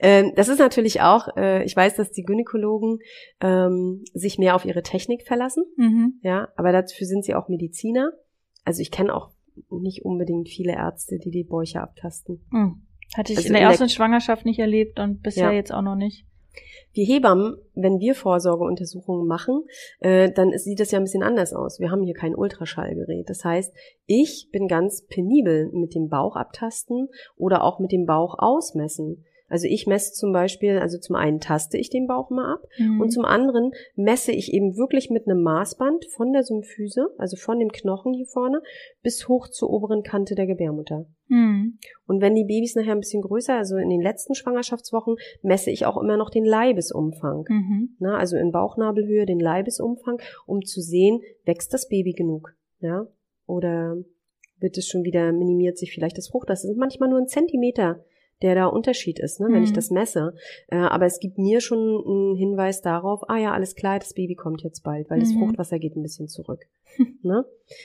ähm, 0.00 0.32
das 0.34 0.48
ist 0.48 0.58
natürlich 0.58 1.00
auch, 1.00 1.28
äh, 1.36 1.62
ich 1.64 1.76
weiß, 1.76 1.94
dass 1.94 2.10
die 2.10 2.24
Gynäkologen 2.24 2.98
ähm, 3.40 4.02
sich 4.12 4.38
mehr 4.38 4.56
auf 4.56 4.64
ihre 4.64 4.82
Technik 4.82 5.22
verlassen. 5.26 5.64
Mhm. 5.76 6.14
Ja, 6.22 6.48
aber 6.56 6.72
dafür 6.72 7.06
sind 7.06 7.24
sie 7.24 7.34
auch 7.34 7.48
Mediziner. 7.48 8.10
Also 8.64 8.82
ich 8.82 8.90
kenne 8.90 9.14
auch 9.14 9.30
nicht 9.70 10.04
unbedingt 10.04 10.48
viele 10.48 10.72
Ärzte, 10.72 11.18
die 11.18 11.30
die 11.30 11.44
Bäuche 11.44 11.80
abtasten. 11.80 12.44
Mhm. 12.50 12.82
Hatte 13.16 13.32
ich 13.32 13.38
Also 13.38 13.48
in 13.48 13.52
der 13.54 13.62
in 13.62 13.64
der- 13.66 13.70
ersten 13.72 13.88
Schwangerschaft 13.88 14.44
nicht 14.44 14.58
erlebt 14.58 14.98
und 14.98 15.22
bisher 15.22 15.46
Ja. 15.50 15.52
jetzt 15.52 15.72
auch 15.72 15.82
noch 15.82 15.96
nicht. 15.96 16.26
Wir 16.92 17.06
Hebammen, 17.06 17.56
wenn 17.74 18.00
wir 18.00 18.14
Vorsorgeuntersuchungen 18.14 19.26
machen, 19.26 19.64
äh, 20.00 20.32
dann 20.32 20.56
sieht 20.58 20.80
das 20.80 20.90
ja 20.90 20.98
ein 20.98 21.04
bisschen 21.04 21.22
anders 21.22 21.52
aus. 21.52 21.78
Wir 21.78 21.90
haben 21.90 22.02
hier 22.02 22.14
kein 22.14 22.34
Ultraschallgerät. 22.34 23.30
Das 23.30 23.44
heißt, 23.44 23.72
ich 24.06 24.48
bin 24.50 24.66
ganz 24.66 25.06
penibel 25.06 25.70
mit 25.72 25.94
dem 25.94 26.08
Bauch 26.08 26.34
abtasten 26.34 27.08
oder 27.36 27.62
auch 27.62 27.78
mit 27.78 27.92
dem 27.92 28.06
Bauch 28.06 28.34
ausmessen. 28.38 29.24
Also 29.50 29.66
ich 29.68 29.86
messe 29.86 30.12
zum 30.12 30.32
Beispiel, 30.32 30.78
also 30.78 30.96
zum 30.98 31.16
einen 31.16 31.40
taste 31.40 31.76
ich 31.76 31.90
den 31.90 32.06
Bauch 32.06 32.30
mal 32.30 32.54
ab 32.54 32.62
Mhm. 32.78 33.00
und 33.00 33.10
zum 33.10 33.24
anderen 33.26 33.72
messe 33.96 34.32
ich 34.32 34.52
eben 34.54 34.76
wirklich 34.76 35.10
mit 35.10 35.26
einem 35.26 35.42
Maßband 35.42 36.06
von 36.16 36.32
der 36.32 36.44
Symphyse, 36.44 37.08
also 37.18 37.36
von 37.36 37.58
dem 37.58 37.70
Knochen 37.70 38.14
hier 38.14 38.26
vorne, 38.26 38.62
bis 39.02 39.28
hoch 39.28 39.48
zur 39.48 39.70
oberen 39.70 40.02
Kante 40.02 40.34
der 40.34 40.46
Gebärmutter. 40.46 41.04
Mhm. 41.28 41.78
Und 42.06 42.20
wenn 42.20 42.34
die 42.34 42.44
Babys 42.44 42.74
nachher 42.76 42.92
ein 42.92 43.00
bisschen 43.00 43.22
größer, 43.22 43.54
also 43.54 43.76
in 43.76 43.90
den 43.90 44.00
letzten 44.00 44.34
Schwangerschaftswochen, 44.34 45.16
messe 45.42 45.70
ich 45.70 45.84
auch 45.84 46.00
immer 46.00 46.16
noch 46.16 46.30
den 46.30 46.44
Leibesumfang. 46.44 47.44
Mhm. 47.48 47.96
Ne? 47.98 48.16
Also 48.16 48.36
in 48.36 48.52
Bauchnabelhöhe 48.52 49.26
den 49.26 49.40
Leibesumfang, 49.40 50.20
um 50.46 50.64
zu 50.64 50.80
sehen, 50.80 51.20
wächst 51.44 51.74
das 51.74 51.88
Baby 51.88 52.12
genug. 52.12 52.54
Ja? 52.80 53.06
Oder 53.46 53.96
wird 54.60 54.76
es 54.78 54.86
schon 54.86 55.04
wieder, 55.04 55.32
minimiert 55.32 55.78
sich 55.78 55.92
vielleicht 55.92 56.18
das 56.18 56.28
Frucht. 56.28 56.48
Das 56.50 56.64
ist 56.64 56.76
manchmal 56.76 57.08
nur 57.08 57.18
ein 57.18 57.28
Zentimeter, 57.28 58.04
der 58.42 58.54
da 58.54 58.66
Unterschied 58.66 59.18
ist, 59.18 59.40
ne, 59.40 59.48
wenn 59.50 59.62
ich 59.62 59.70
Mhm. 59.70 59.74
das 59.74 59.90
messe. 59.90 60.34
Äh, 60.68 60.76
aber 60.76 61.06
es 61.06 61.18
gibt 61.20 61.38
mir 61.38 61.60
schon 61.60 61.78
einen 61.78 62.36
Hinweis 62.36 62.80
darauf, 62.82 63.28
ah 63.28 63.36
ja, 63.38 63.52
alles 63.52 63.74
klar, 63.74 63.98
das 63.98 64.14
Baby 64.14 64.34
kommt 64.34 64.62
jetzt 64.62 64.82
bald, 64.82 65.10
weil 65.10 65.20
das 65.20 65.32
Mhm. 65.34 65.38
Fruchtwasser 65.40 65.78
geht 65.78 65.96
ein 65.96 66.02
bisschen 66.02 66.28
zurück. 66.28 66.64
ne? 67.22 67.44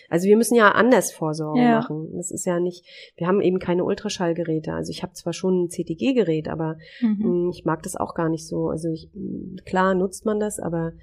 Also 0.09 0.27
wir 0.27 0.37
müssen 0.37 0.55
ja 0.55 0.71
anders 0.71 1.11
Vorsorge 1.11 1.59
Ja. 1.61 1.79
machen. 1.79 2.11
Das 2.15 2.31
ist 2.31 2.45
ja 2.45 2.59
nicht, 2.59 2.85
wir 3.17 3.27
haben 3.27 3.41
eben 3.41 3.59
keine 3.59 3.83
Ultraschallgeräte. 3.83 4.73
Also 4.73 4.89
ich 4.91 5.03
habe 5.03 5.13
zwar 5.13 5.33
schon 5.33 5.65
ein 5.65 5.69
CTG-Gerät, 5.69 6.47
aber 6.47 6.77
Mhm. 7.01 7.47
Mm, 7.47 7.49
Ich 7.51 7.65
mag 7.65 7.83
das 7.83 7.95
auch 7.95 8.13
gar 8.15 8.29
nicht 8.29 8.47
so. 8.47 8.69
Also 8.69 8.89
ich, 8.89 9.09
mm, 9.13 9.57
klar 9.65 9.93
nutzt 9.93 10.25
man 10.25 10.39
das, 10.39 10.59
aber 10.59 10.93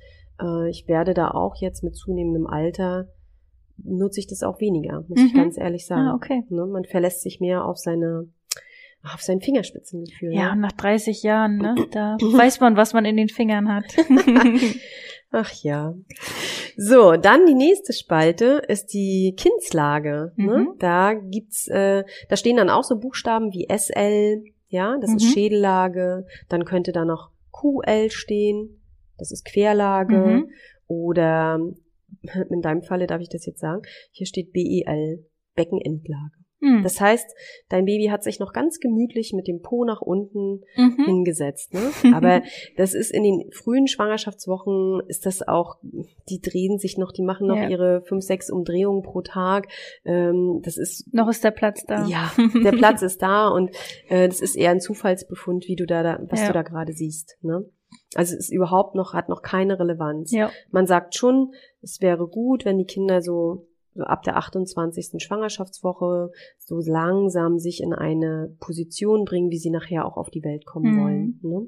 äh, 0.40 0.68
ich 0.70 0.88
werde 0.88 1.14
da 1.14 1.30
auch 1.30 1.56
jetzt 1.56 1.84
mit 1.84 1.94
zunehmendem 1.94 2.46
Alter 2.46 3.08
nutze 3.84 4.20
ich 4.20 4.26
das 4.26 4.42
auch 4.42 4.60
weniger, 4.60 5.04
muss 5.08 5.20
ich 5.20 5.32
Mhm. 5.32 5.36
ganz 5.36 5.58
ehrlich 5.58 5.86
sagen. 5.86 6.08
Ah, 6.08 6.14
okay. 6.14 6.42
Ne? 6.50 6.66
Man 6.66 6.84
verlässt 6.84 7.22
sich 7.22 7.40
mehr 7.40 7.64
auf 7.64 7.78
seine 7.78 8.28
auf 9.04 9.20
sein 9.22 9.40
Fingerspitzengefühl. 9.40 10.32
Ja, 10.32 10.52
und 10.52 10.60
ne? 10.60 10.62
nach 10.62 10.72
30 10.72 11.22
Jahren, 11.22 11.58
ne, 11.58 11.74
da 11.90 12.16
weiß 12.20 12.60
man, 12.60 12.76
was 12.76 12.92
man 12.92 13.04
in 13.04 13.16
den 13.16 13.28
Fingern 13.28 13.68
hat. 13.68 13.84
Ach 15.30 15.50
ja. 15.62 15.94
So, 16.76 17.12
dann 17.16 17.46
die 17.46 17.54
nächste 17.54 17.92
Spalte 17.94 18.62
ist 18.68 18.92
die 18.92 19.34
Kindslage. 19.36 20.32
Ne? 20.36 20.58
Mhm. 20.58 20.74
Da 20.78 21.14
gibt's, 21.14 21.68
äh, 21.68 22.04
da 22.28 22.36
stehen 22.36 22.56
dann 22.58 22.68
auch 22.70 22.84
so 22.84 22.98
Buchstaben 22.98 23.52
wie 23.52 23.66
SL, 23.74 24.44
ja, 24.68 24.96
das 25.00 25.10
ist 25.14 25.24
Mhm. 25.24 25.32
Schädellage. 25.32 26.26
Dann 26.48 26.64
könnte 26.64 26.92
da 26.92 27.04
noch 27.04 27.30
QL 27.50 28.10
stehen, 28.10 28.82
das 29.18 29.32
ist 29.32 29.44
Querlage. 29.44 30.16
Mhm. 30.16 30.50
Oder 30.86 31.60
in 32.50 32.60
deinem 32.60 32.82
Falle 32.82 33.06
darf 33.06 33.22
ich 33.22 33.30
das 33.30 33.46
jetzt 33.46 33.60
sagen, 33.60 33.82
hier 34.10 34.26
steht 34.26 34.52
BEL, 34.52 35.26
Beckenendlage. 35.54 36.41
Mhm. 36.62 36.82
Das 36.84 37.00
heißt, 37.00 37.26
dein 37.68 37.84
Baby 37.84 38.06
hat 38.06 38.22
sich 38.22 38.38
noch 38.38 38.52
ganz 38.52 38.78
gemütlich 38.78 39.32
mit 39.34 39.48
dem 39.48 39.60
Po 39.60 39.84
nach 39.84 40.00
unten 40.00 40.62
Mhm. 40.76 41.04
hingesetzt. 41.04 41.74
Ne? 41.74 41.80
Aber 42.16 42.42
das 42.76 42.94
ist 42.94 43.10
in 43.12 43.24
den 43.24 43.50
frühen 43.52 43.88
Schwangerschaftswochen 43.88 45.02
ist 45.08 45.26
das 45.26 45.46
auch, 45.46 45.76
die 46.28 46.40
drehen 46.40 46.78
sich 46.78 46.96
noch, 46.98 47.12
die 47.12 47.22
machen 47.22 47.46
noch 47.48 47.56
Ja. 47.56 47.68
ihre 47.68 48.02
fünf, 48.02 48.22
sechs 48.24 48.48
Umdrehungen 48.50 49.02
pro 49.02 49.22
Tag. 49.22 49.68
Ähm, 50.04 50.60
das 50.62 50.76
ist 50.76 51.12
Noch 51.12 51.28
ist 51.28 51.42
der 51.44 51.50
Platz 51.50 51.84
da. 51.84 52.06
ja, 52.06 52.30
der 52.62 52.72
Platz 52.72 53.02
ist 53.02 53.20
da 53.22 53.48
und 53.48 53.70
äh, 54.08 54.28
das 54.28 54.40
ist 54.40 54.56
eher 54.56 54.70
ein 54.70 54.80
Zufallsbefund, 54.80 55.66
wie 55.66 55.76
du 55.76 55.84
da, 55.86 56.02
da 56.02 56.18
was 56.30 56.40
Ja. 56.40 56.46
du 56.48 56.52
da 56.52 56.62
gerade 56.62 56.92
siehst. 56.92 57.36
Ne? 57.42 57.64
Also 58.14 58.34
es 58.34 58.48
ist 58.48 58.52
überhaupt 58.52 58.94
noch, 58.94 59.12
hat 59.14 59.28
noch 59.28 59.42
keine 59.42 59.78
Relevanz. 59.78 60.32
Ja. 60.32 60.50
Man 60.70 60.86
sagt 60.86 61.14
schon, 61.14 61.52
es 61.82 62.00
wäre 62.00 62.26
gut, 62.28 62.64
wenn 62.64 62.78
die 62.78 62.86
Kinder 62.86 63.20
so, 63.20 63.66
so 63.94 64.02
ab 64.04 64.22
der 64.22 64.36
28. 64.36 65.22
Schwangerschaftswoche 65.22 66.30
so 66.58 66.80
langsam 66.80 67.58
sich 67.58 67.82
in 67.82 67.92
eine 67.92 68.54
Position 68.60 69.24
bringen, 69.24 69.50
wie 69.50 69.58
sie 69.58 69.70
nachher 69.70 70.06
auch 70.06 70.16
auf 70.16 70.30
die 70.30 70.42
Welt 70.44 70.64
kommen 70.66 70.94
Mhm. 70.96 71.00
wollen. 71.00 71.40
Ne? 71.42 71.66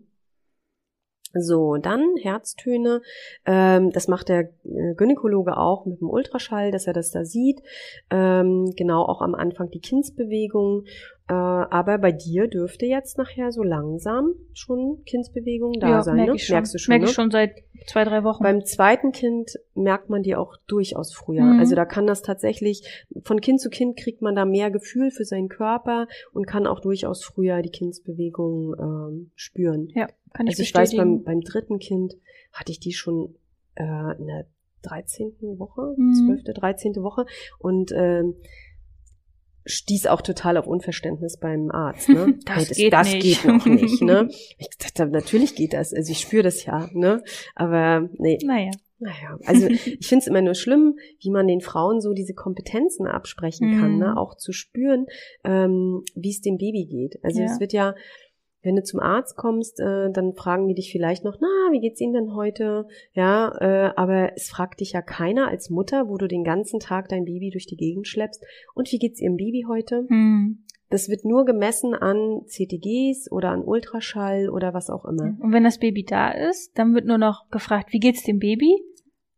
So, 1.37 1.77
dann 1.79 2.15
Herztöne. 2.23 3.03
Ähm, 3.45 3.91
das 3.91 4.07
macht 4.07 4.29
der 4.29 4.51
äh, 4.65 4.95
Gynäkologe 4.97 5.57
auch 5.57 5.85
mit 5.85 6.01
dem 6.01 6.09
Ultraschall, 6.09 6.71
dass 6.71 6.87
er 6.87 6.93
das 6.93 7.11
da 7.11 7.25
sieht. 7.25 7.61
Ähm, 8.09 8.73
genau, 8.77 9.03
auch 9.03 9.21
am 9.21 9.35
Anfang 9.35 9.69
die 9.71 9.81
Kindsbewegung. 9.81 10.85
Äh, 11.27 11.33
aber 11.33 11.97
bei 11.99 12.13
dir 12.13 12.49
dürfte 12.49 12.85
jetzt 12.85 13.17
nachher 13.17 13.51
so 13.51 13.63
langsam 13.63 14.35
schon 14.53 15.03
Kindsbewegung 15.07 15.73
da 15.81 15.89
ja, 15.89 16.03
sein. 16.03 16.17
merke 16.17 16.33
ne? 16.33 16.37
ich 16.37 16.47
schon. 16.47 16.55
Merkst 16.55 16.75
du 16.75 16.79
schon, 16.79 16.93
merke 16.93 17.05
ne? 17.05 17.11
ich 17.11 17.15
schon 17.15 17.31
seit 17.31 17.55
zwei, 17.87 18.05
drei 18.05 18.25
Wochen. 18.25 18.43
Beim 18.43 18.65
zweiten 18.65 19.11
Kind 19.13 19.53
merkt 19.75 20.11
man 20.11 20.23
die 20.23 20.37
auch 20.37 20.57
durchaus 20.67 21.15
früher. 21.15 21.43
Mhm. 21.45 21.61
Also 21.61 21.75
da 21.77 21.87
kann 21.87 22.07
das 22.07 22.21
tatsächlich, 22.21 23.05
von 23.23 23.41
Kind 23.41 23.61
zu 23.61 23.71
Kind 23.71 23.97
kriegt 23.97 24.21
man 24.21 24.35
da 24.35 24.45
mehr 24.45 24.71
Gefühl 24.71 25.11
für 25.11 25.25
seinen 25.25 25.49
Körper 25.49 26.09
und 26.35 26.47
kann 26.47 26.67
auch 26.67 26.81
durchaus 26.81 27.25
früher 27.25 27.63
die 27.63 27.71
Kindsbewegung 27.71 28.75
ähm, 28.79 29.31
spüren. 29.35 29.89
ja, 29.95 30.09
kann 30.35 30.47
ich 30.47 30.53
also 30.53 30.63
ich 30.63 30.75
weiß, 30.75 30.91
bestätigen. 30.91 31.25
beim, 31.25 31.37
beim 31.37 31.41
dritten 31.41 31.79
Kind 31.79 32.15
hatte 32.53 32.71
ich 32.71 32.81
die 32.81 32.93
schon 32.93 33.35
äh, 33.77 33.83
in 34.19 34.27
der 34.27 34.47
13. 34.83 35.33
Woche, 35.59 35.95
Mhm. 35.97 36.43
12., 36.43 36.55
13. 36.55 36.97
Woche 36.97 37.25
und 37.59 37.93
ähm, 37.97 38.35
stieß 39.67 40.07
auch 40.07 40.21
total 40.23 40.57
auf 40.57 40.67
Unverständnis 40.67 41.39
beim 41.39 41.71
Arzt. 41.71 42.09
Ne? 42.09 42.39
Das 42.47 42.69
Hey, 42.71 42.75
geht 42.75 42.93
das 42.93 43.13
nicht. 43.13 43.23
geht 43.23 43.45
noch 43.45 43.67
nicht. 43.67 44.03
Ne? 44.03 44.29
Ich 44.59 44.69
dachte, 44.79 45.07
natürlich 45.07 45.55
geht 45.55 45.73
das. 45.73 45.93
Also 45.95 46.13
ich 46.13 46.21
spüre 46.21 46.43
das 46.43 46.65
ja. 46.65 46.89
Ne? 46.93 47.23
Aber 47.55 48.09
nee, 48.19 48.39
naja. 48.45 48.71
Naja, 49.01 49.39
also 49.45 49.67
ich 49.69 50.07
finde 50.07 50.23
es 50.23 50.27
immer 50.29 50.41
nur 50.41 50.55
schlimm, 50.55 50.99
wie 51.21 51.31
man 51.31 51.47
den 51.49 51.61
Frauen 51.61 52.01
so 52.01 52.13
diese 52.13 52.33
Kompetenzen 52.35 53.07
absprechen 53.07 53.79
kann, 53.81 53.93
Mhm. 53.95 53.99
ne? 53.99 54.17
auch 54.17 54.37
zu 54.37 54.53
spüren, 54.53 55.07
ähm, 55.45 56.03
wie 56.15 56.31
es 56.31 56.41
dem 56.41 56.57
Baby 56.59 56.87
geht. 56.87 57.23
Also 57.25 57.41
Ja. 57.41 57.47
es 57.47 57.59
wird 57.61 57.73
ja, 57.73 57.95
wenn 58.65 58.77
du 58.77 58.83
zum 58.83 58.99
Arzt 59.01 59.37
kommst, 59.37 59.79
äh, 59.79 60.11
dann 60.11 60.35
fragen 60.35 60.67
die 60.67 60.75
dich 60.75 60.91
vielleicht 60.91 61.25
noch, 61.25 61.37
na, 61.41 61.47
wie 61.73 61.81
geht's 61.81 62.01
Ihnen 62.01 62.15
denn 62.15 62.35
heute? 62.35 62.87
Ja, 63.13 63.53
äh, 63.61 63.93
aber 63.97 64.33
es 64.37 64.49
fragt 64.49 64.81
dich 64.81 64.93
ja 64.93 65.03
keiner 65.03 65.49
als 65.49 65.71
Mutter, 65.71 66.09
wo 66.09 66.17
du 66.17 66.27
den 66.27 66.43
ganzen 66.45 66.81
Tag 66.81 67.09
dein 67.09 67.25
Baby 67.25 67.51
durch 67.51 67.67
die 67.67 67.77
Gegend 67.77 68.09
schleppst. 68.09 68.43
Und 68.75 68.91
wie 68.91 68.99
geht's 68.99 69.21
Ihrem 69.21 69.37
Baby 69.37 69.65
heute? 69.69 70.07
Hm. 70.09 70.65
Das 70.91 71.09
wird 71.09 71.25
nur 71.25 71.45
gemessen 71.45 71.95
an 71.95 72.43
CTGs 72.47 73.31
oder 73.33 73.51
an 73.51 73.63
Ultraschall 73.63 74.49
oder 74.49 74.75
was 74.75 74.91
auch 74.91 75.05
immer. 75.05 75.35
Und 75.41 75.53
wenn 75.53 75.65
das 75.65 75.79
Baby 75.79 76.05
da 76.05 76.31
ist, 76.31 76.79
dann 76.79 76.95
wird 76.95 77.07
nur 77.07 77.19
noch 77.19 77.49
gefragt, 77.51 77.93
wie 77.93 77.99
geht's 77.99 78.23
dem 78.23 78.39
Baby? 78.39 78.77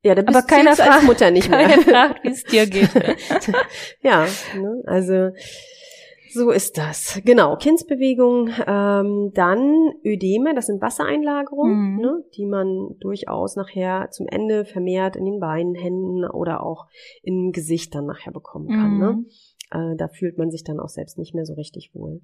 Ja, 0.02 0.14
da 0.14 0.22
bist 0.22 0.36
Aber 0.36 0.46
keiner 0.46 0.74
du 0.74 0.82
als 0.82 0.94
fragt- 0.94 1.04
Mutter 1.06 1.30
nicht 1.30 1.48
mehr. 1.50 1.66
Keiner 1.68 1.82
fragt, 1.82 2.24
wie 2.24 2.28
es 2.28 2.44
dir 2.44 2.66
geht. 2.66 2.90
Ja, 4.02 4.26
ne? 4.56 4.82
also 4.86 5.30
so 6.36 6.50
ist 6.50 6.78
das. 6.78 7.20
Genau, 7.24 7.56
Kindsbewegung, 7.56 8.50
ähm, 8.66 9.32
dann 9.34 9.92
Ödeme, 10.04 10.54
das 10.54 10.66
sind 10.66 10.80
Wassereinlagerungen, 10.82 11.94
Mhm. 11.94 12.00
ne, 12.00 12.24
die 12.36 12.46
man 12.46 12.96
durchaus 13.00 13.56
nachher 13.56 14.10
zum 14.10 14.26
Ende 14.28 14.64
vermehrt 14.64 15.16
in 15.16 15.24
den 15.24 15.40
Beinen, 15.40 15.74
Händen 15.74 16.24
oder 16.24 16.62
auch 16.62 16.86
im 17.22 17.52
Gesicht 17.52 17.94
dann 17.94 18.06
nachher 18.06 18.32
bekommen 18.32 18.68
kann. 18.68 18.98
Ne? 18.98 19.12
Mhm. 19.12 19.26
Äh, 19.70 19.96
da 19.96 20.08
fühlt 20.08 20.38
man 20.38 20.50
sich 20.50 20.62
dann 20.62 20.78
auch 20.78 20.88
selbst 20.88 21.18
nicht 21.18 21.34
mehr 21.34 21.44
so 21.44 21.54
richtig 21.54 21.90
wohl. 21.94 22.20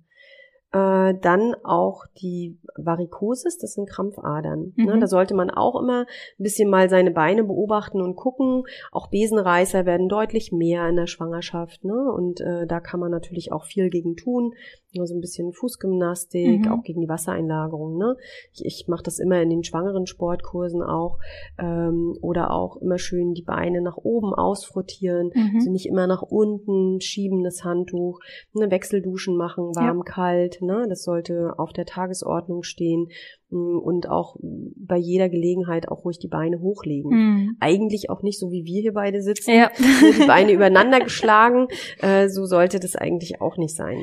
Äh, 0.73 1.14
dann 1.20 1.55
auch 1.64 2.07
die 2.23 2.59
Varikosis, 2.77 3.59
das 3.59 3.75
sind 3.75 3.89
Krampfadern. 3.91 4.73
Ne? 4.77 4.97
Mhm. 4.97 5.01
Da 5.01 5.07
sollte 5.07 5.35
man 5.35 5.51
auch 5.51 5.79
immer 5.79 6.01
ein 6.03 6.43
bisschen 6.43 6.70
mal 6.70 6.89
seine 6.89 7.11
Beine 7.11 7.45
beobachten 7.45 8.01
und 8.01 8.16
gucken. 8.16 8.64
Auch 8.91 9.09
Besenreißer 9.11 9.85
werden 9.85 10.09
deutlich 10.09 10.51
mehr 10.51 10.89
in 10.89 10.97
der 10.97 11.07
Schwangerschaft. 11.07 11.85
Ne? 11.85 12.11
Und 12.16 12.41
äh, 12.41 12.66
da 12.66 12.81
kann 12.81 13.01
man 13.01 13.11
natürlich 13.11 13.53
auch 13.53 13.64
viel 13.64 13.91
gegen 13.91 14.16
tun. 14.16 14.55
Nur 14.95 15.07
so 15.07 15.14
ein 15.14 15.20
bisschen 15.20 15.53
Fußgymnastik, 15.53 16.66
Mhm. 16.66 16.73
auch 16.73 16.83
gegen 16.83 17.01
die 17.03 17.09
Wassereinlagerung. 17.09 17.99
Ne? 17.99 18.16
Ich, 18.53 18.64
ich 18.64 18.89
mache 18.89 19.03
das 19.03 19.18
immer 19.18 19.41
in 19.43 19.51
den 19.51 19.64
schwangeren 19.64 20.07
Sportkursen 20.07 20.83
auch. 20.83 21.18
Ähm, 21.59 22.16
oder 22.23 22.51
auch 22.51 22.77
immer 22.79 22.99
schön 22.99 23.35
die 23.35 23.43
Beine 23.43 23.83
nach 23.83 23.97
oben 23.99 24.33
ausfrotieren. 24.35 25.31
Mhm. 25.35 25.53
Also 25.57 25.70
nicht 25.70 25.87
immer 25.87 26.07
nach 26.07 26.23
unten 26.23 27.01
schieben 27.03 27.43
das 27.45 27.62
Handtuch, 27.64 28.20
ne, 28.55 28.70
Wechselduschen 28.70 29.37
machen, 29.37 29.75
warm, 29.77 30.05
kalt, 30.05 30.62
ne, 30.63 30.87
das 30.89 31.03
sollte 31.03 31.59
auf 31.59 31.73
der 31.73 31.87
Tagesordnung 31.87 32.63
stehen 32.63 33.11
und 33.53 34.09
auch 34.09 34.37
bei 34.41 34.97
jeder 34.97 35.29
Gelegenheit 35.29 35.89
auch 35.89 36.05
ruhig 36.05 36.19
die 36.19 36.29
Beine 36.29 36.61
hochlegen. 36.61 37.11
Mhm. 37.11 37.57
Eigentlich 37.61 38.11
auch 38.11 38.23
nicht 38.23 38.39
so, 38.39 38.51
wie 38.51 38.65
wir 38.65 38.81
hier 38.83 38.93
beide 38.95 39.23
sitzen, 39.23 39.53
Ja. 39.55 39.71
die 39.79 40.27
Beine 40.27 40.53
übereinander 40.53 41.01
geschlagen, 41.01 41.69
äh, 42.01 42.29
so 42.29 42.45
sollte 42.47 42.81
das 42.81 42.97
eigentlich 42.97 43.41
auch 43.41 43.57
nicht 43.57 43.75
sein. 43.75 43.99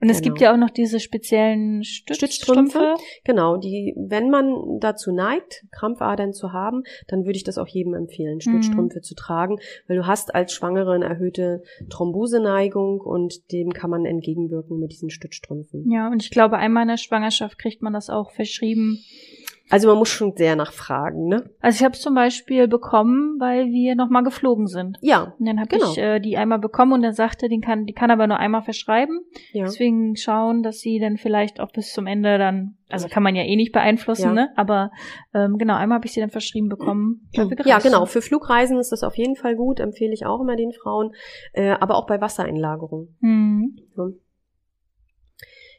Und 0.00 0.08
es 0.10 0.20
Genau. 0.22 0.32
gibt 0.34 0.40
ja 0.40 0.52
auch 0.52 0.56
noch 0.56 0.70
diese 0.70 1.00
speziellen 1.00 1.84
Stützstrümpfe. 1.84 2.78
Stützstrümpfe. 2.78 2.94
Genau, 3.24 3.56
die, 3.56 3.94
wenn 3.96 4.30
man 4.30 4.78
dazu 4.80 5.12
neigt, 5.12 5.64
Krampfadern 5.72 6.32
zu 6.32 6.52
haben, 6.52 6.82
dann 7.08 7.24
würde 7.24 7.36
ich 7.36 7.44
das 7.44 7.58
auch 7.58 7.68
jedem 7.68 7.94
empfehlen, 7.94 8.40
Stützstrümpfe 8.40 9.00
zu 9.00 9.14
tragen, 9.14 9.58
weil 9.86 9.96
du 9.96 10.06
hast 10.06 10.34
als 10.34 10.52
Schwangere 10.52 10.92
eine 10.92 11.04
erhöhte 11.06 11.62
Thromboseneigung 11.90 13.00
und 13.00 13.52
dem 13.52 13.72
kann 13.72 13.90
man 13.90 14.04
entgegenwirken 14.04 14.78
mit 14.78 14.92
diesen 14.92 15.10
Stützstrümpfen. 15.10 15.90
Ja, 15.90 16.08
und 16.10 16.22
ich 16.22 16.30
glaube, 16.30 16.56
einmal 16.56 16.82
in 16.82 16.88
der 16.88 16.96
Schwangerschaft 16.96 17.58
kriegt 17.58 17.82
man 17.82 17.92
das 17.92 18.08
auch 18.10 18.30
verschrieben. 18.30 18.77
Also 19.70 19.86
man 19.88 19.98
muss 19.98 20.08
schon 20.08 20.34
sehr 20.34 20.56
nachfragen, 20.56 21.26
ne? 21.28 21.50
Also 21.60 21.76
ich 21.80 21.84
habe 21.84 21.92
es 21.92 22.00
zum 22.00 22.14
Beispiel 22.14 22.68
bekommen, 22.68 23.36
weil 23.38 23.66
wir 23.66 23.96
nochmal 23.96 24.22
geflogen 24.22 24.66
sind. 24.66 24.96
Ja, 25.02 25.34
Und 25.38 25.44
dann 25.46 25.60
habe 25.60 25.68
Genau. 25.68 25.90
ich 25.92 25.98
äh, 25.98 26.20
die 26.20 26.38
einmal 26.38 26.58
bekommen 26.58 26.94
und 26.94 27.04
er 27.04 27.12
sagte, 27.12 27.50
den 27.50 27.60
kann, 27.60 27.84
die 27.84 27.92
kann 27.92 28.10
aber 28.10 28.26
nur 28.26 28.38
einmal 28.38 28.62
verschreiben. 28.62 29.20
ja. 29.52 29.66
Deswegen 29.66 30.16
schauen, 30.16 30.62
dass 30.62 30.78
sie 30.78 30.98
dann 30.98 31.18
vielleicht 31.18 31.60
auch 31.60 31.70
bis 31.70 31.92
zum 31.92 32.06
Ende 32.06 32.38
dann, 32.38 32.78
also 32.88 33.08
kann 33.08 33.22
man 33.22 33.36
ja 33.36 33.42
eh 33.42 33.56
nicht 33.56 33.72
beeinflussen, 33.72 34.28
Ja. 34.28 34.32
ne? 34.32 34.48
Aber 34.56 34.90
ähm, 35.34 35.58
genau, 35.58 35.74
einmal 35.76 35.96
habe 35.96 36.06
ich 36.06 36.12
sie 36.14 36.20
dann 36.20 36.30
verschrieben 36.30 36.70
bekommen. 36.70 37.28
Ja, 37.66 37.78
genau. 37.78 38.06
Für 38.06 38.22
Flugreisen 38.22 38.78
ist 38.78 38.90
das 38.90 39.02
auf 39.02 39.18
jeden 39.18 39.36
Fall 39.36 39.54
gut, 39.54 39.80
empfehle 39.80 40.14
ich 40.14 40.24
auch 40.24 40.40
immer 40.40 40.56
den 40.56 40.72
Frauen, 40.72 41.10
äh, 41.52 41.72
aber 41.78 41.96
auch 41.96 42.06
bei 42.06 42.18
Wassereinlagerung. 42.22 43.08
Hm. 43.20 43.76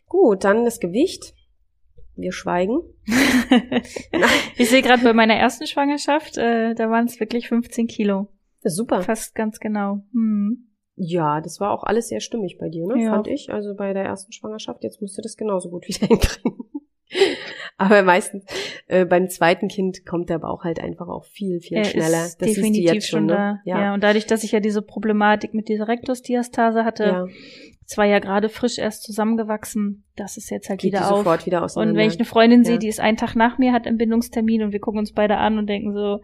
Gut, 0.07 0.43
dann 0.43 0.63
das 0.65 0.79
Gewicht. 0.79 1.33
Wir 2.21 2.31
schweigen. 2.31 2.79
ich 4.57 4.69
sehe 4.69 4.81
gerade 4.81 5.03
bei 5.03 5.13
meiner 5.13 5.35
ersten 5.35 5.67
Schwangerschaft, 5.67 6.37
äh, 6.37 6.73
da 6.75 6.89
waren 6.89 7.05
es 7.05 7.19
wirklich 7.19 7.47
15 7.47 7.87
Kilo. 7.87 8.27
Super. 8.63 9.01
Fast 9.01 9.35
ganz 9.35 9.59
genau. 9.59 10.01
Hm. 10.11 10.65
Ja, 10.95 11.39
das 11.39 11.61
war 11.61 11.71
auch 11.71 11.83
alles 11.83 12.09
sehr 12.09 12.19
stimmig 12.19 12.57
bei 12.59 12.67
dir, 12.67 12.85
ne? 12.85 13.01
Ja. 13.01 13.11
Fand 13.11 13.27
ich. 13.27 13.51
Also 13.51 13.73
bei 13.73 13.93
der 13.93 14.03
ersten 14.03 14.33
Schwangerschaft, 14.33 14.83
jetzt 14.83 15.01
musst 15.01 15.17
du 15.17 15.21
das 15.21 15.37
genauso 15.37 15.69
gut 15.69 15.87
wieder 15.87 16.07
hinkriegen. 16.07 16.57
Aber 17.77 18.03
meistens 18.03 18.43
äh, 18.87 19.05
beim 19.05 19.29
zweiten 19.29 19.67
Kind 19.67 20.05
kommt 20.05 20.29
der 20.29 20.39
Bauch 20.39 20.63
halt 20.63 20.79
einfach 20.79 21.07
auch 21.07 21.25
viel, 21.25 21.59
viel 21.61 21.77
Er 21.77 21.85
schneller. 21.85 22.25
ist 22.25 22.41
das 22.41 22.49
siehst 22.49 22.57
du 22.57 22.61
definitiv 22.61 22.93
jetzt 22.93 23.07
schon 23.07 23.19
schon, 23.19 23.25
ne? 23.27 23.33
da. 23.33 23.71
Ja. 23.71 23.81
Ja. 23.81 23.93
und 23.93 24.03
dadurch, 24.03 24.27
dass 24.27 24.43
ich 24.43 24.51
ja 24.51 24.59
diese 24.59 24.81
Problematik 24.81 25.53
mit 25.53 25.69
dieser 25.69 25.87
Rektusdiastase 25.87 26.83
hatte, 26.83 27.03
ja. 27.03 27.25
Es 27.91 27.97
war 27.97 28.05
ja 28.05 28.19
gerade 28.19 28.49
frisch 28.49 28.77
erst 28.77 29.01
zusammengewachsen, 29.03 30.03
das 30.15 30.37
ist 30.37 30.51
jetzt 30.51 30.69
halt 30.69 30.81
Geht 30.81 30.93
wieder 30.93 31.09
auf. 31.11 31.17
sofort 31.17 31.47
wieder 31.47 31.63
auseinander. 31.63 31.93
Und 31.93 31.97
wenn 31.97 32.07
ich 32.07 32.17
eine 32.17 32.25
Freundin 32.25 32.63
sehe, 32.63 32.75
Ja. 32.75 32.79
die 32.79 32.87
ist 32.87 32.99
einen 32.99 33.17
Tag 33.17 33.35
nach 33.35 33.57
mir, 33.57 33.73
hat 33.73 33.87
Entbindungstermin 33.87 34.61
und 34.61 34.73
wir 34.73 34.79
gucken 34.79 34.99
uns 34.99 35.11
beide 35.13 35.37
an 35.37 35.57
und 35.57 35.65
denken 35.67 35.93
so, 35.93 36.19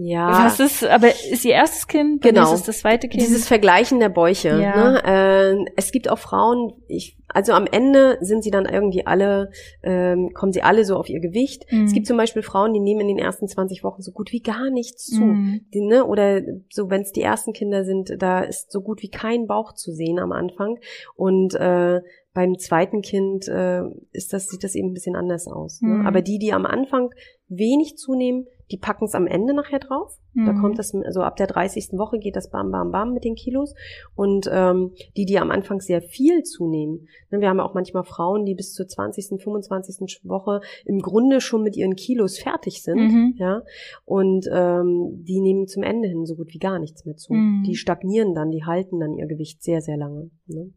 ja, 0.00 0.44
was 0.44 0.60
ist, 0.60 0.84
aber 0.84 1.08
ist 1.08 1.44
ihr 1.44 1.54
erstes 1.54 1.88
Kind? 1.88 2.22
Genau. 2.22 2.44
Ist 2.44 2.60
es 2.60 2.66
das 2.66 2.78
zweite 2.78 3.08
Kind? 3.08 3.20
Dieses 3.20 3.48
Vergleichen 3.48 3.98
der 3.98 4.08
Bäuche. 4.08 4.50
Ja. 4.50 4.92
Ne? 4.92 5.02
Äh, 5.04 5.72
es 5.74 5.90
gibt 5.90 6.08
auch 6.08 6.20
Frauen, 6.20 6.72
ich, 6.86 7.18
also 7.26 7.52
am 7.52 7.66
Ende 7.66 8.16
sind 8.20 8.44
sie 8.44 8.52
dann 8.52 8.64
irgendwie 8.64 9.06
alle, 9.06 9.50
ähm, 9.82 10.30
kommen 10.34 10.52
sie 10.52 10.62
alle 10.62 10.84
so 10.84 10.94
auf 10.94 11.08
ihr 11.08 11.18
Gewicht. 11.18 11.66
Mhm. 11.72 11.86
Es 11.86 11.92
gibt 11.92 12.06
zum 12.06 12.16
Beispiel 12.16 12.42
Frauen, 12.42 12.74
die 12.74 12.80
nehmen 12.80 13.00
in 13.00 13.08
den 13.08 13.18
ersten 13.18 13.48
20 13.48 13.82
Wochen 13.82 14.00
so 14.00 14.12
gut 14.12 14.30
wie 14.30 14.40
gar 14.40 14.70
nichts 14.70 15.06
zu. 15.06 15.24
Mhm. 15.24 15.62
Die, 15.74 15.80
ne? 15.80 16.04
Oder 16.04 16.42
so, 16.70 16.90
wenn 16.90 17.02
es 17.02 17.10
die 17.10 17.22
ersten 17.22 17.52
Kinder 17.52 17.84
sind, 17.84 18.22
da 18.22 18.42
ist 18.42 18.70
so 18.70 18.82
gut 18.82 19.02
wie 19.02 19.10
kein 19.10 19.48
Bauch 19.48 19.72
zu 19.74 19.90
sehen 19.90 20.20
am 20.20 20.30
Anfang. 20.30 20.78
Und 21.16 21.56
äh, 21.56 22.00
beim 22.34 22.56
zweiten 22.56 23.02
Kind 23.02 23.48
äh, 23.48 23.82
ist 24.12 24.32
das, 24.32 24.46
sieht 24.46 24.62
das 24.62 24.76
eben 24.76 24.90
ein 24.90 24.94
bisschen 24.94 25.16
anders 25.16 25.48
aus. 25.48 25.80
Ne? 25.82 25.94
Mhm. 25.94 26.06
Aber 26.06 26.22
die, 26.22 26.38
die 26.38 26.52
am 26.52 26.66
Anfang 26.66 27.10
wenig 27.48 27.96
zunehmen, 27.96 28.46
die 28.70 28.76
packen 28.76 29.04
es 29.06 29.14
am 29.14 29.26
Ende 29.26 29.54
nachher 29.54 29.78
drauf. 29.78 30.18
Da 30.34 30.52
Mhm. 30.52 30.60
kommt 30.60 30.78
das, 30.78 30.94
also 30.94 31.22
ab 31.22 31.36
der 31.36 31.46
30. 31.48 31.98
Woche 31.98 32.18
geht 32.18 32.36
das 32.36 32.50
bam, 32.50 32.70
bam, 32.70 32.92
bam 32.92 33.12
mit 33.12 33.24
den 33.24 33.34
Kilos. 33.34 33.74
Und 34.14 34.48
ähm, 34.52 34.92
die, 35.16 35.24
die 35.24 35.38
am 35.38 35.50
Anfang 35.50 35.80
sehr 35.80 36.00
viel 36.02 36.42
zunehmen, 36.44 37.08
ne, 37.30 37.40
wir 37.40 37.48
haben 37.48 37.60
auch 37.60 37.74
manchmal 37.74 38.04
Frauen, 38.04 38.44
die 38.44 38.54
bis 38.54 38.72
zur 38.74 38.86
20., 38.86 39.42
25. 39.42 40.20
Woche 40.24 40.60
im 40.84 41.00
Grunde 41.00 41.40
schon 41.40 41.62
mit 41.62 41.76
ihren 41.76 41.96
Kilos 41.96 42.38
fertig 42.38 42.82
sind, 42.82 42.98
Mhm. 42.98 43.34
ja, 43.38 43.62
und 44.04 44.48
ähm, 44.52 45.24
die 45.24 45.40
nehmen 45.40 45.66
zum 45.66 45.82
Ende 45.82 46.06
hin 46.08 46.24
so 46.26 46.36
gut 46.36 46.52
wie 46.52 46.58
gar 46.58 46.78
nichts 46.78 47.04
mehr 47.04 47.16
zu. 47.16 47.32
Mhm. 47.32 47.64
Die 47.66 47.74
stagnieren 47.74 48.34
dann, 48.34 48.50
die 48.50 48.64
halten 48.64 49.00
dann 49.00 49.14
ihr 49.14 49.26
Gewicht 49.26 49.62
sehr, 49.62 49.80
sehr 49.80 49.96
lange. 49.96 50.30
Ne? 50.46 50.70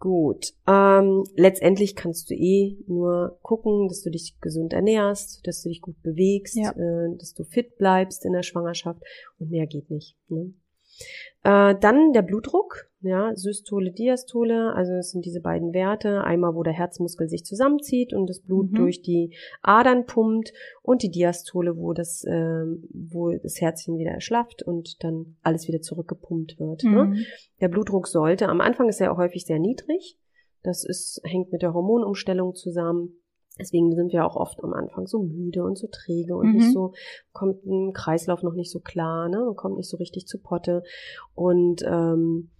Gut. 0.00 0.52
Ähm, 0.68 1.24
letztendlich 1.34 1.96
kannst 1.96 2.30
du 2.30 2.34
eh 2.34 2.76
nur 2.86 3.38
gucken, 3.42 3.88
dass 3.88 4.02
du 4.02 4.10
dich 4.10 4.36
gesund 4.40 4.72
ernährst, 4.72 5.44
dass 5.46 5.62
du 5.62 5.68
dich 5.70 5.80
gut 5.80 6.00
bewegst, 6.02 6.56
Ja. 6.56 6.70
äh, 6.70 7.16
dass 7.18 7.34
du 7.34 7.44
fit 7.44 7.76
bleibst 7.78 8.24
in 8.24 8.32
der 8.32 8.42
Schwangerschaft 8.44 9.02
und 9.38 9.50
mehr 9.50 9.66
geht 9.66 9.90
nicht. 9.90 10.16
Ne? 10.28 10.54
Äh, 11.44 11.74
dann 11.80 12.12
der 12.12 12.22
Blutdruck, 12.22 12.88
ja, 13.00 13.30
Systole, 13.36 13.92
Diastole, 13.92 14.74
also 14.74 14.92
das 14.92 15.10
sind 15.10 15.24
diese 15.24 15.40
beiden 15.40 15.72
Werte, 15.72 16.24
einmal 16.24 16.54
wo 16.56 16.64
der 16.64 16.72
Herzmuskel 16.72 17.28
sich 17.28 17.44
zusammenzieht 17.44 18.12
und 18.12 18.28
das 18.28 18.40
Blut 18.40 18.72
Mhm. 18.72 18.74
durch 18.76 19.02
die 19.02 19.36
Adern 19.62 20.04
pumpt 20.04 20.52
und 20.82 21.02
die 21.02 21.10
Diastole, 21.10 21.76
wo 21.76 21.92
das, 21.92 22.24
ähm, 22.28 22.88
wo 22.92 23.30
das 23.30 23.60
Herzchen 23.60 23.98
wieder 23.98 24.10
erschlafft 24.10 24.64
und 24.64 25.02
dann 25.04 25.36
alles 25.42 25.68
wieder 25.68 25.80
zurückgepumpt 25.80 26.58
wird. 26.58 26.82
Ne? 26.82 27.04
Mhm. 27.04 27.16
Der 27.60 27.68
Blutdruck 27.68 28.08
sollte, 28.08 28.48
am 28.48 28.60
Anfang 28.60 28.88
ist 28.88 29.00
er 29.00 29.12
auch 29.12 29.18
häufig 29.18 29.44
sehr 29.46 29.60
niedrig. 29.60 30.18
Das 30.64 30.84
ist, 30.84 31.20
hängt 31.22 31.52
mit 31.52 31.62
der 31.62 31.72
Hormonumstellung 31.72 32.56
zusammen. 32.56 33.20
Deswegen 33.58 33.94
sind 33.94 34.12
wir 34.12 34.24
auch 34.24 34.36
oft 34.36 34.62
am 34.62 34.72
Anfang 34.72 35.06
so 35.06 35.22
müde 35.22 35.64
und 35.64 35.76
so 35.76 35.88
träge 35.90 36.36
und 36.36 36.48
Mhm. 36.48 36.54
nicht 36.54 36.72
so, 36.72 36.92
kommt 37.32 37.64
im 37.64 37.92
Kreislauf 37.92 38.42
noch 38.42 38.54
nicht 38.54 38.70
so 38.70 38.80
klar, 38.80 39.28
ne? 39.28 39.38
Man 39.44 39.56
kommt 39.56 39.76
nicht 39.76 39.90
so 39.90 39.96
richtig 39.96 40.26
zu 40.26 40.38
Potte. 40.38 40.82
Und 41.34 41.82
ähm, 41.84 42.50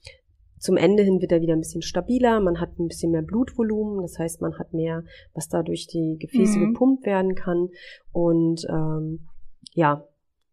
zum 0.59 0.77
Ende 0.77 1.05
hin 1.05 1.21
wird 1.21 1.31
er 1.31 1.41
wieder 1.41 1.53
ein 1.55 1.61
bisschen 1.61 1.83
stabiler, 1.83 2.41
man 2.41 2.61
hat 2.61 2.79
ein 2.79 2.89
bisschen 2.89 3.13
mehr 3.13 3.23
Blutvolumen, 3.23 4.03
das 4.03 4.19
heißt, 4.19 4.41
man 4.41 4.59
hat 4.59 4.73
mehr, 4.73 5.05
was 5.35 5.49
da 5.49 5.63
durch 5.63 5.87
die 5.87 6.17
Gefäße 6.19 6.59
Mhm. 6.59 6.73
gepumpt 6.73 7.07
werden 7.07 7.35
kann. 7.37 7.69
Und 8.13 8.67
ähm, 8.69 9.29
ja, 9.75 10.05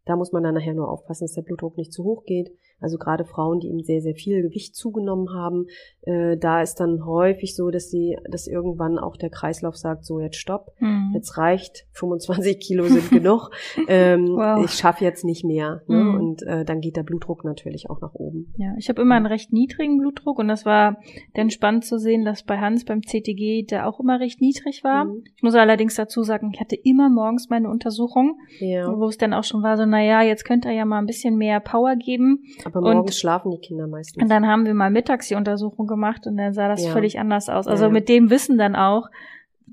da 0.05 0.15
muss 0.15 0.31
man 0.31 0.43
dann 0.43 0.53
nachher 0.53 0.75
nur 0.75 0.91
aufpassen, 0.91 1.23
dass 1.23 1.33
der 1.33 1.41
Blutdruck 1.41 1.77
nicht 1.77 1.91
zu 1.91 2.03
hoch 2.03 2.23
geht. 2.25 2.51
Also 2.81 2.97
gerade 2.97 3.25
Frauen, 3.25 3.59
die 3.59 3.69
eben 3.69 3.83
sehr, 3.83 4.01
sehr 4.01 4.15
viel 4.15 4.41
Gewicht 4.41 4.75
zugenommen 4.75 5.29
haben, 5.33 5.67
äh, 6.01 6.37
da 6.37 6.61
ist 6.61 6.75
dann 6.75 7.05
häufig 7.05 7.55
so, 7.55 7.71
dass 7.71 7.89
sie, 7.89 8.17
dass 8.29 8.47
irgendwann 8.47 8.97
auch 8.99 9.15
der 9.17 9.29
Kreislauf 9.29 9.75
sagt, 9.77 10.05
so 10.05 10.19
jetzt 10.19 10.35
stopp, 10.37 10.73
Mhm. 10.79 11.11
jetzt 11.15 11.37
reicht, 11.37 11.85
25 11.93 12.59
Kilo 12.59 12.83
sind 12.85 13.09
genug, 13.09 13.49
ähm, 13.87 14.27
Wow. 14.35 14.65
ich 14.65 14.71
schaffe 14.71 15.03
jetzt 15.05 15.23
nicht 15.23 15.45
mehr. 15.45 15.81
Ne? 15.87 15.97
Mhm. 16.03 16.15
Und 16.15 16.43
äh, 16.43 16.65
dann 16.65 16.81
geht 16.81 16.97
der 16.97 17.03
Blutdruck 17.03 17.45
natürlich 17.45 17.89
auch 17.89 18.01
nach 18.01 18.13
oben. 18.13 18.53
Ja, 18.57 18.73
ich 18.77 18.89
habe 18.89 19.01
immer 19.01 19.15
einen 19.15 19.25
recht 19.25 19.53
niedrigen 19.53 19.97
Blutdruck 19.97 20.37
und 20.39 20.47
das 20.47 20.65
war 20.65 20.97
dann 21.33 21.49
spannend 21.49 21.85
zu 21.85 21.97
sehen, 21.97 22.25
dass 22.25 22.43
bei 22.43 22.57
Hans 22.59 22.83
beim 22.85 23.01
CTG 23.01 23.63
der 23.63 23.87
auch 23.87 23.99
immer 23.99 24.19
recht 24.19 24.41
niedrig 24.41 24.83
war. 24.83 25.05
Mhm. 25.05 25.23
Ich 25.35 25.43
muss 25.43 25.55
allerdings 25.55 25.95
dazu 25.95 26.23
sagen, 26.23 26.51
ich 26.53 26.59
hatte 26.59 26.75
immer 26.75 27.09
morgens 27.09 27.49
meine 27.49 27.69
Untersuchung, 27.69 28.37
Ja, 28.59 28.93
wo 28.97 29.05
es 29.07 29.17
dann 29.17 29.33
auch 29.33 29.43
schon 29.43 29.63
war 29.63 29.77
so, 29.77 29.85
na 29.85 30.03
ja, 30.03 30.21
jetzt 30.21 30.43
könnte 30.45 30.67
er 30.67 30.73
ja 30.75 30.85
mal 30.85 30.99
ein 30.99 31.05
bisschen 31.05 31.37
mehr 31.37 31.59
Power 31.61 31.95
geben. 31.95 32.43
Aber 32.65 32.79
und- 32.79 32.93
morgens 32.95 33.17
schlafen 33.17 33.51
die 33.51 33.59
Kinder 33.59 33.87
meistens. 33.87 34.21
Und 34.21 34.29
dann 34.29 34.45
haben 34.47 34.65
wir 34.65 34.73
mal 34.73 34.89
mittags 34.91 35.27
die 35.29 35.35
Untersuchung 35.35 35.87
gemacht 35.87 36.27
und 36.27 36.35
dann 36.37 36.53
sah 36.53 36.67
das 36.67 36.83
Ja. 36.85 36.91
völlig 36.91 37.19
anders 37.19 37.47
aus. 37.49 37.67
Also 37.67 37.85
Ja. 37.85 37.91
mit 37.91 38.09
dem 38.09 38.29
Wissen 38.29 38.57
dann 38.57 38.75
auch 38.75 39.07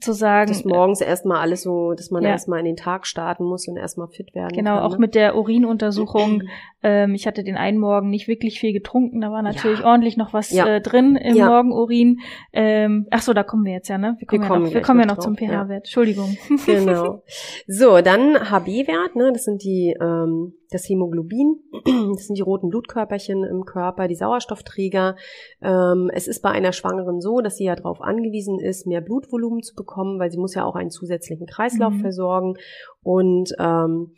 zu 0.01 0.14
sagen, 0.14 0.49
dass 0.49 0.64
morgens 0.64 1.01
erstmal 1.01 1.38
alles 1.38 1.62
so, 1.62 1.93
dass 1.93 2.11
man 2.11 2.24
Ja. 2.24 2.30
erstmal 2.30 2.59
in 2.61 2.64
den 2.64 2.76
Tag 2.76 3.07
starten 3.07 3.45
muss 3.45 3.68
und 3.68 3.76
erstmal 3.76 4.09
fit 4.09 4.34
werden 4.34 4.57
Genau, 4.57 4.76
kann. 4.76 4.82
auch 4.84 4.93
ne? 4.95 4.99
mit 4.99 5.14
der 5.14 5.36
Urinuntersuchung. 5.36 6.43
ähm, 6.82 7.14
ich 7.14 7.26
hatte 7.26 7.45
den 7.45 7.57
einen 7.57 7.78
Morgen 7.78 8.09
nicht 8.09 8.26
wirklich 8.26 8.59
viel 8.59 8.72
getrunken, 8.72 9.20
da 9.20 9.30
war 9.30 9.43
natürlich 9.43 9.80
Ja. 9.80 9.86
ordentlich 9.86 10.16
noch 10.16 10.32
was 10.32 10.51
Ja. 10.51 10.66
äh, 10.66 10.80
drin 10.80 11.14
im 11.14 11.36
Ja. 11.36 11.47
Morgenurin. 11.49 12.18
Ähm, 12.53 13.07
ach 13.11 13.22
so, 13.22 13.32
da 13.32 13.43
kommen 13.45 13.64
wir 13.64 13.74
jetzt 13.74 13.88
ja, 13.88 13.99
ne? 13.99 14.16
Wir 14.18 14.26
kommen, 14.26 14.40
Wir 14.40 14.45
ja, 14.45 14.49
kommen 14.49 14.64
noch, 14.64 14.74
wir 14.74 14.80
kommen 14.80 15.01
ja 15.01 15.07
noch 15.07 15.18
zum 15.18 15.34
ja. 15.34 15.47
pH-Wert. 15.64 15.84
Entschuldigung. 15.84 16.36
Genau. 16.66 17.22
So, 17.68 18.01
dann 18.01 18.51
HB-Wert, 18.51 19.14
ne, 19.14 19.30
das 19.32 19.45
sind 19.45 19.62
die, 19.62 19.95
ähm, 20.01 20.55
das 20.73 20.89
Hämoglobin, 20.89 21.61
das 22.14 22.27
sind 22.27 22.37
die 22.37 22.43
roten 22.43 22.68
Blutkörperchen 22.68 23.45
im 23.45 23.64
Körper, 23.64 24.09
die 24.09 24.14
Sauerstoffträger. 24.14 25.16
Ähm, 25.61 26.11
es 26.12 26.27
ist 26.29 26.43
bei 26.43 26.51
einer 26.51 26.73
Schwangeren 26.73 27.20
so, 27.20 27.41
dass 27.41 27.57
sie 27.57 27.64
ja 27.64 27.77
darauf 27.77 28.01
angewiesen 28.01 28.59
ist, 28.59 28.87
mehr 28.87 29.01
Blutvolumen 29.01 29.62
zu 29.62 29.75
bekommen, 29.75 30.18
weil 30.18 30.31
sie 30.31 30.39
muss 30.39 30.55
ja 30.55 30.64
auch 30.64 30.75
einen 30.75 30.91
zusätzlichen 30.91 31.47
Kreislauf 31.47 31.95
Mhm. 31.95 32.01
versorgen. 32.01 32.55
Und 33.03 33.53
ähm, 33.59 34.14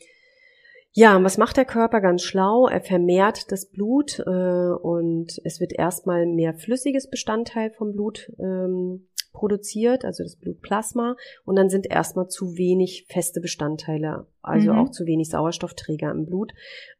ja, 0.97 1.23
was 1.25 1.39
macht 1.39 1.57
der 1.57 1.65
Körper 1.65 2.01
ganz 2.01 2.23
schlau? 2.23 2.69
Er 2.69 2.81
vermehrt 2.81 3.51
das 3.51 3.69
Blut 3.69 4.21
äh, 4.21 4.69
und 4.81 5.41
es 5.43 5.59
wird 5.61 5.73
erstmal 5.73 6.25
mehr 6.25 6.55
flüssiges 6.55 7.11
Bestandteil 7.11 7.71
vom 7.73 7.93
Blut 7.93 8.31
ähm, 8.39 9.09
produziert, 9.35 10.07
also 10.07 10.23
das 10.23 10.37
Blutplasma, 10.37 11.17
und 11.45 11.57
dann 11.57 11.69
sind 11.69 11.91
erstmal 11.91 12.29
zu 12.29 12.57
wenig 12.57 13.05
feste 13.09 13.41
Bestandteile, 13.43 14.27
also 14.41 14.73
Mhm. 14.73 14.79
auch 14.79 14.91
zu 14.91 15.05
wenig 15.05 15.29
Sauerstoffträger 15.29 16.11
im 16.11 16.25
Blut. 16.25 16.53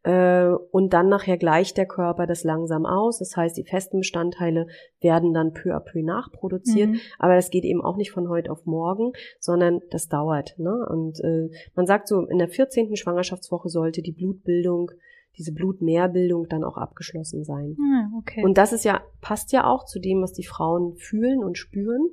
Äh, 0.03 0.49
und 0.71 0.93
dann 0.93 1.09
nachher 1.09 1.39
gleicht 1.39 1.79
der 1.79 1.87
Körper 1.87 2.27
das 2.27 2.45
langsam 2.45 2.85
aus. 2.85 3.21
Das 3.21 3.37
heißt, 3.37 3.57
die 3.57 3.65
festen 3.65 3.99
Bestandteile 3.99 4.67
werden 5.01 5.33
dann 5.33 5.53
peu 5.55 5.75
à 5.75 5.81
peu 5.81 6.03
nachproduziert. 6.03 6.91
Mhm. 6.91 7.01
Aber 7.19 7.37
das 7.37 7.51
geht 7.51 7.65
eben 7.65 7.83
auch 7.83 7.97
nicht 7.97 8.11
von 8.11 8.29
heute 8.29 8.51
auf 8.51 8.67
morgen, 8.67 9.13
sondern 9.41 9.81
das 9.91 10.09
dauert. 10.09 10.59
Ne? 10.59 10.87
Und 10.91 11.21
äh, 11.21 11.49
man 11.75 11.87
sagt 11.87 12.09
so, 12.09 12.27
in 12.27 12.39
der 12.39 12.49
14. 12.49 12.97
Schwangerschaftswoche 12.97 13.69
sollte 13.69 14.03
die 14.03 14.13
Blutbildung, 14.13 14.91
diese 15.37 15.53
Blutmehrbildung 15.53 16.49
dann 16.49 16.65
auch 16.65 16.77
abgeschlossen 16.77 17.45
sein. 17.45 17.77
Ah, 17.81 18.09
okay. 18.19 18.45
Und 18.45 18.57
das 18.59 18.73
ist 18.73 18.85
ja, 18.85 19.03
passt 19.21 19.53
ja 19.53 19.67
auch 19.67 19.85
zu 19.85 19.99
dem, 20.01 20.23
was 20.23 20.33
die 20.33 20.45
Frauen 20.47 20.95
fühlen 20.97 21.43
und 21.43 21.59
spüren. 21.59 22.11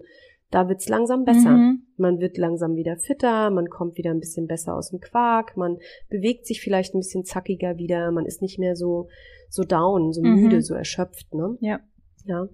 Da 0.49 0.67
wird's 0.67 0.89
langsam 0.89 1.24
besser. 1.24 1.51
Mhm. 1.51 1.84
Man 1.95 2.19
wird 2.19 2.38
langsam 2.38 2.76
wieder 2.76 2.97
fitter, 2.97 3.49
man 3.51 3.69
kommt 3.69 3.97
wieder 3.97 4.11
ein 4.11 4.19
bisschen 4.19 4.47
besser 4.47 4.76
aus 4.76 4.89
dem 4.89 4.99
Quark, 4.99 5.55
man 5.55 5.78
bewegt 6.09 6.45
sich 6.45 6.59
vielleicht 6.61 6.93
ein 6.93 6.99
bisschen 6.99 7.24
zackiger 7.24 7.78
wieder, 7.78 8.11
man 8.11 8.26
ist 8.26 8.41
nicht 8.41 8.59
mehr 8.59 8.76
so, 8.76 9.07
so 9.49 9.63
down, 9.63 10.11
so 10.11 10.22
Mhm. 10.22 10.41
müde, 10.41 10.61
so 10.61 10.74
erschöpft, 10.74 11.34
ne? 11.34 11.57
Ja. 11.61 11.80
Ja. 12.26 12.47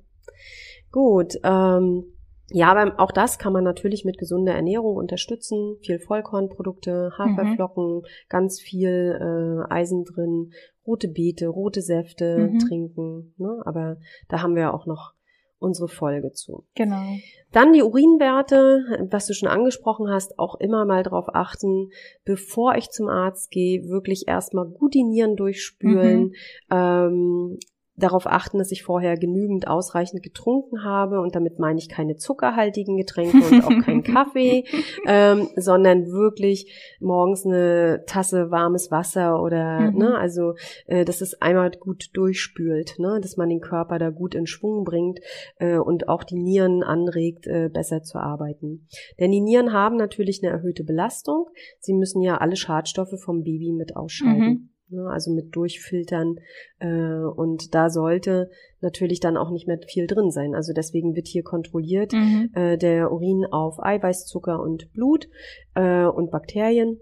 Gut. 0.92 1.40
Ähm, 1.44 2.04
ja, 2.50 2.72
aber 2.72 3.00
auch 3.00 3.12
das 3.12 3.40
kann 3.40 3.54
man 3.54 3.64
natürlich 3.64 4.06
mit 4.06 4.18
gesunder 4.18 4.54
Ernährung 4.54 4.96
unterstützen. 4.96 5.78
Viel 5.82 6.00
Vollkornprodukte, 6.00 7.12
Haferflocken, 7.18 8.04
ganz 8.30 8.60
viel 8.60 9.66
äh, 9.70 9.74
Eisen 9.74 10.06
drin, 10.06 10.54
rote 10.86 11.08
Beete, 11.10 11.48
rote 11.48 11.82
Säfte 11.82 12.50
Mhm. 12.54 12.60
trinken. 12.60 13.34
Ne? 13.38 13.62
Aber 13.66 13.98
da 14.30 14.42
haben 14.42 14.56
wir 14.56 14.62
ja 14.64 14.74
auch 14.74 14.86
noch 14.86 15.14
unsere 15.60 15.88
Folge 15.88 16.32
zu. 16.34 16.66
Genau. 16.76 17.16
Dann 17.52 17.74
die 17.74 17.82
Urinwerte, 17.82 19.08
was 19.10 19.26
du 19.26 19.34
schon 19.34 19.50
angesprochen 19.50 20.08
hast, 20.10 20.38
auch 20.38 20.56
immer 20.60 20.86
mal 20.86 21.02
drauf 21.04 21.26
achten, 21.34 21.90
bevor 22.26 22.76
ich 22.76 22.92
zum 22.92 23.10
Arzt 23.10 23.50
gehe, 23.50 23.90
wirklich 23.90 24.28
erstmal 24.28 24.68
gut 24.68 24.94
die 24.94 25.04
Nieren 25.04 25.36
durchspülen, 25.36 26.34
ähm, 26.70 27.58
darauf 27.98 28.28
achten, 28.28 28.60
dass 28.60 28.72
ich 28.72 28.84
vorher 28.84 29.18
genügend 29.18 29.68
ausreichend 29.68 30.22
getrunken 30.22 30.84
habe 30.84 31.20
und 31.20 31.36
damit 31.36 31.58
meine 31.58 31.80
ich 31.80 31.90
keine 31.90 32.16
zuckerhaltigen 32.16 32.96
Getränke 32.96 33.38
und 33.38 33.64
auch 33.64 33.84
keinen 33.84 34.04
Kaffee, 34.16 34.66
ähm, 35.08 35.50
sondern 35.56 36.06
wirklich 36.06 36.98
morgens 37.00 37.46
eine 37.46 38.04
Tasse 38.06 38.52
warmes 38.52 38.92
Wasser 38.92 39.42
oder 39.42 39.92
Mhm. 39.92 39.98
ne, 39.98 40.18
also 40.18 40.54
äh, 40.86 41.06
dass 41.06 41.22
es 41.22 41.42
einmal 41.42 41.72
gut 41.72 42.10
durchspült, 42.14 43.00
ne, 43.00 43.20
dass 43.22 43.36
man 43.38 43.50
den 43.50 43.62
Körper 43.62 43.98
da 44.00 44.10
gut 44.12 44.36
in 44.36 44.46
Schwung 44.48 44.84
bringt 44.84 45.20
äh, 45.58 45.78
und 45.78 46.08
auch 46.08 46.24
die 46.24 46.38
Nieren 46.38 46.84
anregt, 46.84 47.48
äh, 47.48 47.70
besser 47.74 48.04
zu 48.04 48.20
arbeiten. 48.20 48.88
Denn 49.20 49.32
die 49.32 49.42
Nieren 49.42 49.74
haben 49.74 49.98
natürlich 49.98 50.44
eine 50.44 50.52
erhöhte 50.52 50.84
Belastung. 50.84 51.48
Sie 51.80 51.94
müssen 51.94 52.22
ja 52.22 52.38
alle 52.38 52.56
Schadstoffe 52.56 53.20
vom 53.24 53.44
Baby 53.44 53.72
mit 53.72 53.96
ausscheiden. 53.96 54.38
Ne, 54.40 54.70
also 55.10 55.32
mit 55.34 55.56
durchfiltern 55.56 56.38
äh, 56.80 56.88
und 56.88 57.76
da 57.76 57.90
sollte 57.90 58.50
natürlich 58.82 59.20
dann 59.20 59.38
auch 59.38 59.50
nicht 59.50 59.68
mehr 59.68 59.80
viel 59.88 60.08
drin 60.08 60.32
sein. 60.32 60.56
Also 60.56 60.74
deswegen 60.74 61.16
wird 61.16 61.28
hier 61.28 61.44
kontrolliert 61.44 62.14
Mhm. 62.14 62.52
äh, 62.54 62.78
der 62.78 63.12
Urin 63.12 63.46
auf 63.52 63.84
Eiweißzucker 63.84 64.62
und 64.62 64.92
Blut 64.94 65.28
äh, 65.76 66.06
und 66.06 66.32
Bakterien. 66.32 67.00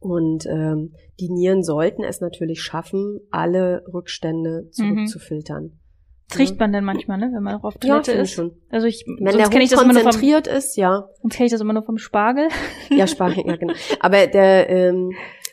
Und 0.00 0.46
ähm, 0.46 0.94
die 1.20 1.30
Nieren 1.30 1.62
sollten 1.62 2.02
es 2.02 2.20
natürlich 2.20 2.60
schaffen, 2.60 3.20
alle 3.30 3.84
Rückstände 3.92 4.68
zurückzufiltern. 4.72 5.78
Das 6.28 6.38
riecht 6.38 6.58
man 6.58 6.72
dann 6.72 6.84
manchmal, 6.84 7.18
ne, 7.18 7.30
wenn 7.32 7.42
man 7.42 7.56
auf 7.62 7.76
Toilette 7.76 8.10
finde 8.12 8.22
ist. 8.22 8.32
schon. 8.32 8.52
Also 8.70 8.86
ich, 8.86 9.04
Wenn 9.06 9.36
der 9.36 9.46
Hund 9.50 9.54
ich 9.62 9.70
das 9.70 9.80
immer 9.82 9.92
nur 9.92 10.02
vom, 10.02 10.10
konzentriert 10.10 10.46
ist, 10.46 10.76
ja. 10.76 11.08
sonst 11.20 11.34
kenne 11.36 11.46
ich 11.46 11.52
das 11.52 11.60
immer 11.60 11.74
nur 11.74 11.82
vom 11.84 11.98
Spargel. 11.98 12.48
Ja, 12.90 13.06
Spargel, 13.06 13.44
ja, 13.46 13.56
genau. 13.56 13.74
Aber 14.00 14.26
der, 14.26 14.68
ähm, 14.70 15.12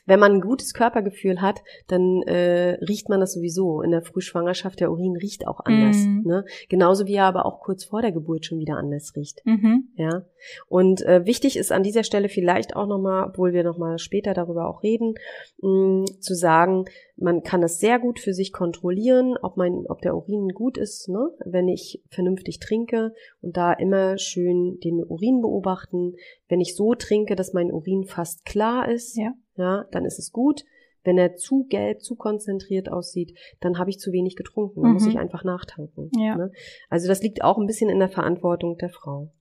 wenn 0.09 0.19
man 0.19 0.33
ein 0.33 0.41
gutes 0.41 0.73
Körpergefühl 0.73 1.41
hat, 1.41 1.61
dann 1.87 2.21
äh, 2.23 2.77
riecht 2.81 3.09
man 3.09 3.19
das 3.19 3.33
sowieso. 3.33 3.81
In 3.81 3.91
der 3.91 4.01
Frühschwangerschaft, 4.01 4.79
der 4.79 4.91
Urin 4.91 5.15
riecht 5.15 5.47
auch 5.47 5.59
anders. 5.63 5.97
Mhm. 5.97 6.23
Ne? 6.25 6.45
Genauso 6.67 7.07
wie 7.07 7.15
er 7.15 7.25
aber 7.25 7.45
auch 7.45 7.61
kurz 7.61 7.85
vor 7.85 8.01
der 8.01 8.11
Geburt 8.11 8.45
schon 8.45 8.59
wieder 8.59 8.75
anders 8.75 9.13
riecht. 9.15 9.41
Mhm. 9.45 9.89
Ja. 9.95 10.25
Und 10.67 11.01
äh, 11.03 11.25
wichtig 11.25 11.57
ist 11.57 11.71
an 11.71 11.83
dieser 11.83 12.03
Stelle 12.03 12.29
vielleicht 12.29 12.75
auch 12.75 12.87
nochmal, 12.87 13.27
obwohl 13.29 13.53
wir 13.53 13.63
nochmal 13.63 13.99
später 13.99 14.33
darüber 14.33 14.67
auch 14.67 14.83
reden, 14.83 15.15
mh, 15.61 16.05
zu 16.19 16.33
sagen, 16.33 16.85
man 17.15 17.43
kann 17.43 17.61
das 17.61 17.79
sehr 17.79 17.99
gut 17.99 18.19
für 18.19 18.33
sich 18.33 18.53
kontrollieren, 18.53 19.35
ob 19.41 19.57
mein, 19.57 19.85
ob 19.89 20.01
der 20.01 20.15
Urin 20.15 20.49
gut 20.49 20.77
ist, 20.77 21.09
ne? 21.09 21.29
wenn 21.45 21.67
ich 21.67 22.01
vernünftig 22.09 22.59
trinke 22.59 23.13
und 23.41 23.57
da 23.57 23.73
immer 23.73 24.17
schön 24.17 24.79
den 24.83 25.03
Urin 25.03 25.41
beobachten. 25.41 26.15
Wenn 26.47 26.61
ich 26.61 26.75
so 26.75 26.95
trinke, 26.95 27.35
dass 27.35 27.53
mein 27.53 27.71
Urin 27.71 28.05
fast 28.05 28.45
klar 28.45 28.89
ist, 28.89 29.17
Ja. 29.17 29.33
Ja, 29.59 29.85
dann 29.91 30.05
ist 30.05 30.17
es 30.17 30.31
gut. 30.31 30.63
Wenn 31.03 31.17
er 31.17 31.35
zu 31.35 31.65
gelb, 31.69 32.01
zu 32.01 32.15
konzentriert 32.15 32.91
aussieht, 32.91 33.37
dann 33.61 33.77
habe 33.77 33.89
ich 33.89 33.99
zu 33.99 34.11
wenig 34.11 34.35
getrunken. 34.35 34.81
Dann 34.83 34.93
muss 34.93 35.03
Mhm. 35.05 35.11
ich 35.11 35.17
einfach 35.19 35.43
nachtanken. 35.45 36.11
Ja. 36.17 36.35
Ne? 36.35 36.51
Also 36.89 37.07
das 37.07 37.21
liegt 37.21 37.41
auch 37.43 37.57
ein 37.57 37.67
bisschen 37.67 37.89
in 37.89 37.99
der 37.99 38.09
Verantwortung 38.09 38.77
der 38.77 38.89
Frau. 38.89 39.31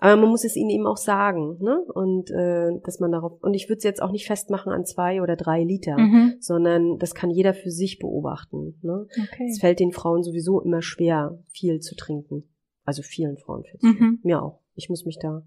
Aber 0.00 0.16
man 0.20 0.28
muss 0.30 0.44
es 0.44 0.56
ihnen 0.56 0.70
eben 0.70 0.86
auch 0.86 0.96
sagen, 0.96 1.56
ne? 1.60 1.78
Und 1.94 2.30
äh, 2.30 2.70
dass 2.82 2.98
man 2.98 3.12
darauf 3.12 3.40
und 3.42 3.54
ich 3.54 3.68
würde 3.68 3.78
es 3.78 3.84
jetzt 3.84 4.02
auch 4.02 4.10
nicht 4.10 4.26
festmachen 4.26 4.72
an 4.72 4.84
zwei 4.84 5.22
oder 5.22 5.36
drei 5.36 5.62
Liter, 5.62 5.96
Mhm. 5.98 6.34
sondern 6.40 6.98
das 6.98 7.14
kann 7.14 7.30
jeder 7.30 7.54
für 7.54 7.70
sich 7.70 7.98
beobachten. 8.00 8.78
Ne? 8.82 9.06
Okay. 9.10 9.46
Es 9.48 9.60
fällt 9.60 9.80
den 9.80 9.92
Frauen 9.92 10.22
sowieso 10.22 10.60
immer 10.60 10.82
schwer, 10.82 11.38
viel 11.52 11.78
zu 11.80 11.94
trinken. 11.94 12.44
Also 12.84 13.02
vielen 13.02 13.38
Frauen 13.38 13.64
fällt 13.64 13.82
es 13.82 14.00
Mhm. 14.00 14.18
Mir 14.24 14.42
auch. 14.42 14.60
Ich 14.74 14.88
muss 14.90 15.04
mich 15.06 15.18
da 15.18 15.42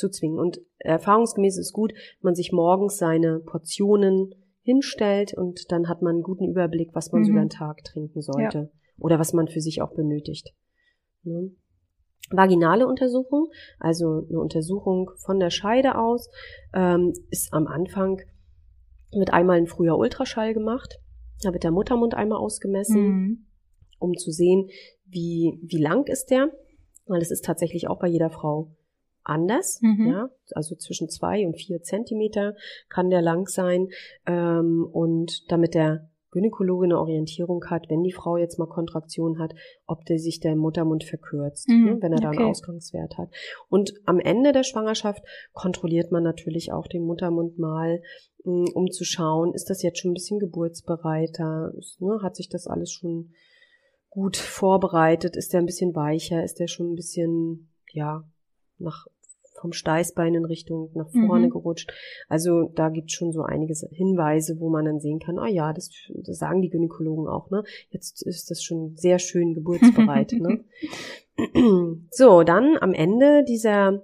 zuzwingen. 0.00 0.38
Und 0.38 0.60
erfahrungsgemäß 0.78 1.58
ist 1.58 1.72
gut, 1.72 1.92
man 2.20 2.34
sich 2.34 2.50
morgens 2.52 2.96
seine 2.96 3.40
Portionen 3.40 4.34
hinstellt 4.62 5.34
und 5.34 5.60
dann 5.70 5.88
hat 5.88 6.02
man 6.02 6.16
einen 6.16 6.22
guten 6.22 6.48
Überblick, 6.48 6.90
was 6.94 7.12
man 7.12 7.24
so 7.24 7.30
Mhm. 7.30 7.36
über 7.36 7.44
den 7.46 7.50
Tag 7.50 7.84
trinken 7.84 8.20
sollte. 8.20 8.70
Oder 8.98 9.18
was 9.18 9.32
man 9.32 9.48
für 9.48 9.60
sich 9.60 9.80
auch 9.80 9.94
benötigt. 9.94 10.54
Ne? 11.22 11.52
Vaginale 12.30 12.86
Untersuchung, 12.86 13.48
also 13.78 14.26
eine 14.28 14.38
Untersuchung 14.38 15.10
von 15.16 15.40
der 15.40 15.50
Scheide 15.50 15.98
aus, 15.98 16.28
ähm, 16.74 17.12
ist 17.30 17.52
am 17.52 17.66
Anfang 17.66 18.20
mit 19.12 19.32
einmal 19.32 19.56
ein 19.56 19.66
früher 19.66 19.96
Ultraschall 19.98 20.54
gemacht. 20.54 20.98
Da 21.42 21.52
wird 21.52 21.64
der 21.64 21.72
Muttermund 21.72 22.14
einmal 22.14 22.38
ausgemessen 22.38 23.02
Mhm. 23.02 23.46
um 23.98 24.14
zu 24.16 24.30
sehen, 24.30 24.68
wie, 25.06 25.58
wie 25.64 25.82
lang 25.82 26.06
ist 26.06 26.26
der, 26.30 26.50
weil 27.06 27.20
es 27.22 27.30
ist 27.30 27.44
tatsächlich 27.44 27.88
auch 27.88 27.98
bei 27.98 28.06
jeder 28.06 28.30
Frau 28.30 28.70
anders, 29.24 29.80
Mhm. 29.82 30.06
ja, 30.08 30.30
also 30.54 30.74
zwischen 30.76 31.08
zwei 31.08 31.46
und 31.46 31.56
vier 31.56 31.82
Zentimeter 31.82 32.54
kann 32.88 33.10
der 33.10 33.22
lang 33.22 33.46
sein, 33.48 33.88
ähm, 34.26 34.86
und 34.90 35.50
damit 35.50 35.74
der 35.74 36.08
Gynäkologe 36.32 36.84
eine 36.84 37.00
Orientierung 37.00 37.64
hat, 37.70 37.90
wenn 37.90 38.04
die 38.04 38.12
Frau 38.12 38.36
jetzt 38.36 38.56
mal 38.56 38.68
Kontraktion 38.68 39.40
hat, 39.40 39.52
ob 39.86 40.04
der 40.04 40.20
sich 40.20 40.38
der 40.38 40.54
Muttermund 40.54 41.02
verkürzt, 41.02 41.68
Mhm, 41.68 41.84
ne, 41.84 41.98
wenn 42.00 42.12
er 42.12 42.20
da 42.20 42.30
einen. 42.30 42.42
Ausgangswert 42.42 43.18
hat. 43.18 43.30
Und 43.68 43.94
am 44.06 44.20
Ende 44.20 44.52
der 44.52 44.62
Schwangerschaft 44.62 45.24
kontrolliert 45.52 46.12
man 46.12 46.22
natürlich 46.22 46.70
auch 46.72 46.86
den 46.86 47.02
Muttermund 47.02 47.58
mal, 47.58 48.00
mh, 48.44 48.70
um 48.74 48.90
zu 48.92 49.04
schauen, 49.04 49.52
ist 49.54 49.70
das 49.70 49.82
jetzt 49.82 49.98
schon 49.98 50.12
ein 50.12 50.14
bisschen 50.14 50.38
geburtsbereiter, 50.38 51.72
ist, 51.76 52.00
ne, 52.00 52.20
hat 52.22 52.36
sich 52.36 52.48
das 52.48 52.66
alles 52.68 52.92
schon 52.92 53.32
gut 54.08 54.36
vorbereitet, 54.36 55.36
ist 55.36 55.52
der 55.52 55.60
ein 55.60 55.66
bisschen 55.66 55.94
weicher, 55.94 56.44
ist 56.44 56.60
der 56.60 56.68
schon 56.68 56.92
ein 56.92 56.96
bisschen, 56.96 57.70
ja, 57.92 58.24
nach 58.80 59.06
vom 59.60 59.72
Steißbein 59.74 60.34
in 60.34 60.44
Richtung 60.46 60.90
nach 60.94 61.10
vorne 61.10 61.46
Mhm. 61.48 61.50
gerutscht. 61.50 61.92
Also 62.28 62.72
da 62.74 62.88
gibt 62.88 63.10
es 63.10 63.12
schon 63.12 63.30
so 63.30 63.42
einige 63.42 63.74
Hinweise, 63.90 64.58
wo 64.58 64.70
man 64.70 64.86
dann 64.86 65.00
sehen 65.00 65.18
kann, 65.20 65.38
ah 65.38 65.48
ja, 65.48 65.74
das, 65.74 65.90
das 66.14 66.38
sagen 66.38 66.62
die 66.62 66.70
Gynäkologen 66.70 67.28
auch, 67.28 67.50
ne? 67.50 67.62
Jetzt 67.90 68.22
ist 68.22 68.50
das 68.50 68.62
schon 68.62 68.96
sehr 68.96 69.18
schön 69.18 69.52
geburtsbereit, 69.54 70.32
ne? 70.32 70.64
So, 72.10 72.42
dann 72.42 72.76
am 72.80 72.92
Ende 72.92 73.44
dieser 73.44 74.02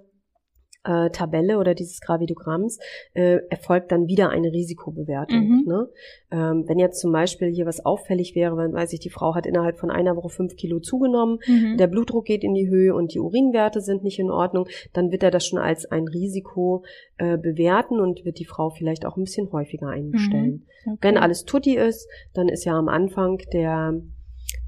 äh, 0.87 1.09
Tabelle 1.09 1.59
oder 1.59 1.75
dieses 1.75 1.99
Gravidogramms 2.01 2.79
äh, 3.13 3.39
erfolgt 3.49 3.91
dann 3.91 4.07
wieder 4.07 4.29
eine 4.29 4.51
Risikobewertung. 4.51 5.47
Mhm. 5.47 5.63
Ne? 5.67 5.89
Ähm, 6.31 6.63
wenn 6.67 6.79
jetzt 6.79 6.99
zum 6.99 7.11
Beispiel 7.11 7.49
hier 7.49 7.65
was 7.65 7.85
auffällig 7.85 8.35
wäre, 8.35 8.57
wenn 8.57 8.73
weiß 8.73 8.93
ich, 8.93 8.99
die 8.99 9.09
Frau 9.09 9.35
hat 9.35 9.45
innerhalb 9.45 9.77
von 9.77 9.91
einer 9.91 10.15
Woche 10.15 10.29
fünf 10.29 10.55
Kilo 10.55 10.79
zugenommen, 10.79 11.39
Mhm. 11.47 11.77
der 11.77 11.87
Blutdruck 11.87 12.25
geht 12.25 12.43
in 12.43 12.53
die 12.53 12.69
Höhe 12.69 12.95
und 12.95 13.13
die 13.13 13.19
Urinwerte 13.19 13.81
sind 13.81 14.03
nicht 14.03 14.19
in 14.19 14.31
Ordnung, 14.31 14.67
dann 14.93 15.11
wird 15.11 15.23
er 15.23 15.31
das 15.31 15.45
schon 15.45 15.59
als 15.59 15.85
ein 15.85 16.07
Risiko 16.07 16.83
äh, 17.17 17.37
bewerten 17.37 17.99
und 17.99 18.25
wird 18.25 18.39
die 18.39 18.45
Frau 18.45 18.69
vielleicht 18.69 19.05
auch 19.05 19.17
ein 19.17 19.23
bisschen 19.23 19.51
häufiger 19.51 19.89
einbestellen. 19.89 20.65
Okay. 20.85 20.97
Wenn 21.01 21.17
alles 21.17 21.43
tutti 21.45 21.75
ist, 21.75 22.07
dann 22.33 22.47
ist 22.47 22.63
ja 22.65 22.73
am 22.77 22.87
Anfang 22.87 23.39
der 23.51 23.99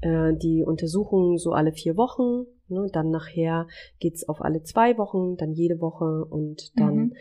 äh, 0.02 0.32
die 0.34 0.62
Untersuchung 0.64 1.38
so 1.38 1.52
alle 1.52 1.72
vier 1.72 1.96
Wochen. 1.96 2.46
Ne? 2.70 2.88
Dann 2.92 3.10
nachher 3.10 3.66
geht's 3.98 4.28
auf 4.28 4.40
alle 4.40 4.62
zwei 4.62 4.96
Wochen, 4.98 5.36
dann 5.36 5.52
jede 5.52 5.80
Woche 5.80 6.24
und 6.24 6.78
dann 6.78 6.96
Mhm. 6.96 7.14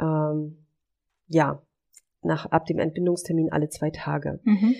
ähm, 0.00 0.66
ja 1.28 1.62
nach 2.22 2.46
ab 2.46 2.66
dem 2.66 2.78
Entbindungstermin 2.78 3.52
alle 3.52 3.68
zwei 3.68 3.90
Tage. 3.90 4.40
Mhm. 4.44 4.74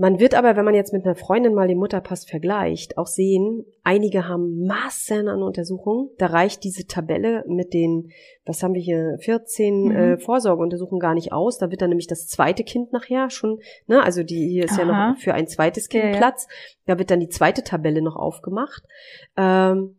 Man 0.00 0.20
wird 0.20 0.34
aber, 0.36 0.54
wenn 0.56 0.64
man 0.64 0.74
jetzt 0.76 0.92
mit 0.92 1.04
einer 1.04 1.16
Freundin 1.16 1.54
mal 1.54 1.66
den 1.66 1.76
Mutterpass 1.78 2.24
vergleicht, 2.24 2.96
auch 2.96 3.08
sehen, 3.08 3.64
einige 3.82 4.28
haben 4.28 4.64
Massen 4.64 5.26
an 5.26 5.42
Untersuchungen. 5.42 6.08
Da 6.18 6.26
reicht 6.26 6.62
diese 6.62 6.86
Tabelle 6.86 7.44
mit 7.48 7.74
den, 7.74 8.10
was 8.46 8.62
haben 8.62 8.74
wir 8.74 8.80
hier, 8.80 9.16
14 9.18 9.82
Mhm. 9.82 9.90
äh, 9.90 10.18
Vorsorgeuntersuchungen 10.18 11.00
gar 11.00 11.14
nicht 11.14 11.32
aus. 11.32 11.58
Da 11.58 11.72
wird 11.72 11.82
dann 11.82 11.88
nämlich 11.88 12.06
das 12.06 12.28
zweite 12.28 12.62
Kind 12.62 12.92
nachher 12.92 13.28
schon, 13.28 13.58
ne, 13.88 14.00
also 14.04 14.22
die 14.22 14.48
hier 14.48 14.66
ist 14.66 14.78
ja 14.78 14.84
Aha. 14.88 15.10
noch 15.10 15.18
für 15.18 15.34
ein 15.34 15.48
zweites 15.48 15.88
Kind 15.88 16.04
Ja, 16.04 16.10
ja. 16.10 16.16
Platz. 16.16 16.46
Da 16.86 16.96
wird 17.00 17.10
dann 17.10 17.18
die 17.18 17.28
zweite 17.28 17.64
Tabelle 17.64 18.00
noch 18.00 18.14
aufgemacht. 18.14 18.84
Ähm, 19.36 19.96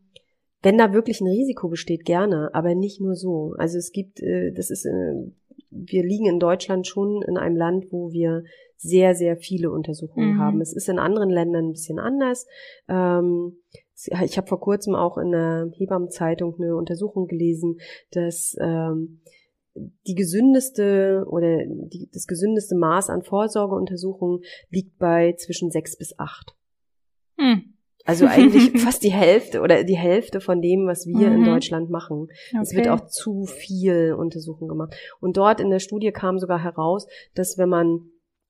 wenn 0.61 0.77
da 0.77 0.93
wirklich 0.93 1.19
ein 1.19 1.27
Risiko 1.27 1.67
besteht, 1.67 2.05
gerne, 2.05 2.49
aber 2.53 2.73
nicht 2.73 3.01
nur 3.01 3.15
so. 3.15 3.53
Also 3.57 3.77
es 3.77 3.91
gibt, 3.91 4.21
äh, 4.21 4.53
das 4.53 4.69
ist, 4.69 4.85
äh, 4.85 5.31
wir 5.71 6.03
liegen 6.03 6.25
in 6.25 6.39
Deutschland 6.39 6.87
schon 6.87 7.21
in 7.21 7.37
einem 7.37 7.55
Land, 7.55 7.91
wo 7.91 8.11
wir 8.11 8.43
sehr, 8.77 9.13
sehr 9.13 9.37
viele 9.37 9.71
Untersuchungen 9.71 10.35
Mhm. 10.35 10.39
haben. 10.39 10.61
Es 10.61 10.73
ist 10.73 10.87
in 10.89 10.99
anderen 10.99 11.29
Ländern 11.29 11.65
ein 11.67 11.71
bisschen 11.73 11.99
anders. 11.99 12.47
Ähm, 12.87 13.57
ich 14.23 14.37
habe 14.37 14.47
vor 14.47 14.61
kurzem 14.61 14.95
auch 14.95 15.17
in 15.17 15.31
der 15.31 15.69
Hebammenzeitung 15.75 16.55
eine 16.57 16.75
Untersuchung 16.77 17.27
gelesen, 17.27 17.79
dass 18.11 18.55
ähm, 18.61 19.21
die 20.07 20.15
gesündeste 20.15 21.25
oder 21.27 21.65
die, 21.65 22.09
das 22.11 22.25
gesündeste 22.25 22.75
Maß 22.75 23.09
an 23.09 23.23
Vorsorgeuntersuchungen 23.23 24.41
liegt 24.69 24.97
bei 24.97 25.33
zwischen 25.33 25.71
sechs 25.71 25.97
bis 25.97 26.17
acht. 26.17 26.55
Hm. 27.37 27.73
Also 28.09 28.25
eigentlich 28.27 28.71
fast 28.83 29.03
die 29.03 29.11
Hälfte 29.11 29.61
oder 29.61 29.83
die 29.83 29.97
Hälfte 29.97 30.41
von 30.41 30.61
dem, 30.61 30.87
was 30.87 31.05
wir 31.07 31.27
in 31.27 31.41
Mhm. 31.41 31.45
Deutschland 31.45 31.89
machen. 31.89 32.27
Es 32.61 32.73
wird 32.73 32.87
Okay. 32.87 32.89
auch 32.89 33.07
zu 33.07 33.45
viel 33.45 34.13
Untersuchungen 34.17 34.69
gemacht. 34.69 34.93
Und 35.21 35.37
dort 35.37 35.59
in 35.59 35.69
der 35.69 35.79
Studie 35.79 36.11
kam 36.11 36.39
sogar 36.39 36.61
heraus, 36.63 37.07
dass 37.35 37.57
wenn 37.57 37.69
man 37.69 38.01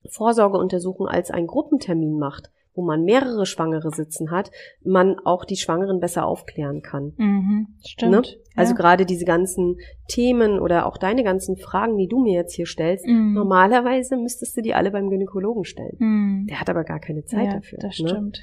Vorsorgeuntersuchungen 0.08 1.12
als 1.12 1.30
einen 1.30 1.46
Gruppentermin 1.46 2.18
macht, 2.18 2.50
wo 2.74 2.82
man 2.82 3.02
mehrere 3.04 3.46
Schwangere 3.46 3.90
sitzen 3.90 4.30
hat, 4.30 4.50
man 4.82 5.18
auch 5.24 5.44
die 5.44 5.56
Schwangeren 5.56 5.98
besser 6.00 6.24
aufklären 6.24 6.82
kann. 6.82 7.12
Mhm. 7.16 7.66
Stimmt. 7.84 8.12
Ne? 8.12 8.22
Also 8.54 8.72
ja. 8.72 8.76
gerade 8.76 9.06
diese 9.06 9.24
ganzen 9.24 9.76
Themen 10.08 10.58
oder 10.60 10.86
auch 10.86 10.96
deine 10.96 11.24
ganzen 11.24 11.56
Fragen, 11.56 11.98
die 11.98 12.06
du 12.06 12.20
mir 12.20 12.32
jetzt 12.34 12.54
hier 12.54 12.66
stellst, 12.66 13.06
Mhm. 13.06 13.32
normalerweise 13.34 14.16
müsstest 14.16 14.56
du 14.56 14.62
die 14.62 14.72
alle 14.74 14.90
beim 14.92 15.10
Gynäkologen 15.10 15.64
stellen. 15.64 15.96
Mhm. 15.98 16.46
Der 16.48 16.60
hat 16.60 16.70
aber 16.70 16.84
gar 16.84 17.00
keine 17.00 17.24
Zeit 17.24 17.46
ja, 17.46 17.54
dafür. 17.54 17.78
Das 17.80 17.98
ne? 17.98 18.08
stimmt. 18.08 18.40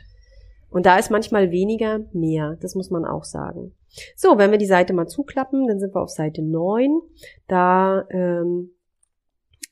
Und 0.70 0.86
da 0.86 0.97
ist 0.97 1.11
manchmal 1.11 1.51
weniger 1.51 2.01
mehr, 2.13 2.57
das 2.61 2.76
muss 2.76 2.89
man 2.89 3.05
auch 3.05 3.24
sagen. 3.24 3.74
So, 4.15 4.38
wenn 4.38 4.51
wir 4.51 4.57
die 4.57 4.65
Seite 4.65 4.93
mal 4.93 5.07
zuklappen, 5.07 5.68
dann 5.68 5.80
sind 5.80 5.95
wir 5.95 6.01
auf 6.01 6.09
Seite 6.09 6.41
9. 6.43 6.99
Da 7.47 8.05
ähm, 8.11 8.72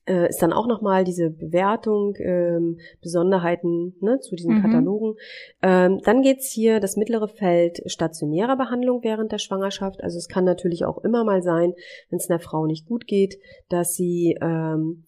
äh, 0.08 0.30
ist 0.30 0.42
dann 0.42 0.54
auch 0.54 0.68
nochmal 0.68 1.04
diese 1.04 1.30
Bewertung, 1.30 2.16
ähm, 2.20 2.80
Besonderheiten 3.02 3.96
ne, 4.02 4.20
zu 4.20 4.36
diesen 4.36 4.56
Mhm. 4.56 4.62
Katalogen. 4.62 5.16
Ähm, 5.62 6.00
dann 6.04 6.22
geht's 6.22 6.52
hier 6.52 6.80
das 6.80 6.96
mittlere 6.96 7.28
Feld 7.28 7.82
stationärer 7.86 8.56
Behandlung 8.56 9.04
während 9.04 9.32
der 9.32 9.40
Schwangerschaft. 9.40 10.04
Also 10.04 10.18
es 10.18 10.28
kann 10.28 10.46
natürlich 10.46 10.86
auch 10.86 11.04
immer 11.04 11.24
mal 11.24 11.42
sein, 11.42 11.74
wenn 12.10 12.18
es 12.18 12.30
einer 12.30 12.40
Frau 12.40 12.66
nicht 12.66 12.86
gut 12.88 13.08
geht, 13.08 13.40
dass 13.70 13.96
sie 13.96 14.38
ähm, 14.42 15.05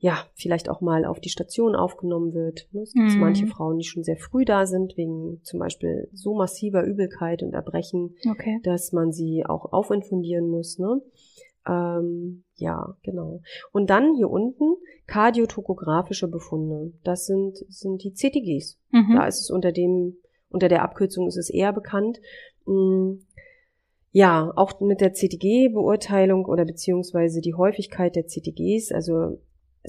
ja, 0.00 0.24
vielleicht 0.34 0.68
auch 0.68 0.80
mal 0.80 1.04
auf 1.04 1.18
die 1.20 1.28
Station 1.28 1.74
aufgenommen 1.74 2.32
wird. 2.32 2.68
ne? 2.72 2.82
Es 2.82 2.92
gibt 2.92 3.10
Mhm. 3.14 3.20
manche 3.20 3.46
Frauen, 3.48 3.78
die 3.78 3.84
schon 3.84 4.04
sehr 4.04 4.16
früh 4.16 4.44
da 4.44 4.64
sind, 4.66 4.96
wegen 4.96 5.40
zum 5.42 5.58
Beispiel 5.58 6.08
so 6.12 6.34
massiver 6.34 6.84
Übelkeit 6.84 7.42
und 7.42 7.52
Erbrechen, 7.52 8.14
Okay. 8.30 8.60
dass 8.62 8.92
man 8.92 9.10
sie 9.12 9.44
auch 9.44 9.72
aufinfundieren 9.72 10.48
muss. 10.48 10.78
Ne? 10.78 11.02
Ähm, 11.68 12.44
ja, 12.54 12.96
genau. 13.02 13.40
Und 13.72 13.90
dann 13.90 14.14
hier 14.14 14.30
unten 14.30 14.76
kardiotokografische 15.06 16.28
Befunde. 16.28 16.92
Das 17.04 17.26
sind, 17.26 17.58
sind 17.68 18.02
die 18.04 18.12
CTGs. 18.14 18.78
Mhm. 18.92 19.14
Da 19.16 19.26
ist 19.26 19.40
es 19.40 19.50
unter 19.50 19.72
dem, 19.72 20.16
unter 20.50 20.68
der 20.68 20.82
Abkürzung 20.82 21.26
ist 21.26 21.36
es 21.36 21.50
eher 21.50 21.72
bekannt. 21.72 22.20
Mm, 22.66 23.14
Ja, 24.10 24.50
auch 24.56 24.80
mit 24.80 25.02
der 25.02 25.12
CTG-Beurteilung 25.12 26.46
oder 26.46 26.64
beziehungsweise 26.64 27.42
die 27.42 27.52
Häufigkeit 27.54 28.16
der 28.16 28.26
CTGs, 28.26 28.90
also 28.90 29.38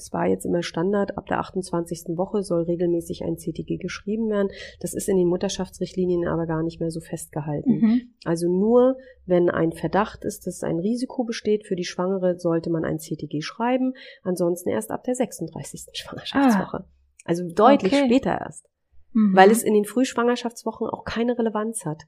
es 0.00 0.12
war 0.12 0.26
jetzt 0.26 0.46
immer 0.46 0.62
Standard, 0.62 1.18
ab 1.18 1.26
der 1.26 1.40
28. 1.40 2.16
Woche 2.16 2.42
soll 2.42 2.62
regelmäßig 2.62 3.22
ein 3.22 3.36
CTG 3.36 3.76
geschrieben 3.76 4.30
werden. 4.30 4.48
Das 4.80 4.94
ist 4.94 5.08
in 5.08 5.16
den 5.18 5.28
Mutterschaftsrichtlinien 5.28 6.26
aber 6.26 6.46
gar 6.46 6.62
nicht 6.62 6.80
mehr 6.80 6.90
so 6.90 7.00
festgehalten. 7.00 7.78
Mhm. 7.80 8.00
Also 8.24 8.48
nur, 8.48 8.96
wenn 9.26 9.50
ein 9.50 9.72
Verdacht 9.72 10.24
ist, 10.24 10.46
dass 10.46 10.62
ein 10.62 10.78
Risiko 10.78 11.24
besteht 11.24 11.66
für 11.66 11.76
die 11.76 11.84
Schwangere, 11.84 12.38
sollte 12.38 12.70
man 12.70 12.84
ein 12.84 12.98
CTG 12.98 13.42
schreiben. 13.42 13.92
Ansonsten 14.22 14.70
erst 14.70 14.90
ab 14.90 15.04
der 15.04 15.14
36. 15.14 15.86
Schwangerschaftswoche. 15.92 16.84
Also 17.24 17.46
deutlich 17.46 17.92
Okay. 17.92 18.06
später 18.06 18.30
erst 18.38 18.66
Mhm. 19.12 19.34
weil 19.34 19.50
es 19.50 19.62
in 19.64 19.74
den 19.74 19.84
Frühschwangerschaftswochen 19.84 20.86
auch 20.86 21.04
keine 21.04 21.36
Relevanz 21.36 21.84
hat. 21.84 22.04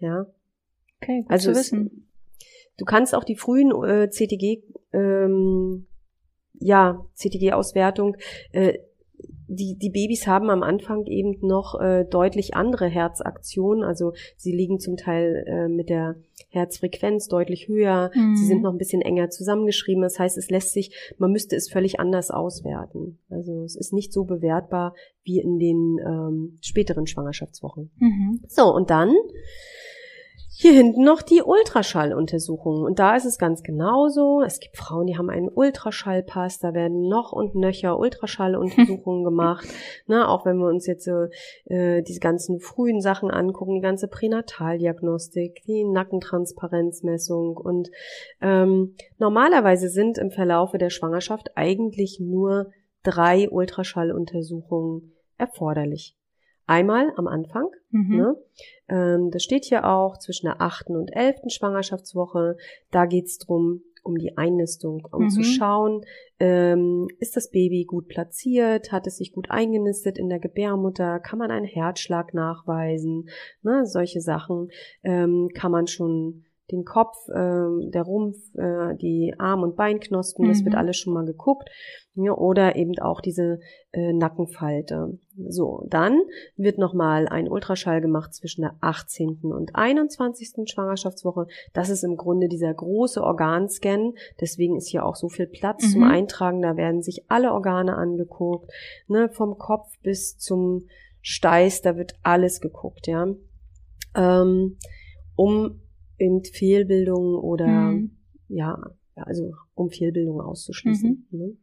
Ja, 0.00 0.26
okay, 1.00 1.22
gut 1.22 1.30
also 1.30 1.44
zu 1.46 1.50
es, 1.52 1.58
wissen. 1.72 2.08
du 2.76 2.84
kannst 2.84 3.14
auch 3.14 3.22
die 3.24 3.36
frühen 3.36 3.70
äh, 3.84 4.08
CTG, 4.10 4.64
ähm, 4.92 5.86
ja, 6.60 7.04
CTG-Auswertung, 7.14 8.16
äh, 8.52 8.78
die, 9.52 9.76
die 9.76 9.90
Babys 9.90 10.28
haben 10.28 10.48
am 10.48 10.62
Anfang 10.62 11.06
eben 11.06 11.36
noch 11.40 11.78
äh, 11.80 12.04
deutlich 12.04 12.54
andere 12.54 12.86
Herzaktionen, 12.86 13.82
also 13.82 14.12
sie 14.36 14.52
liegen 14.52 14.78
zum 14.78 14.96
Teil 14.96 15.44
äh, 15.46 15.66
mit 15.68 15.88
der 15.88 16.16
Herzfrequenz 16.50 17.26
deutlich 17.26 17.66
höher, 17.66 18.10
Mhm. 18.14 18.36
sie 18.36 18.46
sind 18.46 18.62
noch 18.62 18.72
ein 18.72 18.78
bisschen 18.78 19.02
enger 19.02 19.28
zusammengeschrieben, 19.30 20.02
das 20.02 20.18
heißt, 20.20 20.38
es 20.38 20.50
lässt 20.50 20.72
sich, 20.72 21.14
man 21.18 21.32
müsste 21.32 21.56
es 21.56 21.68
völlig 21.68 21.98
anders 21.98 22.30
auswerten. 22.30 23.18
Also 23.28 23.64
es 23.64 23.74
ist 23.76 23.92
nicht 23.92 24.12
so 24.12 24.24
bewertbar 24.24 24.94
wie 25.24 25.40
in 25.40 25.58
den 25.58 25.98
ähm, 26.04 26.58
späteren 26.60 27.06
Schwangerschaftswochen. 27.08 27.90
Mhm. 27.98 28.40
So, 28.48 28.72
und 28.72 28.90
dann 28.90 29.12
hier 30.60 30.72
hinten 30.74 31.04
noch 31.04 31.22
die 31.22 31.40
Ultraschalluntersuchungen. 31.40 32.84
Und 32.84 32.98
da 32.98 33.16
ist 33.16 33.24
es 33.24 33.38
ganz 33.38 33.62
genauso. 33.62 34.42
Es 34.42 34.60
gibt 34.60 34.76
Frauen, 34.76 35.06
die 35.06 35.16
haben 35.16 35.30
einen 35.30 35.48
Ultraschallpass, 35.48 36.58
da 36.58 36.74
werden 36.74 37.08
noch 37.08 37.32
und 37.32 37.54
nöcher 37.54 37.98
Ultraschalluntersuchungen 37.98 39.24
gemacht. 39.24 39.66
Na, 40.06 40.28
auch 40.28 40.44
wenn 40.44 40.58
wir 40.58 40.66
uns 40.66 40.86
jetzt 40.86 41.06
so 41.06 41.28
äh, 41.64 42.02
diese 42.02 42.20
ganzen 42.20 42.60
frühen 42.60 43.00
Sachen 43.00 43.30
angucken, 43.30 43.76
die 43.76 43.80
ganze 43.80 44.06
Pränataldiagnostik, 44.06 45.62
die 45.66 45.84
Nackentransparenzmessung 45.84 47.56
und 47.56 47.88
ähm, 48.42 48.96
normalerweise 49.16 49.88
sind 49.88 50.18
im 50.18 50.30
Verlaufe 50.30 50.76
der 50.76 50.90
Schwangerschaft 50.90 51.52
eigentlich 51.54 52.20
nur 52.20 52.66
drei 53.02 53.48
Ultraschalluntersuchungen 53.48 55.14
erforderlich. 55.38 56.19
Einmal 56.70 57.12
am 57.16 57.26
Anfang, 57.26 57.68
Mhm. 57.90 58.16
Ne? 58.16 58.36
Ähm, 58.88 59.30
das 59.32 59.42
steht 59.42 59.64
hier 59.64 59.84
auch 59.84 60.16
zwischen 60.18 60.46
der 60.46 60.60
achten 60.60 60.94
und 60.96 61.08
elften 61.08 61.50
Schwangerschaftswoche. 61.50 62.56
Da 62.92 63.06
geht's 63.06 63.38
drum, 63.38 63.82
um 64.04 64.16
die 64.16 64.36
Einnistung, 64.38 65.06
um 65.10 65.24
Mhm. 65.24 65.30
zu 65.30 65.42
schauen, 65.42 66.04
ähm, 66.38 67.08
ist 67.18 67.36
das 67.36 67.50
Baby 67.50 67.84
gut 67.84 68.06
platziert, 68.08 68.92
hat 68.92 69.06
es 69.08 69.16
sich 69.16 69.32
gut 69.32 69.50
eingenistet 69.50 70.16
in 70.16 70.28
der 70.28 70.38
Gebärmutter, 70.38 71.18
kann 71.18 71.38
man 71.40 71.50
einen 71.50 71.66
Herzschlag 71.66 72.32
nachweisen, 72.34 73.28
ne, 73.62 73.84
solche 73.84 74.20
Sachen, 74.20 74.70
ähm, 75.02 75.48
kann 75.54 75.72
man 75.72 75.86
schon 75.88 76.44
den 76.72 76.84
Kopf, 76.84 77.16
ähm, 77.34 77.90
der 77.92 78.02
Rumpf, 78.02 78.36
äh, 78.54 78.94
die 78.96 79.34
Arm- 79.38 79.62
und 79.62 79.76
Beinknospen, 79.76 80.48
das 80.48 80.60
Mhm. 80.60 80.64
wird 80.66 80.74
alles 80.76 80.96
schon 80.96 81.12
mal 81.14 81.24
geguckt. 81.24 81.68
Ja, 82.14 82.32
oder 82.32 82.76
eben 82.76 82.98
auch 82.98 83.20
diese 83.20 83.60
äh, 83.92 84.12
Nackenfalte. 84.12 85.18
So, 85.48 85.84
dann 85.88 86.18
wird 86.56 86.78
nochmal 86.78 87.26
ein 87.28 87.48
Ultraschall 87.48 88.00
gemacht 88.00 88.34
zwischen 88.34 88.60
der 88.62 88.74
18. 88.80 89.52
und 89.52 89.74
21. 89.74 90.68
Schwangerschaftswoche. 90.70 91.46
Das 91.72 91.88
ist 91.88 92.04
im 92.04 92.16
Grunde 92.16 92.48
dieser 92.48 92.72
große 92.74 93.22
Organscan. 93.22 94.12
Deswegen 94.40 94.76
ist 94.76 94.88
hier 94.88 95.04
auch 95.06 95.16
so 95.16 95.28
viel 95.28 95.46
Platz 95.46 95.90
zum 95.92 96.02
Mhm. 96.02 96.06
Eintragen. 96.08 96.62
Da 96.62 96.76
werden 96.76 97.02
sich 97.02 97.24
alle 97.28 97.52
Organe 97.52 97.96
angeguckt, 97.96 98.70
ne, 99.08 99.28
vom 99.28 99.56
Kopf 99.58 99.88
bis 100.02 100.36
zum 100.38 100.86
Steiß. 101.22 101.82
Da 101.82 101.96
wird 101.96 102.14
alles 102.22 102.60
geguckt, 102.60 103.06
ja, 103.06 103.26
ähm, 104.16 104.76
um 105.36 105.80
eben 106.20 106.44
Fehlbildungen 106.44 107.36
oder 107.36 107.66
Mhm. 107.66 108.10
ja, 108.48 108.78
also 109.14 109.52
um 109.74 109.90
Fehlbildungen 109.90 110.40
auszuschließen. 110.44 111.28
Ne? 111.30 111.56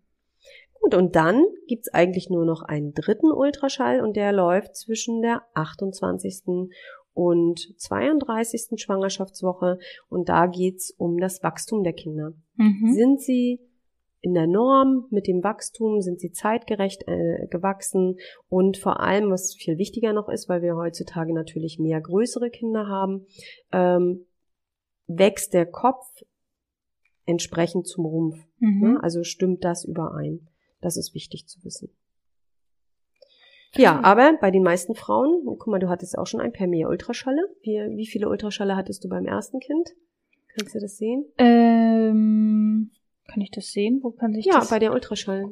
Gut, 0.79 0.93
und 0.95 1.15
dann 1.15 1.43
gibt's 1.67 1.91
eigentlich 1.93 2.29
nur 2.29 2.45
noch 2.45 2.61
einen 2.61 2.93
dritten 2.93 3.31
Ultraschall 3.31 4.01
und 4.01 4.15
der 4.15 4.31
läuft 4.31 4.75
zwischen 4.75 5.21
der 5.21 5.41
28. 5.53 6.69
und 7.13 7.73
32. 7.77 8.79
Schwangerschaftswoche 8.79 9.79
und 10.07 10.29
da 10.29 10.45
geht's 10.45 10.91
um 10.97 11.17
das 11.17 11.41
Wachstum 11.41 11.83
der 11.83 11.93
Kinder. 11.93 12.33
Mhm. 12.55 12.93
Sind 12.93 13.21
sie 13.21 13.59
in 14.21 14.33
der 14.33 14.47
Norm 14.47 15.05
mit 15.09 15.27
dem 15.27 15.43
Wachstum, 15.43 16.01
sind 16.01 16.19
sie 16.19 16.31
zeitgerecht 16.31 17.03
äh, 17.07 17.47
gewachsen 17.49 18.17
und 18.49 18.77
vor 18.77 18.99
allem, 18.99 19.31
was 19.31 19.55
viel 19.55 19.77
wichtiger 19.77 20.13
noch 20.13 20.29
ist, 20.29 20.47
weil 20.47 20.61
wir 20.61 20.75
heutzutage 20.75 21.33
natürlich 21.33 21.79
mehr 21.79 22.01
größere 22.01 22.49
Kinder 22.49 22.87
haben, 22.87 23.25
ähm, 23.71 24.26
wächst 25.07 25.53
der 25.53 25.65
Kopf 25.65 26.05
entsprechend 27.25 27.87
zum 27.87 28.05
Rumpf. 28.05 28.37
Mhm. 28.59 28.81
Ne? 28.93 28.99
Also 29.03 29.23
stimmt 29.23 29.63
das 29.63 29.83
überein. 29.85 30.47
Das 30.81 30.95
ist 30.97 31.13
wichtig 31.13 31.47
zu 31.47 31.63
wissen. 31.63 31.89
Ja, 33.75 34.01
aber 34.03 34.37
bei 34.39 34.49
den 34.49 34.63
meisten 34.63 34.95
Frauen, 34.95 35.43
guck 35.45 35.67
mal, 35.67 35.79
du 35.79 35.89
hattest 35.89 36.17
auch 36.17 36.25
schon 36.25 36.39
ein 36.41 36.53
paar 36.53 36.67
mehr 36.67 36.87
Ultraschalle. 36.89 37.41
Wie, 37.61 37.77
wie 37.95 38.07
viele 38.07 38.29
Ultraschalle 38.29 38.75
hattest 38.75 39.03
du 39.03 39.09
beim 39.09 39.25
ersten 39.25 39.59
Kind? 39.59 39.89
Kannst 40.55 40.73
du 40.73 40.79
das 40.79 40.97
sehen? 40.97 41.25
Ähm, 41.37 42.91
kann 43.27 43.41
ich 43.41 43.51
das 43.51 43.67
sehen? 43.71 43.99
Wo 44.01 44.11
kann 44.11 44.33
sich 44.33 44.45
Ja, 44.45 44.59
das? 44.59 44.69
bei 44.69 44.79
der 44.79 44.93
Ultraschall. 44.93 45.45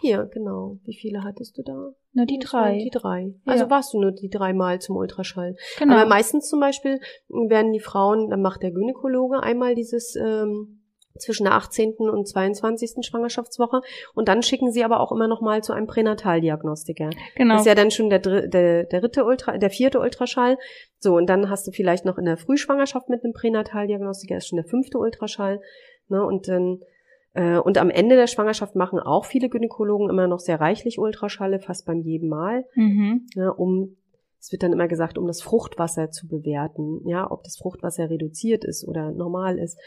Hier, 0.00 0.28
genau. 0.32 0.78
Wie 0.84 0.94
viele 0.94 1.22
hattest 1.24 1.58
du 1.58 1.62
da? 1.62 1.92
Nur 2.12 2.26
die 2.26 2.38
Das 2.38 2.50
drei. 2.50 2.78
Die 2.78 2.90
drei. 2.90 3.34
Ja. 3.44 3.52
Also 3.52 3.70
warst 3.70 3.92
du 3.92 4.00
nur 4.00 4.12
die 4.12 4.30
dreimal 4.30 4.80
zum 4.80 4.96
Ultraschall. 4.96 5.56
genau. 5.78 5.94
Aber 5.94 6.08
meistens 6.08 6.48
zum 6.48 6.60
Beispiel 6.60 7.00
werden 7.28 7.72
die 7.72 7.80
Frauen, 7.80 8.30
dann 8.30 8.42
macht 8.42 8.62
der 8.62 8.72
Gynäkologe 8.72 9.42
einmal 9.42 9.74
dieses 9.74 10.16
ähm, 10.16 10.80
zwischen 11.18 11.44
der 11.44 11.54
18. 11.54 11.94
und 11.98 12.26
22. 12.26 13.04
Schwangerschaftswoche 13.04 13.82
und 14.14 14.28
dann 14.28 14.42
schicken 14.42 14.72
sie 14.72 14.84
aber 14.84 15.00
auch 15.00 15.12
immer 15.12 15.28
noch 15.28 15.40
mal 15.40 15.62
zu 15.62 15.72
einem 15.72 15.86
Pränataldiagnostiker. 15.86 17.10
genau. 17.36 17.54
Das 17.54 17.62
ist 17.62 17.66
ja 17.66 17.74
dann 17.74 17.90
schon 17.90 18.10
der, 18.10 18.20
der, 18.20 18.84
der 18.84 19.00
dritte 19.00 19.24
Ultra, 19.24 19.58
der 19.58 19.70
vierte 19.70 20.00
Ultraschall. 20.00 20.56
So, 20.98 21.16
und 21.16 21.26
dann 21.28 21.50
hast 21.50 21.66
du 21.66 21.72
vielleicht 21.72 22.04
noch 22.04 22.18
in 22.18 22.24
der 22.24 22.36
Frühschwangerschaft 22.36 23.08
mit 23.08 23.22
einem 23.24 23.32
Pränataldiagnostiker, 23.32 24.36
ist 24.36 24.48
schon 24.48 24.56
der 24.56 24.66
fünfte 24.66 24.98
Ultraschall. 24.98 25.60
Ne, 26.08 26.24
und 26.24 26.48
dann 26.48 26.80
und 27.34 27.78
am 27.78 27.90
Ende 27.90 28.16
der 28.16 28.26
Schwangerschaft 28.26 28.74
machen 28.74 28.98
auch 28.98 29.24
viele 29.24 29.48
Gynäkologen 29.48 30.10
immer 30.10 30.26
noch 30.26 30.40
sehr 30.40 30.60
reichlich 30.60 30.98
Ultraschalle, 30.98 31.60
fast 31.60 31.86
beim 31.86 32.00
jedem 32.00 32.28
Mal 32.28 32.64
mhm. 32.74 33.26
ja, 33.34 33.50
um 33.50 33.96
es 34.40 34.50
wird 34.52 34.62
dann 34.62 34.72
immer 34.72 34.88
gesagt, 34.88 35.18
um 35.18 35.26
das 35.26 35.42
Fruchtwasser 35.42 36.10
zu 36.10 36.26
bewerten, 36.26 37.06
ja, 37.06 37.30
ob 37.30 37.44
das 37.44 37.58
Fruchtwasser 37.58 38.08
reduziert 38.08 38.64
ist 38.64 38.88
oder 38.88 39.12
normal 39.12 39.58
ist. 39.58 39.78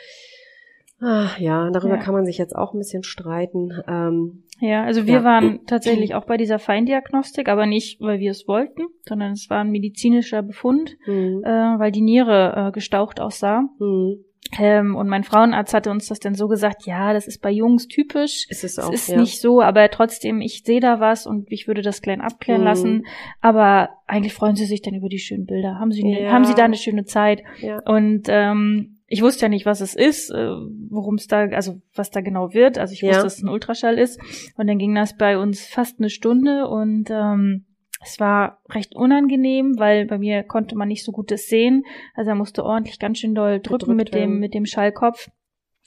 Ah, 1.01 1.29
ja, 1.39 1.69
darüber 1.71 1.95
Ja. 1.95 2.01
kann 2.01 2.13
man 2.13 2.25
sich 2.25 2.37
jetzt 2.37 2.55
auch 2.55 2.73
ein 2.73 2.77
bisschen 2.77 3.03
streiten. 3.03 3.71
Ähm, 3.87 4.43
Ja, 4.59 4.83
also 4.83 5.05
wir 5.07 5.15
Ja. 5.15 5.23
waren 5.23 5.65
tatsächlich 5.65 6.13
auch 6.15 6.25
bei 6.25 6.37
dieser 6.37 6.59
Feindiagnostik, 6.59 7.49
aber 7.49 7.65
nicht, 7.65 7.99
weil 7.99 8.19
wir 8.19 8.31
es 8.31 8.47
wollten, 8.47 8.83
sondern 9.07 9.31
es 9.33 9.49
war 9.49 9.61
ein 9.61 9.71
medizinischer 9.71 10.43
Befund, 10.43 10.95
hm, 11.05 11.43
äh, 11.43 11.79
weil 11.79 11.91
die 11.91 12.01
Niere 12.01 12.67
äh, 12.67 12.71
gestaucht 12.71 13.19
aussah. 13.19 13.63
hm, 13.79 14.23
Ähm, 14.59 14.95
und 14.95 15.07
mein 15.07 15.23
Frauenarzt 15.23 15.73
hatte 15.73 15.89
uns 15.91 16.07
das 16.07 16.19
dann 16.19 16.35
so 16.35 16.47
gesagt, 16.47 16.85
ja, 16.85 17.13
das 17.13 17.27
ist 17.27 17.41
bei 17.41 17.51
Jungs 17.51 17.87
typisch. 17.87 18.45
ist 18.49 18.63
es 18.63 18.77
Es 18.77 18.79
auch. 18.79 18.91
ist 18.93 19.09
ja. 19.09 19.17
nicht 19.19 19.39
so, 19.41 19.61
aber 19.61 19.89
trotzdem, 19.89 20.41
ich 20.41 20.63
sehe 20.63 20.79
da 20.79 20.99
was 20.99 21.25
und 21.25 21.51
ich 21.51 21.67
würde 21.67 21.81
das 21.81 22.01
klein 22.01 22.21
abklären 22.21 22.61
Mhm. 22.61 22.65
lassen. 22.67 23.05
Aber 23.41 23.89
eigentlich 24.07 24.33
freuen 24.33 24.55
sie 24.55 24.65
sich 24.65 24.81
dann 24.81 24.93
über 24.93 25.09
die 25.09 25.19
schönen 25.19 25.45
Bilder. 25.45 25.79
Haben 25.79 25.91
sie, 25.91 26.03
ne, 26.03 26.23
Ja. 26.23 26.31
haben 26.31 26.45
sie 26.45 26.53
da 26.55 26.63
eine 26.65 26.77
schöne 26.77 27.05
Zeit? 27.05 27.43
ja. 27.61 27.79
Und 27.85 28.23
ähm, 28.29 28.99
ich 29.07 29.21
wusste 29.21 29.45
ja 29.45 29.49
nicht, 29.49 29.65
was 29.67 29.79
es 29.81 29.93
ist, 29.95 30.31
äh, 30.31 30.49
worum 30.89 31.15
es 31.15 31.27
da, 31.27 31.41
also 31.49 31.81
was 31.93 32.09
da 32.09 32.21
genau 32.21 32.53
wird. 32.53 32.77
Also 32.79 32.93
ich 32.93 33.03
wusste, 33.03 33.21
dass 33.23 33.37
es 33.37 33.43
ein 33.43 33.49
Ultraschall 33.49 33.99
ist. 33.99 34.19
Und 34.57 34.67
dann 34.67 34.79
ging 34.79 34.95
das 34.95 35.15
bei 35.17 35.37
uns 35.37 35.65
fast 35.67 35.99
eine 35.99 36.09
Stunde 36.09 36.67
und 36.67 37.09
ähm, 37.11 37.65
es 38.03 38.19
war 38.19 38.59
recht 38.69 38.95
unangenehm, 38.95 39.77
weil 39.77 40.05
bei 40.05 40.17
mir 40.17 40.43
konnte 40.43 40.75
man 40.75 40.87
nicht 40.87 41.03
so 41.03 41.11
gut 41.11 41.31
das 41.31 41.47
sehen. 41.47 41.85
Also 42.15 42.31
er 42.31 42.35
musste 42.35 42.63
ordentlich 42.63 42.99
ganz 42.99 43.19
schön 43.19 43.35
doll 43.35 43.59
drücken 43.59 43.95
mit 43.95 44.13
dem, 44.13 44.39
mit 44.39 44.53
dem 44.53 44.65
Schallkopf. 44.65 45.29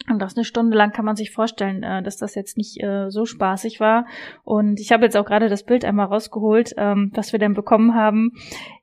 Und 0.09 0.21
das 0.21 0.37
eine 0.37 0.45
Stunde 0.45 0.77
lang 0.77 0.93
kann 0.93 1.05
man 1.05 1.17
sich 1.17 1.33
vorstellen, 1.33 1.83
äh, 1.83 2.03
dass 2.03 2.17
das 2.17 2.35
jetzt 2.35 2.57
nicht 2.57 2.83
äh, 2.83 3.11
so 3.11 3.25
spaßig 3.25 3.81
war. 3.81 4.07
Und 4.45 4.79
ich 4.79 4.93
habe 4.93 5.05
jetzt 5.05 5.17
auch 5.17 5.25
gerade 5.25 5.49
das 5.49 5.65
Bild 5.65 5.85
einmal 5.85 6.07
rausgeholt, 6.07 6.75
ähm, 6.77 7.11
was 7.15 7.33
wir 7.33 7.39
dann 7.39 7.55
bekommen 7.55 7.95
haben. 7.95 8.33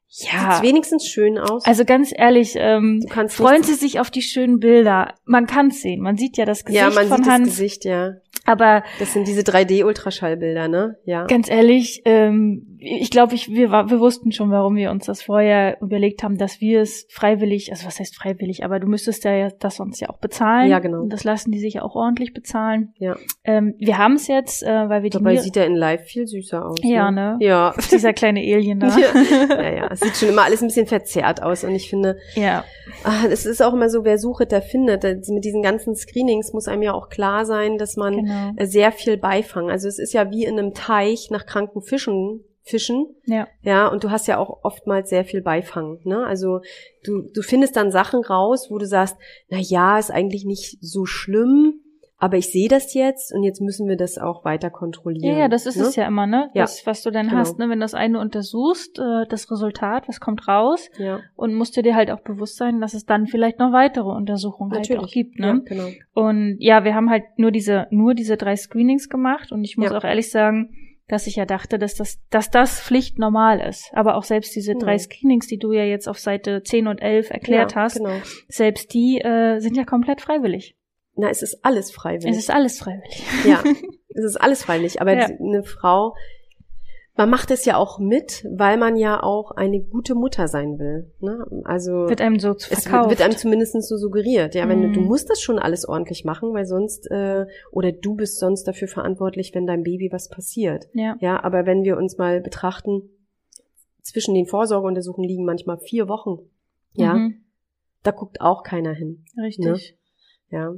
Ja, 0.10 0.52
Sieht's 0.52 0.62
wenigstens 0.62 1.08
schön 1.08 1.40
aus. 1.40 1.66
also 1.66 1.86
ganz 1.86 2.14
ehrlich, 2.16 2.54
ähm, 2.58 3.04
freuen 3.30 3.64
Sie 3.64 3.74
sich 3.74 4.00
auf 4.00 4.12
die 4.12 4.22
schönen 4.22 4.60
Bilder. 4.60 5.16
Man 5.26 5.48
kann 5.48 5.68
es 5.68 5.82
sehen, 5.82 6.02
man 6.02 6.18
sieht 6.18 6.38
ja 6.38 6.46
das 6.46 6.66
Gesicht 6.66 6.84
ja, 6.84 6.92
man 6.92 7.08
von 7.08 7.18
sieht 7.18 7.32
Hans. 7.32 7.48
das 7.48 7.58
Gesicht, 7.58 7.86
ja. 7.86 8.14
Aber 8.46 8.84
Das 9.00 9.14
sind 9.14 9.28
diese 9.28 9.42
3D-Ultraschallbilder, 9.42 10.68
ne? 10.68 10.98
Ja. 11.06 11.26
ganz 11.26 11.50
ehrlich, 11.50 12.02
ähm, 12.06 12.78
ich 12.80 13.10
glaube, 13.10 13.36
ich, 13.36 13.50
wir, 13.50 13.72
wir 13.72 14.00
wussten 14.00 14.34
schon, 14.34 14.52
warum 14.52 14.76
wir 14.76 14.92
uns 14.92 15.06
das 15.06 15.22
vorher 15.22 15.78
überlegt 15.82 16.24
haben, 16.24 16.38
dass 16.38 16.60
wir 16.60 16.82
es 16.82 17.06
freiwillig, 17.10 17.72
also 17.72 17.86
was 17.86 18.00
heißt 18.00 18.16
freiwillig, 18.16 18.66
aber 18.66 18.80
du 18.80 18.88
müsstest 18.88 19.24
ja 19.24 19.50
das 19.50 19.78
sonst 19.78 20.02
ja 20.02 20.10
auch 20.10 20.18
bezahlen. 20.18 20.70
Ja, 20.70 20.80
genau. 20.80 21.02
Und 21.02 21.14
das 21.14 21.24
lassen 21.24 21.52
die 21.52 21.60
sich 21.60 21.76
ja 21.76 21.84
auch 21.84 21.96
ordentlich 21.96 22.34
bezahlen. 22.34 22.94
Ja. 22.98 23.16
Ähm, 23.46 23.76
wir 23.78 23.98
haben 23.98 24.16
es 24.16 24.28
jetzt, 24.28 24.64
äh, 24.64 24.90
weil 24.90 25.04
wir 25.04 25.10
die 25.10 25.18
Dabei 25.18 25.38
sieht 25.38 25.56
er 25.56 25.66
in 25.66 25.76
live 25.76 26.04
viel 26.04 26.28
süßer 26.28 26.66
aus. 26.66 26.80
Ja, 26.82 27.12
ne? 27.12 27.38
Ja. 27.40 27.74
dieser 27.92 28.12
kleine 28.12 28.42
Alien 28.42 28.80
da. 28.82 28.88
ja, 28.98 29.62
ja, 29.62 29.76
ja. 29.76 29.88
Es 29.92 30.02
sieht 30.02 30.18
schon 30.18 30.30
immer 30.30 30.44
alles 30.44 30.62
ein 30.62 30.68
bisschen 30.68 30.88
verzerrt 30.88 31.42
aus 31.42 31.64
und 31.64 31.74
ich 31.76 31.90
finde, 31.90 32.18
ja. 32.36 32.66
Ah, 33.06 33.26
es 33.30 33.46
ist 33.46 33.62
auch 33.64 33.74
immer 33.74 33.90
so, 33.90 34.04
wer 34.04 34.18
sucht, 34.18 34.52
der 34.52 34.62
findet. 34.62 35.04
Mit 35.04 35.46
diesen 35.46 35.62
ganzen 35.62 35.96
Screenings 35.96 36.52
muss 36.52 36.68
einem 36.68 36.82
ja 36.82 36.94
auch 36.94 37.08
klar 37.08 37.46
sein, 37.46 37.78
dass 37.78 37.96
man 37.96 38.23
Genau. 38.23 38.23
Äh, 38.56 38.66
sehr 38.66 38.92
viel 38.92 39.18
Beifang. 39.18 39.70
Also 39.70 39.88
es 39.88 40.00
ist 40.00 40.14
ja 40.14 40.32
wie 40.32 40.46
in 40.46 40.58
einem 40.58 40.74
Teich 40.74 41.30
nach 41.32 41.46
kranken 41.46 41.82
Fischen, 41.82 42.44
Fischen. 42.64 43.16
Ja. 43.26 43.48
Ja, 43.62 43.88
und 43.88 44.04
du 44.04 44.12
hast 44.12 44.28
ja 44.28 44.38
auch 44.38 44.64
oftmals 44.64 45.10
sehr 45.10 45.26
viel 45.26 45.42
Beifang. 45.42 46.00
Ne? 46.04 46.26
Also 46.26 46.62
du, 47.04 47.22
du 47.22 47.42
findest 47.42 47.76
dann 47.76 47.92
Sachen 47.92 48.24
raus, 48.24 48.68
wo 48.70 48.78
du 48.78 48.88
sagst, 48.88 49.18
na 49.50 49.60
ja, 49.60 50.00
ist 50.00 50.12
eigentlich 50.12 50.46
nicht 50.46 50.78
so 50.82 51.06
schlimm, 51.06 51.83
aber 52.24 52.38
ich 52.38 52.52
sehe 52.52 52.70
das 52.70 52.94
jetzt 52.94 53.34
und 53.34 53.44
jetzt 53.44 53.60
müssen 53.60 53.88
wir 53.90 53.98
das 53.98 54.18
auch 54.18 54.46
weiter 54.46 54.70
kontrollieren. 54.70 55.34
Ja, 55.36 55.40
ja, 55.42 55.48
das 55.50 55.66
ist 55.66 55.76
ne? 55.76 55.84
es 55.84 55.96
ja 55.98 56.08
immer, 56.08 56.26
ne? 56.26 56.50
Ja. 56.54 56.64
Das, 56.64 56.86
was 56.88 57.04
du 57.04 57.12
dann 57.12 57.28
Genau. 57.28 57.40
hast, 57.40 57.60
ne? 57.60 57.66
Wenn 57.70 57.80
du 57.80 57.84
das 57.84 57.94
eine 57.94 58.20
untersuchst, 58.20 58.98
äh, 58.98 59.26
das 59.28 59.52
Resultat, 59.52 60.08
was 60.08 60.20
kommt 60.22 60.48
raus, 60.48 60.90
Ja, 60.98 61.20
und 61.36 61.54
musst 61.54 61.76
dir 61.76 61.84
dir 61.84 61.96
halt 61.96 62.10
auch 62.12 62.22
bewusst 62.22 62.56
sein, 62.56 62.80
dass 62.80 62.94
es 62.94 63.06
dann 63.06 63.28
vielleicht 63.28 63.60
noch 63.60 63.74
weitere 63.74 64.10
Untersuchungen 64.10 64.72
halt 64.72 64.82
natürlich. 64.90 65.04
auch 65.04 65.12
gibt, 65.12 65.38
Ja, 65.40 65.54
ne? 65.56 65.62
genau. 65.66 65.88
Und 66.14 66.56
ja, 66.60 66.86
wir 66.86 66.96
haben 66.96 67.10
halt 67.10 67.24
nur 67.38 67.52
diese, 67.52 67.88
nur 67.92 68.14
diese 68.14 68.38
drei 68.38 68.56
Screenings 68.56 69.10
gemacht 69.10 69.52
und 69.52 69.64
ich 69.66 69.76
muss 69.78 69.92
Ja. 69.92 69.98
auch 69.98 70.04
ehrlich 70.06 70.32
sagen, 70.32 70.70
dass 71.10 71.28
ich 71.28 71.36
ja 71.36 71.46
dachte, 71.46 71.78
dass 71.78 71.96
das, 71.96 72.20
dass 72.30 72.50
das 72.50 72.80
Pflicht 72.80 73.20
normal 73.20 73.60
ist. 73.60 73.92
Aber 73.94 74.16
auch 74.16 74.24
selbst 74.24 74.56
diese 74.56 74.76
drei 74.76 74.94
Ja. 74.94 75.00
Screenings, 75.00 75.48
die 75.48 75.58
du 75.58 75.74
ja 75.74 75.84
jetzt 75.84 76.08
auf 76.08 76.18
Seite 76.18 76.64
10 76.64 76.88
und 76.88 77.02
11 77.02 77.30
erklärt 77.32 77.74
ja, 77.76 77.82
hast, 77.82 77.98
Genau. 77.98 78.16
selbst 78.48 78.94
die 78.94 79.20
äh, 79.20 79.60
sind 79.60 79.76
ja 79.76 79.84
komplett 79.84 80.22
freiwillig. 80.22 80.76
Na, 81.16 81.30
es 81.30 81.42
ist 81.44 81.64
alles 81.64 81.92
freiwillig. 81.92 82.32
Es 82.32 82.38
ist 82.38 82.50
alles 82.52 82.80
freiwillig. 82.80 83.24
Ja, 83.46 83.64
es 84.10 84.24
ist 84.24 84.36
alles 84.42 84.64
freiwillig. 84.64 85.02
Aber 85.02 85.14
Ja. 85.16 85.26
eine 85.26 85.64
Frau, 85.64 86.16
man 87.16 87.30
macht 87.30 87.52
es 87.52 87.66
ja 87.66 87.78
auch 87.78 88.00
mit, 88.00 88.44
weil 88.50 88.78
man 88.78 88.96
ja 88.96 89.22
auch 89.22 89.52
eine 89.52 89.80
gute 89.80 90.16
Mutter 90.16 90.48
sein 90.48 90.80
will. 90.80 91.12
Ne? 91.20 91.46
Also 91.66 91.92
Wird 92.10 92.22
einem 92.22 92.40
so 92.40 92.52
es 92.54 92.72
wird, 92.72 92.82
verkauft. 92.82 93.10
wird 93.12 93.22
einem 93.22 93.38
zumindest 93.38 93.80
so 93.84 93.98
suggeriert. 93.98 94.56
Ja, 94.56 94.68
wenn 94.68 94.82
du, 94.82 94.92
du 94.92 95.02
Mhm. 95.02 95.06
musst 95.06 95.30
das 95.30 95.40
schon 95.40 95.60
alles 95.60 95.88
ordentlich 95.88 96.26
machen, 96.26 96.54
weil 96.56 96.66
sonst 96.66 97.06
äh, 97.12 97.46
oder 97.72 97.92
du 97.92 98.16
bist 98.16 98.40
sonst 98.40 98.64
dafür 98.68 98.88
verantwortlich, 98.88 99.54
wenn 99.54 99.68
deinem 99.68 99.84
Baby 99.84 100.10
was 100.12 100.28
passiert. 100.30 100.88
ja. 100.94 101.16
Ja, 101.20 101.44
aber 101.44 101.68
wenn 101.68 101.84
wir 101.84 101.98
uns 101.98 102.18
mal 102.18 102.42
betrachten, 102.42 103.04
zwischen 104.02 104.34
den 104.34 104.48
Vorsorgeuntersuchungen 104.48 105.30
liegen 105.30 105.46
manchmal 105.46 105.78
vier 105.78 106.08
Wochen. 106.10 106.40
Ja, 106.94 107.14
Mhm. 107.14 107.44
da 108.02 108.10
guckt 108.12 108.42
auch 108.42 108.64
keiner 108.64 108.94
hin. 108.94 109.24
Richtig. 109.40 109.66
Ne? 110.50 110.58
Ja. 110.58 110.74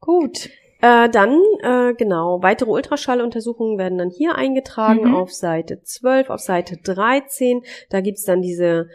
Gut. 0.00 0.50
Äh, 0.80 1.08
dann, 1.08 1.40
äh, 1.62 1.94
genau, 1.94 2.40
weitere 2.42 2.70
Ultraschalluntersuchungen 2.70 3.78
werden 3.78 3.98
dann 3.98 4.10
hier 4.10 4.36
eingetragen 4.36 5.08
Mhm. 5.08 5.14
auf 5.14 5.32
Seite 5.32 5.82
12, 5.82 6.30
auf 6.30 6.40
Seite 6.40 6.76
13. 6.76 7.62
Da 7.90 8.00
gibt's 8.00 8.24
dann 8.24 8.42
diese 8.42 8.88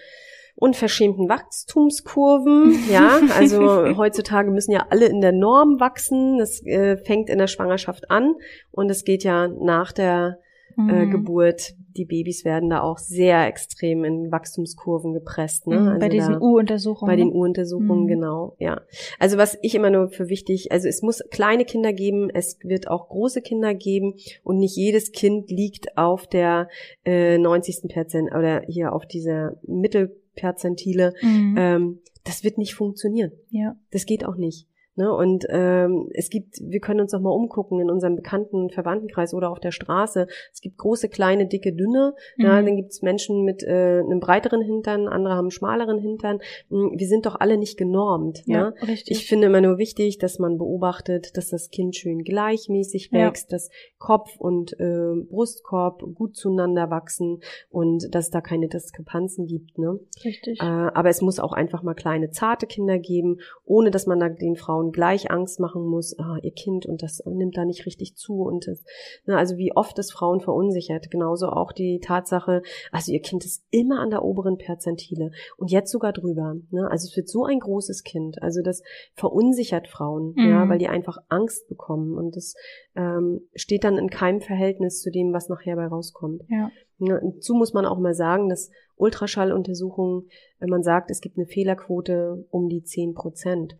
unverschämten 0.56 1.28
Wachstumskurven. 1.28 2.78
Ja, 2.89 3.20
also 3.38 3.97
heutzutage 3.97 4.51
müssen 4.51 4.72
ja 4.72 4.86
alle 4.89 5.08
in 5.08 5.20
der 5.20 5.34
Norm 5.34 5.80
wachsen. 5.80 6.38
Das 6.38 6.64
äh, 6.66 6.95
fängt 6.97 7.30
in 7.30 7.38
der 7.39 7.47
Schwangerschaft 7.47 8.10
an 8.10 8.36
und 8.72 8.89
es 8.89 9.04
geht 9.04 9.24
ja 9.24 9.47
nach 9.47 9.91
der 9.91 10.39
äh, 10.78 11.06
Mhm. 11.06 11.12
Geburt. 11.12 11.74
Die 11.96 12.06
Babys 12.06 12.44
werden 12.44 12.70
da 12.72 12.82
auch 12.82 12.98
sehr 12.98 13.46
extrem 13.48 14.04
in 14.04 14.32
Wachstumskurven 14.32 15.14
gepresst. 15.14 15.68
Ne? 15.68 15.80
Mhm, 15.80 15.88
Also 15.90 16.00
bei 16.00 16.10
diesen 16.10 16.42
U-Untersuchungen. 16.42 17.10
bei 17.12 17.16
den 17.16 17.32
U-Untersuchungen, 17.32 18.04
Mhm. 18.06 18.08
genau, 18.08 18.56
ja. 18.60 18.82
Also 19.20 19.38
was 19.38 19.58
ich 19.62 19.76
immer 19.76 19.92
nur 19.92 20.10
für 20.10 20.28
wichtig, 20.30 20.72
also 20.72 20.88
es 20.88 21.02
muss 21.04 21.22
kleine 21.30 21.66
Kinder 21.66 21.94
geben, 21.94 22.30
es 22.34 22.58
wird 22.64 22.88
auch 22.88 23.10
große 23.10 23.42
Kinder 23.42 23.76
geben 23.76 24.16
und 24.44 24.58
nicht 24.58 24.76
jedes 24.76 25.12
Kind 25.12 25.52
liegt 25.52 25.98
auf 25.98 26.26
der 26.28 26.68
äh, 27.06 27.38
90. 27.38 27.88
Perzent 27.90 28.30
oder 28.34 28.64
hier 28.68 28.94
auf 28.94 29.06
dieser 29.06 29.58
Mittelperzentile. 29.68 31.14
Mhm. 31.22 31.56
Ähm, 31.58 32.00
das 32.24 32.44
wird 32.44 32.58
nicht 32.58 32.74
funktionieren. 32.74 33.32
ja. 33.50 33.76
Das 33.92 34.06
geht 34.06 34.26
auch 34.26 34.38
nicht. 34.38 34.68
Ne? 34.96 35.12
Und 35.14 35.46
ähm, 35.50 36.10
es 36.14 36.30
gibt, 36.30 36.56
wir 36.62 36.80
können 36.80 37.00
uns 37.02 37.12
noch 37.14 37.22
mal 37.22 37.32
umgucken 37.32 37.80
in 37.80 37.89
unserem 37.89 38.16
bekannten 38.16 38.70
Verwandtenkreis 38.70 39.34
oder 39.34 39.50
auf 39.50 39.60
der 39.60 39.72
Straße. 39.72 40.28
Es 40.54 40.62
gibt 40.62 40.78
große, 40.78 41.10
kleine, 41.10 41.48
dicke, 41.48 41.74
dünne. 41.74 42.14
Ja, 42.38 42.62
Mhm. 42.62 42.66
dann 42.66 42.76
gibt 42.76 42.91
es 42.91 43.02
Menschen 43.02 43.44
mit 43.44 43.64
äh, 43.64 44.00
einem 44.02 44.20
breiteren 44.20 44.62
Hintern, 44.62 45.08
andere 45.08 45.34
haben 45.34 45.46
einen 45.46 45.52
schmaleren 45.52 45.98
Hintern. 46.00 46.39
Mm, 46.70 46.98
Wir 46.98 47.08
sind 47.08 47.26
doch 47.26 47.39
alle 47.39 47.58
nicht 47.58 47.78
genormt. 47.78 48.44
Ja, 48.46 48.70
Ne? 48.70 48.74
richtig. 48.88 49.18
Ich 49.18 49.28
finde 49.28 49.48
immer 49.48 49.62
nur 49.62 49.78
wichtig, 49.78 50.18
dass 50.20 50.38
man 50.39 50.58
beobachtet, 50.58 51.36
dass 51.38 51.50
das 51.50 51.70
Kind 51.70 51.96
schön 51.96 52.24
gleichmäßig 52.24 53.10
Ja. 53.12 53.28
wächst, 53.28 53.52
dass 53.52 53.70
Kopf 53.98 54.36
und 54.38 54.74
äh, 54.80 55.14
Brustkorb 55.30 56.04
gut 56.16 56.36
zueinander 56.36 56.89
wachsen 56.89 57.39
und 57.70 58.14
dass 58.14 58.26
es 58.26 58.32
da 58.32 58.41
keine 58.41 58.68
Diskrepanzen 58.68 59.48
gibt. 59.48 59.78
Ne? 59.78 60.00
richtig. 60.24 60.60
Äh, 60.62 60.66
aber 60.66 61.10
es 61.10 61.22
muss 61.22 61.39
auch 61.39 61.54
einfach 61.54 61.84
mal 61.84 61.94
kleine, 61.96 62.30
zarte 62.30 62.68
Kinder 62.68 63.00
geben, 63.00 63.38
ohne 63.66 63.91
dass 63.91 64.06
man 64.06 64.20
da 64.20 64.30
den 64.30 64.56
Frauen 64.56 64.83
gleich 64.92 65.32
Angst 65.32 65.60
machen 65.60 65.86
muss, 65.86 66.18
ah, 66.20 66.38
ihr 66.42 66.52
Kind 66.52 66.86
und 66.86 67.02
das 67.02 67.24
nimmt 67.26 67.56
da 67.58 67.66
nicht 67.66 67.86
richtig 67.86 68.16
zu 68.16 68.42
und 68.42 68.68
das, 68.68 68.84
ne, 69.26 69.38
also 69.38 69.58
wie 69.58 69.76
oft 69.76 69.98
das 69.98 70.12
Frauen 70.12 70.42
verunsichert. 70.42 71.10
Genauso 71.12 71.48
auch 71.48 71.72
die 71.72 72.00
Tatsache, 72.00 72.62
also 72.92 73.12
ihr 73.12 73.22
Kind 73.22 73.46
ist 73.46 73.64
immer 73.72 74.00
an 74.00 74.10
der 74.10 74.24
oberen 74.24 74.58
Perzentile 74.58 75.32
und 75.58 75.72
jetzt 75.72 75.92
sogar 75.92 76.14
drüber. 76.14 76.56
Ne? 76.72 76.90
Also 76.92 77.08
es 77.08 77.16
wird 77.16 77.30
so 77.30 77.46
ein 77.46 77.60
großes 77.60 78.04
Kind. 78.04 78.42
Also 78.42 78.62
das 78.62 78.84
verunsichert 79.16 79.88
Frauen, 79.88 80.34
Mhm. 80.36 80.50
ja, 80.50 80.68
weil 80.70 80.80
die 80.80 80.88
einfach 80.88 81.18
Angst 81.30 81.68
bekommen 81.68 82.18
und 82.18 82.36
das 82.36 82.56
ähm, 82.96 83.42
steht 83.56 83.84
dann 83.84 83.98
in 83.98 84.10
keinem 84.10 84.42
Verhältnis 84.42 85.02
zu 85.02 85.12
dem, 85.12 85.34
was 85.34 85.50
nachher 85.50 85.76
bei 85.76 85.88
rauskommt. 85.88 86.44
ja. 86.50 86.70
Und 87.00 87.10
dazu 87.36 87.54
muss 87.56 87.74
man 87.74 87.86
auch 87.86 88.00
mal 88.00 88.14
sagen, 88.14 88.48
dass 88.48 88.70
Ultraschalluntersuchungen, 88.96 90.28
wenn 90.60 90.70
man 90.70 90.84
sagt, 90.84 91.12
es 91.12 91.22
gibt 91.22 91.38
eine 91.38 91.46
Fehlerquote 91.48 92.46
um 92.50 92.70
die 92.70 92.84
10 92.84 93.14
Prozent. 93.14 93.78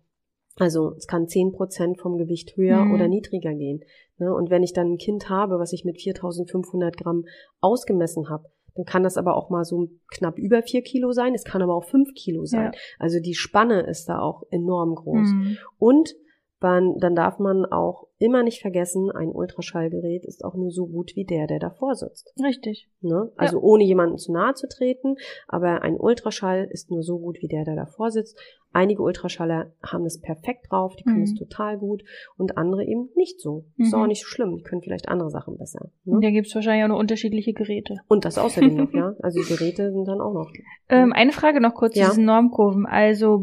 Also 0.56 0.94
es 0.96 1.06
kann 1.06 1.26
10 1.26 1.52
Prozent 1.52 2.00
vom 2.00 2.16
Gewicht 2.16 2.56
höher 2.56 2.84
Mhm. 2.84 2.94
oder 2.94 3.08
niedriger 3.08 3.54
gehen. 3.54 3.80
Ne? 4.18 4.32
Und 4.32 4.50
wenn 4.50 4.62
ich 4.62 4.72
dann 4.72 4.92
ein 4.92 4.98
Kind 4.98 5.28
habe, 5.28 5.58
was 5.58 5.72
ich 5.72 5.84
mit 5.84 6.00
4500 6.00 6.96
Gramm 6.96 7.24
ausgemessen 7.60 8.28
habe, 8.28 8.44
dann 8.76 8.84
kann 8.84 9.02
das 9.02 9.16
aber 9.16 9.36
auch 9.36 9.50
mal 9.50 9.64
so 9.64 9.88
knapp 10.12 10.38
über 10.38 10.62
4 10.62 10.82
Kilo 10.82 11.12
sein. 11.12 11.34
Es 11.34 11.44
kann 11.44 11.62
aber 11.62 11.74
auch 11.74 11.84
5 11.84 12.12
Kilo 12.14 12.44
sein. 12.44 12.72
Ja. 12.72 12.80
Also 12.98 13.20
die 13.20 13.34
Spanne 13.34 13.82
ist 13.82 14.08
da 14.08 14.20
auch 14.20 14.42
enorm 14.50 14.94
groß. 14.94 15.28
Mhm. 15.28 15.58
Und 15.78 16.14
man, 16.60 16.98
dann 16.98 17.14
darf 17.14 17.38
man 17.38 17.66
auch 17.66 18.06
immer 18.24 18.42
nicht 18.42 18.60
vergessen, 18.62 19.10
ein 19.10 19.28
Ultraschallgerät 19.28 20.24
ist 20.24 20.44
auch 20.44 20.54
nur 20.54 20.70
so 20.70 20.86
gut 20.86 21.12
wie 21.14 21.24
der, 21.24 21.46
der 21.46 21.58
davor 21.58 21.94
sitzt. 21.94 22.32
Richtig. 22.42 22.88
Ne? 23.02 23.30
Also 23.36 23.60
ohne 23.60 23.84
jemanden 23.84 24.16
zu 24.18 24.32
nahe 24.32 24.54
zu 24.54 24.66
treten, 24.68 25.16
aber 25.46 25.82
ein 25.82 25.96
Ultraschall 25.96 26.66
ist 26.70 26.90
nur 26.90 27.02
so 27.02 27.18
gut 27.18 27.38
wie 27.42 27.48
der, 27.48 27.64
der 27.64 27.76
davor 27.76 28.10
sitzt. 28.10 28.38
Einige 28.76 29.02
Ultraschaller 29.02 29.70
haben 29.84 30.02
das 30.02 30.20
perfekt 30.20 30.66
drauf, 30.68 30.96
die 30.96 31.04
können 31.04 31.18
Mhm. 31.18 31.22
es 31.22 31.34
total 31.34 31.78
gut 31.78 32.02
und 32.36 32.58
andere 32.58 32.82
eben 32.84 33.08
nicht 33.14 33.40
so. 33.40 33.66
Ist 33.78 33.92
Mhm. 33.92 34.00
auch 34.00 34.06
nicht 34.08 34.22
so 34.22 34.26
schlimm, 34.26 34.56
die 34.56 34.64
können 34.64 34.82
vielleicht 34.82 35.08
andere 35.08 35.30
Sachen 35.30 35.56
besser. 35.58 35.90
Ne? 36.04 36.18
da 36.20 36.30
gibt's 36.30 36.52
wahrscheinlich 36.56 36.82
auch 36.84 36.88
noch 36.88 36.98
unterschiedliche 36.98 37.52
Geräte. 37.52 37.98
Und 38.08 38.24
das 38.24 38.36
außerdem 38.36 38.74
noch, 38.74 38.92
ja. 38.94 39.14
Also 39.22 39.40
die 39.40 39.46
Geräte 39.54 39.92
sind 39.92 40.06
dann 40.08 40.20
auch 40.20 40.32
noch. 40.32 40.50
Ähm, 40.88 41.12
eine 41.12 41.30
Frage 41.30 41.60
noch 41.60 41.74
kurz 41.74 41.94
Ja. 41.94 42.06
zu 42.06 42.10
diesen 42.12 42.24
Normkurven. 42.24 42.84
Also 42.84 43.38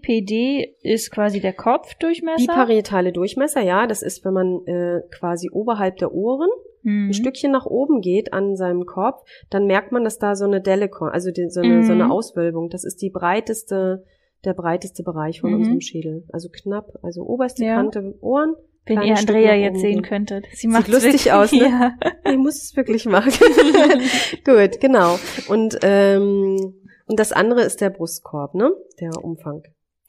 BPD 0.00 0.74
ist 0.82 1.12
quasi 1.12 1.40
der 1.40 1.52
Kopfdurchmesser. 1.52 2.46
Biparietale 2.46 3.12
Durchmesser, 3.12 3.62
ja, 3.62 3.86
das 3.86 4.02
ist, 4.06 4.24
wenn 4.24 4.32
man 4.32 4.64
äh, 4.66 5.00
quasi 5.10 5.50
oberhalb 5.52 5.96
der 5.98 6.12
Ohren 6.14 6.48
Mhm. 6.82 7.08
ein 7.08 7.14
Stückchen 7.14 7.50
nach 7.50 7.66
oben 7.66 8.00
geht 8.00 8.32
an 8.32 8.54
seinem 8.56 8.86
Kopf, 8.86 9.22
dann 9.50 9.66
merkt 9.66 9.90
man, 9.90 10.04
dass 10.04 10.18
da 10.18 10.36
so 10.36 10.44
eine 10.44 10.60
Delle 10.60 10.88
kommt, 10.88 11.12
also 11.12 11.32
die, 11.32 11.50
so, 11.50 11.60
eine, 11.60 11.82
so 11.84 11.92
eine 11.92 12.04
Mhm. 12.04 12.10
Auswölbung. 12.12 12.70
Das 12.70 12.84
ist 12.84 13.02
die 13.02 13.10
breiteste, 13.10 14.04
der 14.44 14.54
breiteste 14.54 15.02
Bereich 15.02 15.40
von 15.40 15.50
Mhm. 15.50 15.56
unserem 15.56 15.80
Schädel. 15.80 16.24
Also 16.32 16.48
knapp, 16.48 16.92
also 17.02 17.22
oberste 17.22 17.64
Ja. 17.64 17.74
Kante 17.76 18.14
Ohren. 18.20 18.54
Wenn 18.88 19.02
ihr 19.02 19.16
Andrea 19.18 19.52
jetzt 19.54 19.80
sehen 19.80 20.02
könntet. 20.02 20.46
Sie 20.52 20.58
Sieht 20.58 20.70
macht 20.70 20.86
lustig 20.86 21.32
aus, 21.32 21.50
ne? 21.50 21.58
Ja. 21.62 21.92
Ich 22.30 22.36
muss 22.38 22.62
es 22.62 22.76
wirklich 22.76 23.04
machen. 23.16 23.32
Gut, 24.44 24.80
genau. 24.80 25.18
Und 25.48 25.78
ähm, 25.82 26.74
und 27.08 27.18
das 27.20 27.32
andere 27.32 27.62
ist 27.62 27.80
der 27.80 27.90
Brustkorb, 27.90 28.54
ne? 28.54 28.70
Der 29.00 29.10
Umfang, 29.24 29.62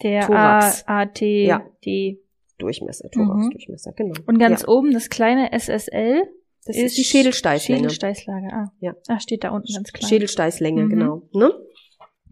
Der 0.03 0.21
Thorax. 0.27 0.83
A, 0.87 1.01
A, 1.01 1.05
T, 1.07 1.45
Ja. 1.47 1.63
D. 1.85 2.19
Durchmesser, 2.57 3.09
Thoraxdurchmesser, 3.11 3.93
genau. 3.93 4.15
Und 4.25 4.39
ganz 4.39 4.63
ja. 4.63 4.67
oben 4.67 4.93
das 4.93 5.09
kleine 5.09 5.51
SSL 5.51 6.23
das 6.65 6.75
ist, 6.75 6.97
die 6.97 7.03
Schädelsteißlänge. 7.03 7.79
Schädelsteißlage. 7.83 8.47
Ah. 8.51 8.71
Ja. 8.79 8.95
Ah, 9.07 9.19
steht 9.19 9.43
da 9.43 9.51
unten 9.51 9.73
ganz 9.73 9.93
klein. 9.93 10.09
Schädelsteißlänge, 10.09 10.83
Mhm. 10.83 10.89
genau. 10.89 11.21
Ne? 11.33 11.53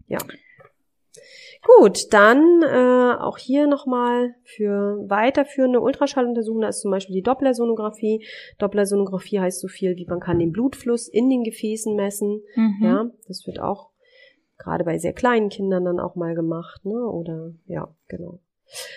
Ja. 0.08 0.18
Gut, 1.78 2.12
dann 2.12 2.62
äh, 2.62 3.14
auch 3.18 3.38
hier 3.38 3.66
nochmal 3.66 4.34
für 4.44 4.98
weiterführende 5.08 5.80
Ultraschalluntersuchungen, 5.80 6.62
da 6.62 6.68
ist 6.68 6.80
zum 6.80 6.90
Beispiel 6.92 7.14
die 7.14 7.22
Dopplersonographie. 7.22 8.24
Dopplersonographie 8.58 9.40
heißt 9.40 9.60
so 9.60 9.66
viel, 9.68 9.96
wie 9.96 10.06
man 10.06 10.20
kann 10.20 10.38
den 10.38 10.52
Blutfluss 10.52 11.08
in 11.08 11.28
den 11.28 11.42
Gefäßen 11.42 11.96
messen. 11.96 12.42
Mhm. 12.54 12.76
Ja, 12.82 13.10
das 13.26 13.46
wird 13.46 13.58
auch 13.58 13.90
gerade 14.58 14.84
bei 14.84 14.98
sehr 14.98 15.12
kleinen 15.12 15.48
Kindern 15.48 15.84
dann 15.84 15.98
auch 15.98 16.14
mal 16.14 16.34
gemacht, 16.34 16.84
ne? 16.84 16.98
Oder 17.08 17.52
ja, 17.66 17.88
genau. 18.08 18.38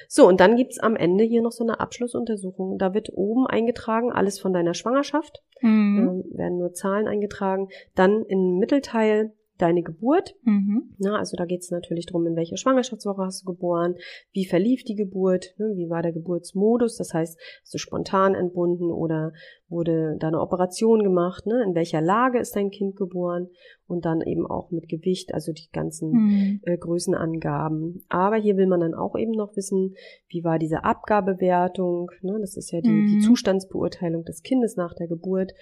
So, 0.07 0.27
und 0.27 0.39
dann 0.39 0.55
gibt's 0.55 0.79
am 0.79 0.95
Ende 0.95 1.23
hier 1.23 1.41
noch 1.41 1.51
so 1.51 1.63
eine 1.63 1.79
Abschlussuntersuchung. 1.79 2.77
Da 2.77 2.93
wird 2.93 3.09
oben 3.13 3.47
eingetragen, 3.47 4.11
alles 4.11 4.39
von 4.39 4.53
deiner 4.53 4.73
Schwangerschaft. 4.73 5.41
Mhm. 5.61 6.23
Ähm, 6.31 6.37
werden 6.37 6.57
nur 6.57 6.73
Zahlen 6.73 7.07
eingetragen. 7.07 7.69
Dann 7.95 8.23
im 8.25 8.57
Mittelteil 8.57 9.33
deine 9.61 9.83
Geburt. 9.83 10.35
Mhm. 10.43 10.95
Na, 10.97 11.17
also 11.17 11.37
da 11.37 11.45
geht 11.45 11.61
es 11.61 11.71
natürlich 11.71 12.05
drum, 12.05 12.25
in 12.25 12.35
welcher 12.35 12.57
Schwangerschaftswoche 12.57 13.21
hast 13.23 13.41
du 13.43 13.51
geboren, 13.53 13.95
wie 14.31 14.45
verlief 14.45 14.83
die 14.83 14.95
Geburt, 14.95 15.53
ne, 15.57 15.73
wie 15.75 15.89
war 15.89 16.01
der 16.01 16.13
Geburtsmodus, 16.13 16.97
das 16.97 17.13
heißt, 17.13 17.37
hast 17.61 17.73
du 17.73 17.77
spontan 17.77 18.35
entbunden 18.35 18.91
oder 18.91 19.33
wurde 19.67 20.15
da 20.19 20.27
eine 20.29 20.39
Operation 20.41 21.03
gemacht, 21.03 21.45
ne, 21.45 21.63
in 21.63 21.75
welcher 21.75 22.01
Lage 22.01 22.39
ist 22.39 22.55
dein 22.55 22.71
Kind 22.71 22.95
geboren 22.95 23.49
und 23.87 24.05
dann 24.05 24.21
eben 24.21 24.47
auch 24.47 24.71
mit 24.71 24.87
Gewicht, 24.89 25.33
also 25.33 25.51
die 25.51 25.69
ganzen 25.71 26.11
Mhm. 26.11 26.59
äh, 26.63 26.77
Größenangaben. 26.77 28.03
Aber 28.09 28.37
hier 28.37 28.57
will 28.57 28.67
man 28.67 28.79
dann 28.79 28.93
auch 28.93 29.15
eben 29.15 29.31
noch 29.31 29.55
wissen, 29.55 29.93
wie 30.27 30.43
war 30.43 30.57
diese 30.59 30.83
Abgabewertung, 30.83 32.09
ne, 32.21 32.37
das 32.41 32.57
ist 32.57 32.71
ja 32.71 32.81
die, 32.81 32.87
die 33.05 33.15
Mhm. 33.15 33.21
Zustandsbeurteilung 33.21 34.23
des 34.23 34.41
Kindes 34.41 34.75
nach 34.75 34.93
der 34.95 35.07
Geburt 35.07 35.53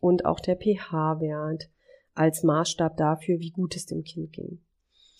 und 0.00 0.24
auch 0.26 0.40
der 0.40 0.56
pH-Wert 0.56 1.70
als 2.16 2.42
Maßstab 2.42 2.96
dafür, 2.96 3.38
wie 3.38 3.50
gut 3.50 3.76
es 3.76 3.86
dem 3.86 4.02
Kind 4.02 4.32
ging. 4.32 4.60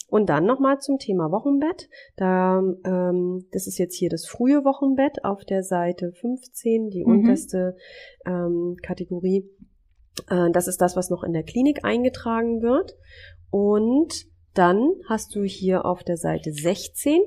Und 0.08 0.28
dann 0.28 0.44
nochmal 0.46 0.78
zum 0.78 0.98
Thema 0.98 1.32
Wochenbett. 1.32 1.88
Da, 2.16 2.62
ähm, 2.84 3.46
das 3.50 3.66
ist 3.66 3.78
jetzt 3.78 3.96
hier 3.96 4.08
das 4.08 4.26
frühe 4.26 4.64
Wochenbett 4.64 5.24
auf 5.24 5.44
der 5.44 5.64
Seite 5.64 6.12
15, 6.12 6.90
die 6.90 7.04
Mhm. 7.04 7.10
unterste 7.18 7.76
ähm, 8.24 8.76
Kategorie. 8.82 9.48
Äh, 10.30 10.50
das 10.52 10.68
ist 10.68 10.80
das, 10.80 10.94
was 10.96 11.10
noch 11.10 11.24
in 11.24 11.32
der 11.32 11.42
Klinik 11.42 11.84
eingetragen 11.84 12.62
wird. 12.62 12.96
Und 13.50 14.26
dann 14.56 14.92
hast 15.08 15.34
du 15.34 15.42
hier 15.42 15.84
auf 15.84 16.02
der 16.04 16.16
Seite 16.16 16.52
16, 16.52 17.20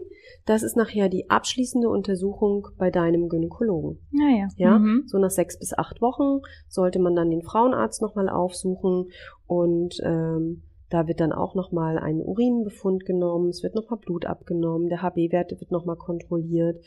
das 0.45 0.63
ist 0.63 0.75
nachher 0.75 1.09
die 1.09 1.29
abschließende 1.29 1.89
Untersuchung 1.89 2.67
bei 2.77 2.91
deinem 2.91 3.29
Gynäkologen. 3.29 3.99
Naja. 4.11 4.47
Ja, 4.57 4.79
Mhm. 4.79 5.03
so 5.07 5.17
nach 5.17 5.29
sechs 5.31 5.57
bis 5.59 5.73
acht 5.77 6.01
Wochen 6.01 6.41
sollte 6.67 6.99
man 6.99 7.15
dann 7.15 7.29
den 7.29 7.41
Frauenarzt 7.43 8.01
nochmal 8.01 8.29
aufsuchen 8.29 9.09
und 9.47 9.95
ähm, 10.03 10.63
da 10.89 11.07
wird 11.07 11.19
dann 11.19 11.31
auch 11.31 11.53
nochmal 11.53 11.99
ein 11.99 12.19
Urinbefund 12.19 13.05
genommen, 13.05 13.49
es 13.49 13.61
wird 13.61 13.75
nochmal 13.75 13.99
Blut 13.99 14.25
abgenommen, 14.25 14.89
der 14.89 15.03
HB-Wert 15.03 15.51
wird 15.51 15.69
nochmal 15.71 15.97
kontrolliert. 15.97 16.83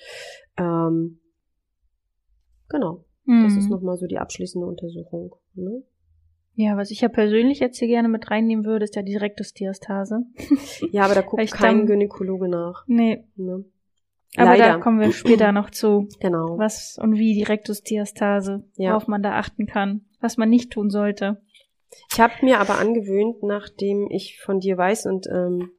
Ähm, 0.56 1.20
genau, 2.68 3.04
das 3.26 3.52
Mhm. 3.52 3.58
ist 3.58 3.70
nochmal 3.70 3.96
so 3.96 4.06
die 4.06 4.18
abschließende 4.18 4.66
Untersuchung. 4.66 5.36
Ne? 5.54 5.82
Ja, 6.54 6.76
was 6.76 6.90
ich 6.90 7.00
ja 7.00 7.08
persönlich 7.08 7.60
jetzt 7.60 7.78
hier 7.78 7.88
gerne 7.88 8.08
mit 8.08 8.30
reinnehmen 8.30 8.64
würde, 8.64 8.84
ist 8.84 8.94
ja 8.94 9.02
die 9.02 9.16
Rektusdiastase. 9.16 10.22
Ja, 10.90 11.04
aber 11.04 11.14
da 11.14 11.22
guckt 11.22 11.50
kein 11.52 11.78
dann- 11.78 11.86
Gynäkologe 11.86 12.48
nach. 12.48 12.84
Nee. 12.86 13.24
Ne? 13.36 13.64
Aber 14.36 14.50
Leider. 14.50 14.64
da 14.64 14.78
kommen 14.78 15.00
wir 15.00 15.12
später 15.12 15.52
noch 15.52 15.70
zu, 15.70 16.08
Genau. 16.20 16.56
was 16.58 16.98
und 17.00 17.14
wie 17.18 17.34
die 17.34 17.42
Rektusdiastase, 17.42 18.64
Ja. 18.76 18.90
worauf 18.90 19.06
man 19.08 19.22
da 19.22 19.32
achten 19.38 19.66
kann, 19.66 20.06
was 20.20 20.36
man 20.36 20.48
nicht 20.50 20.70
tun 20.72 20.90
sollte. 20.90 21.40
Ich 22.10 22.20
habe 22.20 22.32
mir 22.42 22.58
aber 22.58 22.78
angewöhnt, 22.78 23.42
nachdem 23.42 24.08
ich 24.10 24.40
von 24.40 24.60
dir 24.60 24.78
weiß 24.78 25.04
und 25.06 25.26
ähm, 25.30 25.70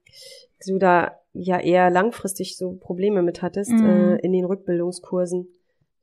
du 0.67 0.77
da 0.77 1.13
ja 1.33 1.59
eher 1.59 1.89
langfristig 1.89 2.55
so 2.57 2.73
Probleme 2.73 3.23
mit 3.23 3.41
hattest, 3.41 3.71
Mhm. 3.71 3.85
äh, 3.87 4.15
in 4.17 4.31
den 4.31 4.45
Rückbildungskursen, 4.45 5.47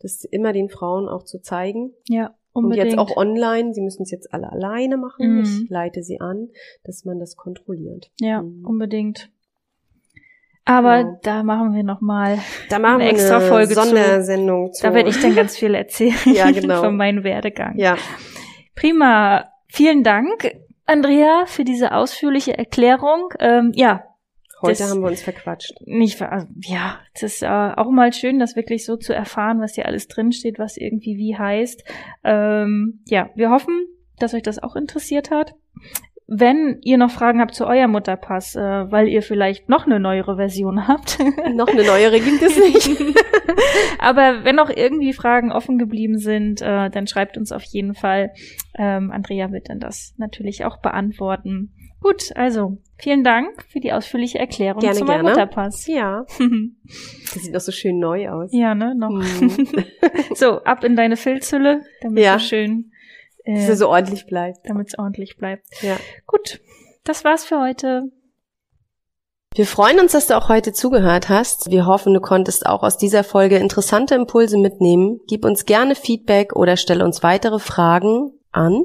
das 0.01 0.25
immer 0.25 0.53
den 0.53 0.69
Frauen 0.69 1.09
auch 1.09 1.23
zu 1.23 1.41
zeigen. 1.41 1.93
Ja, 2.09 2.35
Und 2.53 2.65
unbedingt. 2.65 2.89
jetzt 2.89 2.99
auch 2.99 3.17
online, 3.17 3.73
sie 3.75 3.81
müssen 3.81 4.03
es 4.03 4.11
jetzt 4.11 4.33
alle 4.35 4.51
alleine 4.51 4.97
machen, 4.97 5.37
Mhm. 5.37 5.41
ich 5.43 5.71
leite 5.71 6.03
sie 6.03 6.21
an, 6.21 6.49
dass 6.85 7.05
man 7.05 7.19
das 7.21 7.37
kontrolliert. 7.37 8.11
Ja, 8.21 8.43
Mhm. 8.43 8.65
unbedingt. 8.67 9.31
Aber 10.65 11.05
Genau. 11.05 11.19
da 11.23 11.43
machen 11.43 11.75
wir 11.75 11.83
noch 11.83 12.01
mal. 12.01 12.39
Da 12.69 12.79
machen 12.79 13.01
Eine 13.01 13.11
extra 13.11 13.39
eine 13.39 13.47
Folge 13.47 13.75
zu. 13.75 13.83
Sondersendung 13.83 14.73
zu. 14.73 14.83
Da 14.87 14.95
werde 14.95 15.09
ich 15.11 15.21
dann 15.21 15.35
ganz 15.35 15.57
viel 15.57 15.75
erzählen 15.75 16.15
Ja, 16.27 16.51
genau. 16.51 16.83
von 16.85 16.97
meinem 16.97 17.25
Werdegang. 17.25 17.77
Ja, 17.79 17.97
Prima. 18.75 19.47
Vielen 19.69 20.03
Dank, 20.03 20.53
Andrea, 20.87 21.45
für 21.47 21.65
diese 21.65 21.93
ausführliche 21.93 22.57
Erklärung. 22.59 23.33
Ähm, 23.39 23.73
ja, 23.75 24.03
heute 24.63 24.79
Das- 24.79 24.91
haben 24.91 25.01
wir 25.01 25.09
uns 25.09 25.23
verquatscht. 25.23 25.73
nicht, 25.87 26.21
also, 26.23 26.47
ja, 26.61 26.99
es 27.15 27.23
ist 27.23 27.43
äh, 27.43 27.47
auch 27.47 27.91
mal 27.91 28.13
schön, 28.13 28.39
das 28.39 28.57
wirklich 28.57 28.85
so 28.85 28.97
zu 28.97 29.15
erfahren, 29.15 29.61
was 29.61 29.75
hier 29.75 29.87
alles 29.87 30.09
drinsteht, 30.09 30.59
was 30.59 30.77
irgendwie 30.77 31.17
wie 31.17 31.37
heißt. 31.37 31.85
Ähm, 32.25 33.01
ja, 33.07 33.31
wir 33.35 33.51
hoffen, 33.51 33.87
dass 34.19 34.35
euch 34.35 34.43
das 34.43 34.63
auch 34.63 34.77
interessiert 34.77 35.31
hat. 35.31 35.55
Wenn 36.33 36.79
ihr 36.83 36.97
noch 36.97 37.11
Fragen 37.11 37.41
habt 37.41 37.55
zu 37.57 37.67
eurem 37.67 37.91
Mutterpass, 37.91 38.55
äh, 38.55 38.61
weil 38.61 39.09
ihr 39.09 39.21
vielleicht 39.23 39.69
noch 39.69 39.87
eine 39.87 39.99
neuere 39.99 40.37
Version 40.37 40.87
habt, 40.87 41.19
Noch 41.55 41.67
eine 41.67 41.83
neuere 41.85 42.21
gibt 42.21 42.41
es 42.41 42.57
nicht. 42.57 43.17
aber 43.99 44.45
wenn 44.45 44.55
noch 44.55 44.71
irgendwie 44.71 45.13
Fragen 45.13 45.51
offen 45.51 45.77
geblieben 45.79 46.19
sind, 46.19 46.63
äh, 46.63 46.89
dann 46.89 47.09
schreibt 47.09 47.37
uns 47.37 47.51
auf 47.51 47.65
jeden 47.65 47.95
Fall. 47.95 48.31
Ähm, 48.79 49.11
Andrea 49.11 49.51
wird 49.51 49.71
dann 49.71 49.81
das 49.81 50.15
natürlich 50.19 50.65
auch 50.65 50.77
beantworten. 50.77 51.73
Gut, 52.01 52.35
also 52.35 52.79
vielen 52.99 53.25
Dank 53.25 53.63
für 53.69 53.79
die 53.81 53.93
ausführliche 53.93 54.39
Erklärung 54.39 54.81
Gerne, 54.81 54.97
zu 54.97 55.05
meinem 55.05 55.25
gerne. 55.27 55.31
Mutterpass. 55.31 55.87
ja, 55.87 56.25
das 57.35 57.43
sieht 57.43 57.55
doch 57.55 57.61
so 57.61 57.73
schön 57.73 57.99
neu 57.99 58.29
aus. 58.31 58.51
ja, 58.53 58.75
ne, 58.75 58.95
noch. 58.95 59.11
Mhm. 59.11 59.67
So, 60.35 60.63
ab 60.63 60.85
in 60.85 60.97
deine 60.97 61.17
Filzhülle, 61.17 61.83
damit 62.03 62.23
Ja. 62.25 62.37
es 62.37 62.45
schön, 62.45 62.91
Dass 63.45 63.65
äh, 63.65 63.69
er 63.71 63.77
so 63.77 63.89
ordentlich 63.89 64.27
bleibt. 64.27 64.59
damit 64.65 64.89
es 64.89 64.99
ordentlich 64.99 65.37
bleibt. 65.37 65.65
Ja. 65.83 65.97
Gut, 66.27 66.61
das 67.05 67.25
war's 67.25 67.45
für 67.45 67.61
heute. 67.61 68.05
Wir 69.55 69.67
freuen 69.67 69.99
uns, 69.99 70.13
dass 70.13 70.29
du 70.29 70.37
auch 70.37 70.49
heute 70.49 70.73
zugehört 70.73 71.29
hast. 71.29 71.71
Wir 71.71 71.85
hoffen, 71.85 72.15
du 72.15 72.21
konntest 72.21 72.67
auch 72.67 72.83
aus 72.85 72.97
dieser 72.99 73.25
Folge 73.25 73.57
interessante 73.57 74.15
Impulse 74.15 74.57
mitnehmen. 74.57 75.19
Gib 75.27 75.45
uns 75.45 75.67
gerne 75.67 75.97
Feedback 75.97 76.55
oder 76.55 76.77
stelle 76.77 77.05
uns 77.05 77.23
weitere 77.25 77.59
Fragen 77.59 78.33
an. 78.53 78.85